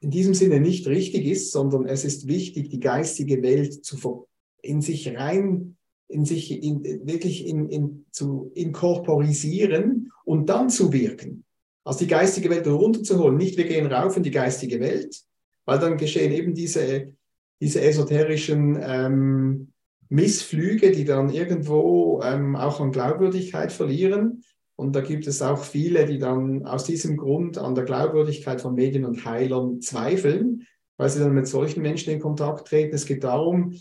in 0.00 0.10
diesem 0.10 0.34
Sinne 0.34 0.60
nicht 0.60 0.86
richtig 0.86 1.26
ist, 1.26 1.52
sondern 1.52 1.86
es 1.86 2.04
ist 2.04 2.28
wichtig, 2.28 2.68
die 2.68 2.80
geistige 2.80 3.42
Welt 3.42 3.84
zu 3.84 4.26
in 4.62 4.80
sich 4.80 5.16
rein, 5.16 5.76
in 6.08 6.24
sich 6.24 6.62
in, 6.62 6.82
wirklich 7.06 7.46
in, 7.46 7.68
in, 7.68 8.06
zu 8.10 8.50
inkorporisieren 8.54 10.12
und 10.24 10.48
dann 10.48 10.70
zu 10.70 10.92
wirken 10.92 11.44
also 11.86 12.00
die 12.00 12.08
geistige 12.08 12.50
Welt 12.50 12.66
runterzuholen. 12.66 13.36
Nicht 13.36 13.56
wir 13.56 13.64
gehen 13.64 13.86
rauf 13.86 14.16
in 14.16 14.24
die 14.24 14.32
geistige 14.32 14.80
Welt, 14.80 15.22
weil 15.64 15.78
dann 15.78 15.96
geschehen 15.96 16.32
eben 16.32 16.52
diese, 16.52 17.12
diese 17.60 17.80
esoterischen 17.80 18.76
ähm, 18.82 19.72
Missflüge, 20.08 20.90
die 20.90 21.04
dann 21.04 21.30
irgendwo 21.30 22.20
ähm, 22.24 22.56
auch 22.56 22.80
an 22.80 22.90
Glaubwürdigkeit 22.90 23.70
verlieren. 23.70 24.42
Und 24.76 24.94
da 24.94 25.00
gibt 25.00 25.26
es 25.26 25.40
auch 25.40 25.62
viele, 25.62 26.04
die 26.04 26.18
dann 26.18 26.66
aus 26.66 26.84
diesem 26.84 27.16
Grund 27.16 27.58
an 27.58 27.74
der 27.74 27.84
Glaubwürdigkeit 27.84 28.60
von 28.60 28.74
Medien 28.74 29.04
und 29.04 29.24
Heilern 29.24 29.80
zweifeln, 29.80 30.66
weil 30.98 31.08
sie 31.08 31.20
dann 31.20 31.32
mit 31.32 31.48
solchen 31.48 31.82
Menschen 31.82 32.12
in 32.12 32.20
Kontakt 32.20 32.68
treten. 32.68 32.94
Es 32.94 33.06
geht 33.06 33.24
darum, 33.24 33.74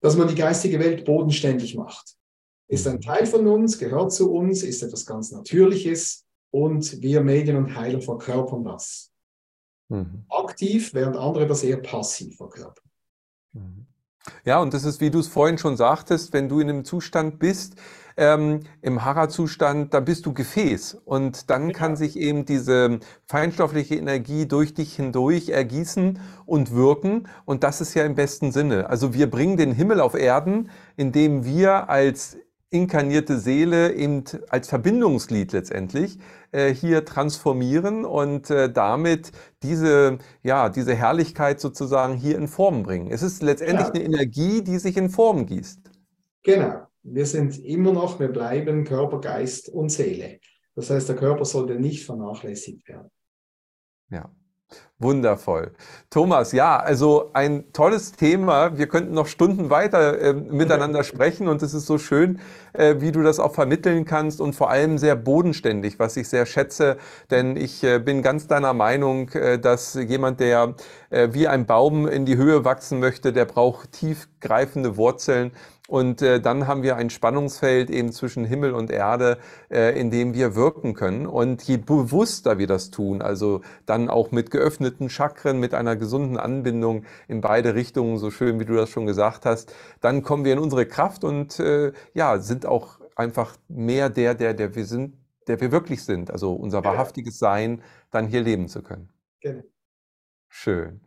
dass 0.00 0.16
man 0.16 0.28
die 0.28 0.34
geistige 0.34 0.80
Welt 0.80 1.04
bodenständig 1.04 1.76
macht. 1.76 2.16
Ist 2.66 2.88
ein 2.88 3.00
Teil 3.00 3.26
von 3.26 3.46
uns, 3.46 3.78
gehört 3.78 4.12
zu 4.12 4.32
uns, 4.32 4.62
ist 4.62 4.82
etwas 4.82 5.06
ganz 5.06 5.30
Natürliches, 5.30 6.24
und 6.54 7.02
wir 7.02 7.20
Medien 7.20 7.56
und 7.56 7.74
Heiler 7.74 8.00
verkörpern 8.00 8.62
das. 8.62 9.10
Mhm. 9.88 10.24
Aktiv, 10.28 10.94
während 10.94 11.16
andere 11.16 11.48
das 11.48 11.64
eher 11.64 11.78
passiv 11.78 12.36
verkörpern. 12.36 12.84
Mhm. 13.54 13.86
Ja, 14.44 14.62
und 14.62 14.72
das 14.72 14.84
ist, 14.84 15.00
wie 15.00 15.10
du 15.10 15.18
es 15.18 15.26
vorhin 15.26 15.58
schon 15.58 15.76
sagtest, 15.76 16.32
wenn 16.32 16.48
du 16.48 16.60
in 16.60 16.70
einem 16.70 16.84
Zustand 16.84 17.40
bist, 17.40 17.74
ähm, 18.16 18.60
im 18.82 19.04
Hara-Zustand, 19.04 19.92
da 19.94 20.00
bist 20.00 20.26
du 20.26 20.32
Gefäß. 20.32 21.00
Und 21.04 21.50
dann 21.50 21.68
ja. 21.68 21.72
kann 21.72 21.96
sich 21.96 22.16
eben 22.18 22.44
diese 22.44 23.00
feinstoffliche 23.26 23.96
Energie 23.96 24.46
durch 24.46 24.74
dich 24.74 24.96
hindurch 24.96 25.48
ergießen 25.48 26.20
und 26.46 26.74
wirken. 26.74 27.28
Und 27.44 27.64
das 27.64 27.80
ist 27.80 27.94
ja 27.94 28.04
im 28.04 28.14
besten 28.14 28.52
Sinne. 28.52 28.88
Also 28.88 29.14
wir 29.14 29.30
bringen 29.30 29.56
den 29.56 29.72
Himmel 29.72 30.00
auf 30.00 30.14
Erden, 30.14 30.70
indem 30.96 31.44
wir 31.44 31.88
als 31.88 32.36
inkarnierte 32.74 33.38
Seele 33.38 33.94
eben 33.94 34.24
als 34.48 34.68
Verbindungsglied 34.68 35.52
letztendlich 35.52 36.18
äh, 36.50 36.74
hier 36.74 37.04
transformieren 37.04 38.04
und 38.04 38.50
äh, 38.50 38.70
damit 38.70 39.30
diese, 39.62 40.18
ja, 40.42 40.68
diese 40.68 40.94
Herrlichkeit 40.94 41.60
sozusagen 41.60 42.14
hier 42.16 42.36
in 42.36 42.48
Form 42.48 42.82
bringen. 42.82 43.10
Es 43.10 43.22
ist 43.22 43.42
letztendlich 43.42 43.88
ja. 43.88 43.94
eine 43.94 44.02
Energie, 44.02 44.62
die 44.62 44.78
sich 44.78 44.96
in 44.96 45.08
Form 45.08 45.46
gießt. 45.46 45.80
Genau. 46.42 46.86
Wir 47.06 47.26
sind 47.26 47.62
immer 47.62 47.92
noch, 47.92 48.18
wir 48.18 48.28
bleiben 48.28 48.84
Körper, 48.84 49.20
Geist 49.20 49.68
und 49.68 49.90
Seele. 49.90 50.40
Das 50.74 50.88
heißt, 50.88 51.08
der 51.08 51.16
Körper 51.16 51.44
sollte 51.44 51.74
nicht 51.74 52.04
vernachlässigt 52.06 52.88
werden. 52.88 53.10
Ja. 54.10 54.34
Wundervoll. 54.98 55.72
Thomas, 56.08 56.52
ja, 56.52 56.78
also 56.78 57.30
ein 57.34 57.72
tolles 57.72 58.12
Thema. 58.12 58.78
Wir 58.78 58.86
könnten 58.86 59.12
noch 59.12 59.26
Stunden 59.26 59.68
weiter 59.68 60.18
äh, 60.18 60.32
miteinander 60.32 61.04
sprechen 61.04 61.46
und 61.46 61.62
es 61.62 61.74
ist 61.74 61.86
so 61.86 61.98
schön, 61.98 62.40
äh, 62.72 62.96
wie 63.00 63.12
du 63.12 63.22
das 63.22 63.38
auch 63.38 63.54
vermitteln 63.54 64.04
kannst 64.06 64.40
und 64.40 64.54
vor 64.54 64.70
allem 64.70 64.96
sehr 64.96 65.14
bodenständig, 65.14 65.98
was 65.98 66.16
ich 66.16 66.28
sehr 66.28 66.46
schätze, 66.46 66.96
denn 67.30 67.56
ich 67.56 67.84
äh, 67.84 67.98
bin 67.98 68.22
ganz 68.22 68.46
deiner 68.46 68.72
Meinung, 68.72 69.28
äh, 69.30 69.58
dass 69.58 69.94
jemand, 69.94 70.40
der 70.40 70.74
äh, 71.10 71.28
wie 71.32 71.48
ein 71.48 71.66
Baum 71.66 72.08
in 72.08 72.24
die 72.24 72.36
Höhe 72.36 72.64
wachsen 72.64 72.98
möchte, 72.98 73.32
der 73.32 73.44
braucht 73.44 73.92
tiefgreifende 73.92 74.96
Wurzeln 74.96 75.52
und 75.86 76.22
äh, 76.22 76.40
dann 76.40 76.66
haben 76.66 76.82
wir 76.82 76.96
ein 76.96 77.10
Spannungsfeld 77.10 77.90
eben 77.90 78.10
zwischen 78.10 78.46
Himmel 78.46 78.72
und 78.72 78.90
Erde, 78.90 79.38
äh, 79.70 79.98
in 80.00 80.10
dem 80.10 80.32
wir 80.32 80.54
wirken 80.54 80.94
können. 80.94 81.26
Und 81.26 81.62
je 81.62 81.76
bewusster 81.76 82.56
wir 82.56 82.66
das 82.66 82.90
tun, 82.90 83.20
also 83.20 83.60
dann 83.84 84.08
auch 84.08 84.30
mit 84.30 84.50
geöffneten 84.50 85.10
Chakren, 85.10 85.60
mit 85.60 85.74
einer 85.74 85.94
gesunden 85.94 86.38
Anbindung 86.38 87.04
in 87.28 87.42
beide 87.42 87.74
Richtungen, 87.74 88.16
so 88.16 88.30
schön 88.30 88.58
wie 88.60 88.64
du 88.64 88.74
das 88.74 88.88
schon 88.88 89.04
gesagt 89.04 89.44
hast, 89.44 89.74
dann 90.00 90.22
kommen 90.22 90.46
wir 90.46 90.54
in 90.54 90.58
unsere 90.58 90.86
Kraft 90.86 91.22
und 91.22 91.60
äh, 91.60 91.92
ja, 92.14 92.38
sind 92.38 92.64
auch 92.64 93.00
einfach 93.14 93.54
mehr 93.68 94.08
der, 94.08 94.34
der, 94.34 94.54
der 94.54 94.74
wir 94.74 94.86
sind, 94.86 95.18
der 95.48 95.60
wir 95.60 95.70
wirklich 95.70 96.02
sind. 96.02 96.30
Also 96.30 96.54
unser 96.54 96.82
wahrhaftiges 96.82 97.38
Sein 97.38 97.82
dann 98.10 98.26
hier 98.26 98.40
leben 98.40 98.68
zu 98.68 98.82
können. 98.82 99.10
Genau. 99.40 99.62
Schön. 100.48 101.02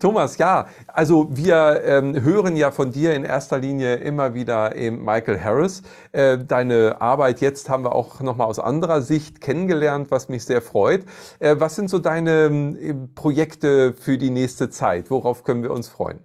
Thomas, 0.00 0.38
ja, 0.38 0.68
also 0.86 1.26
wir 1.28 1.82
ähm, 1.84 2.22
hören 2.22 2.54
ja 2.54 2.70
von 2.70 2.92
dir 2.92 3.14
in 3.14 3.24
erster 3.24 3.58
Linie 3.58 3.96
immer 3.96 4.32
wieder 4.32 4.76
eben 4.76 5.04
Michael 5.04 5.40
Harris. 5.40 5.82
Äh, 6.12 6.38
deine 6.38 7.00
Arbeit 7.00 7.40
jetzt 7.40 7.68
haben 7.68 7.82
wir 7.82 7.96
auch 7.96 8.20
nochmal 8.20 8.46
aus 8.46 8.60
anderer 8.60 9.02
Sicht 9.02 9.40
kennengelernt, 9.40 10.12
was 10.12 10.28
mich 10.28 10.44
sehr 10.44 10.62
freut. 10.62 11.04
Äh, 11.40 11.56
was 11.58 11.74
sind 11.74 11.90
so 11.90 11.98
deine 11.98 12.76
äh, 12.80 12.94
Projekte 13.16 13.92
für 13.92 14.18
die 14.18 14.30
nächste 14.30 14.70
Zeit? 14.70 15.10
Worauf 15.10 15.42
können 15.42 15.64
wir 15.64 15.72
uns 15.72 15.88
freuen? 15.88 16.20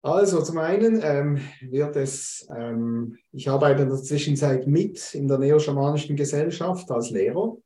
Also 0.00 0.40
zum 0.40 0.56
einen 0.56 1.02
ähm, 1.04 1.40
wird 1.60 1.96
es, 1.96 2.48
ähm, 2.56 3.18
ich 3.32 3.50
arbeite 3.50 3.82
in 3.82 3.90
der 3.90 3.98
Zwischenzeit 3.98 4.66
mit 4.66 5.14
in 5.14 5.28
der 5.28 5.36
Neoschamanischen 5.36 6.16
Gesellschaft 6.16 6.90
als 6.90 7.10
Lehrer 7.10 7.58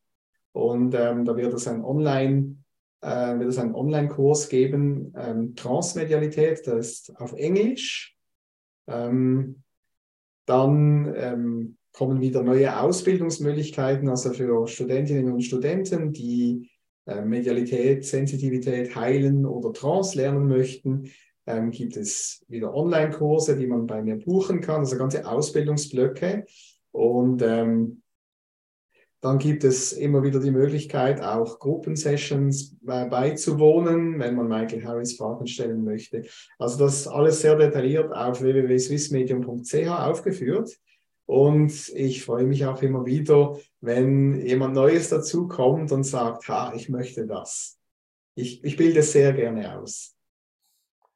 und 0.51 0.95
ähm, 0.95 1.25
da 1.25 1.37
wird 1.37 1.55
es 1.55 1.69
ein 1.69 1.85
Online- 1.85 2.64
äh, 3.05 3.39
wird 3.39 3.51
es 3.51 3.59
einen 3.59 3.75
Online-Kurs 3.75 4.49
geben, 4.49 5.13
ähm, 5.17 5.55
Transmedialität, 5.55 6.67
das 6.67 6.87
ist 6.87 7.17
auf 7.17 7.35
Englisch. 7.35 8.17
Ähm, 8.87 9.63
dann 10.47 11.13
ähm, 11.17 11.77
kommen 11.93 12.21
wieder 12.21 12.43
neue 12.43 12.81
Ausbildungsmöglichkeiten, 12.81 14.09
also 14.09 14.33
für 14.33 14.67
Studentinnen 14.67 15.33
und 15.33 15.43
Studenten, 15.43 16.13
die 16.13 16.71
äh, 17.07 17.23
Medialität, 17.23 18.05
Sensitivität 18.05 18.97
heilen 18.97 19.45
oder 19.47 19.73
Trance 19.73 20.17
lernen 20.17 20.49
möchten. 20.49 21.11
Ähm, 21.47 21.71
gibt 21.71 21.97
es 21.99 22.45
wieder 22.49 22.75
Online-Kurse, 22.75 23.57
die 23.57 23.67
man 23.67 23.87
bei 23.87 24.03
mir 24.03 24.17
buchen 24.17 24.63
kann, 24.63 24.81
also 24.81 24.97
ganze 24.97 25.27
Ausbildungsblöcke. 25.27 26.47
Und 26.91 27.43
ähm, 27.43 28.03
dann 29.25 29.39
gibt 29.39 29.65
es 29.65 29.93
immer 29.93 30.23
wieder 30.23 30.39
die 30.39 30.51
Möglichkeit, 30.51 31.23
auch 31.23 31.59
Gruppensessions 31.59 32.77
äh, 32.87 33.07
beizuwohnen, 33.07 34.19
wenn 34.19 34.35
man 34.35 34.49
Michael 34.49 34.85
Harris 34.85 35.17
Fragen 35.17 35.47
stellen 35.47 35.83
möchte. 35.83 36.25
Also 36.59 36.79
das 36.85 37.09
alles 37.09 37.41
sehr 37.41 37.57
detailliert 37.57 38.13
auf 38.13 38.43
www.swissmedium.ch 38.43 39.89
aufgeführt. 39.89 40.79
Und 41.25 41.89
ich 41.95 42.23
freue 42.23 42.45
mich 42.45 42.67
auch 42.67 42.83
immer 42.83 43.07
wieder, 43.07 43.59
wenn 43.81 44.45
jemand 44.47 44.75
Neues 44.75 45.09
dazu 45.09 45.49
kommt 45.49 45.91
und 45.91 46.05
sagt, 46.05 46.47
ha, 46.49 46.75
ich 46.77 46.91
möchte 46.91 47.27
das. 47.27 47.79
Ich, 48.35 48.63
ich 48.63 48.77
bilde 48.77 49.03
sehr 49.03 49.33
gerne 49.33 49.79
aus. 49.79 50.14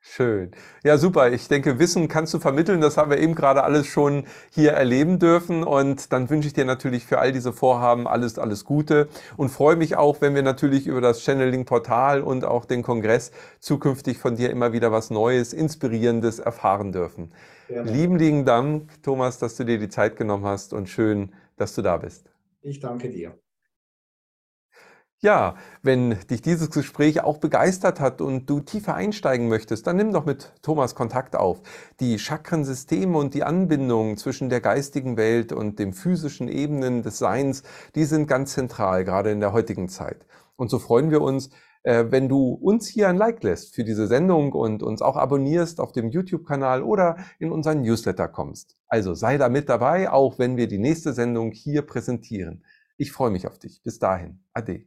Schön. 0.00 0.52
Ja, 0.84 0.96
super. 0.96 1.30
Ich 1.32 1.48
denke, 1.48 1.78
Wissen 1.78 2.08
kannst 2.08 2.32
du 2.32 2.38
vermitteln. 2.38 2.80
Das 2.80 2.96
haben 2.96 3.10
wir 3.10 3.18
eben 3.18 3.34
gerade 3.34 3.64
alles 3.64 3.86
schon 3.86 4.24
hier 4.50 4.72
erleben 4.72 5.18
dürfen. 5.18 5.64
Und 5.64 6.12
dann 6.12 6.30
wünsche 6.30 6.48
ich 6.48 6.54
dir 6.54 6.64
natürlich 6.64 7.04
für 7.04 7.18
all 7.18 7.32
diese 7.32 7.52
Vorhaben 7.52 8.06
alles, 8.06 8.38
alles 8.38 8.64
Gute 8.64 9.08
und 9.36 9.48
freue 9.48 9.76
mich 9.76 9.96
auch, 9.96 10.20
wenn 10.20 10.34
wir 10.34 10.42
natürlich 10.42 10.86
über 10.86 11.00
das 11.00 11.22
Channeling-Portal 11.22 12.22
und 12.22 12.44
auch 12.44 12.64
den 12.64 12.82
Kongress 12.82 13.32
zukünftig 13.60 14.18
von 14.18 14.36
dir 14.36 14.50
immer 14.50 14.72
wieder 14.72 14.92
was 14.92 15.10
Neues, 15.10 15.52
Inspirierendes 15.52 16.38
erfahren 16.38 16.92
dürfen. 16.92 17.32
Gerne. 17.66 17.90
Lieben, 17.90 18.18
lieben 18.18 18.44
Dank, 18.44 19.02
Thomas, 19.02 19.38
dass 19.38 19.56
du 19.56 19.64
dir 19.64 19.78
die 19.78 19.88
Zeit 19.88 20.16
genommen 20.16 20.44
hast 20.44 20.72
und 20.72 20.88
schön, 20.88 21.34
dass 21.56 21.74
du 21.74 21.82
da 21.82 21.96
bist. 21.96 22.30
Ich 22.62 22.80
danke 22.80 23.10
dir. 23.10 23.38
Ja, 25.20 25.56
wenn 25.82 26.16
dich 26.30 26.42
dieses 26.42 26.70
Gespräch 26.70 27.24
auch 27.24 27.38
begeistert 27.38 27.98
hat 27.98 28.20
und 28.20 28.48
du 28.48 28.60
tiefer 28.60 28.94
einsteigen 28.94 29.48
möchtest, 29.48 29.84
dann 29.88 29.96
nimm 29.96 30.12
doch 30.12 30.24
mit 30.24 30.52
Thomas 30.62 30.94
Kontakt 30.94 31.34
auf. 31.34 31.60
Die 31.98 32.20
Chakrensysteme 32.20 33.18
und 33.18 33.34
die 33.34 33.42
Anbindung 33.42 34.16
zwischen 34.16 34.48
der 34.48 34.60
geistigen 34.60 35.16
Welt 35.16 35.52
und 35.52 35.80
den 35.80 35.92
physischen 35.92 36.46
Ebenen 36.46 37.02
des 37.02 37.18
Seins, 37.18 37.64
die 37.96 38.04
sind 38.04 38.28
ganz 38.28 38.52
zentral, 38.52 39.04
gerade 39.04 39.32
in 39.32 39.40
der 39.40 39.52
heutigen 39.52 39.88
Zeit. 39.88 40.24
Und 40.54 40.70
so 40.70 40.78
freuen 40.78 41.10
wir 41.10 41.20
uns, 41.20 41.50
äh, 41.82 42.04
wenn 42.10 42.28
du 42.28 42.52
uns 42.52 42.86
hier 42.86 43.08
ein 43.08 43.16
Like 43.16 43.42
lässt 43.42 43.74
für 43.74 43.82
diese 43.82 44.06
Sendung 44.06 44.52
und 44.52 44.84
uns 44.84 45.02
auch 45.02 45.16
abonnierst 45.16 45.80
auf 45.80 45.90
dem 45.90 46.10
YouTube-Kanal 46.10 46.84
oder 46.84 47.16
in 47.40 47.50
unseren 47.50 47.82
Newsletter 47.82 48.28
kommst. 48.28 48.76
Also 48.86 49.14
sei 49.14 49.36
da 49.36 49.48
mit 49.48 49.68
dabei, 49.68 50.10
auch 50.10 50.38
wenn 50.38 50.56
wir 50.56 50.68
die 50.68 50.78
nächste 50.78 51.12
Sendung 51.12 51.50
hier 51.50 51.82
präsentieren. 51.82 52.64
Ich 52.96 53.10
freue 53.10 53.30
mich 53.30 53.48
auf 53.48 53.58
dich. 53.58 53.82
Bis 53.82 53.98
dahin. 53.98 54.44
Ade. 54.52 54.86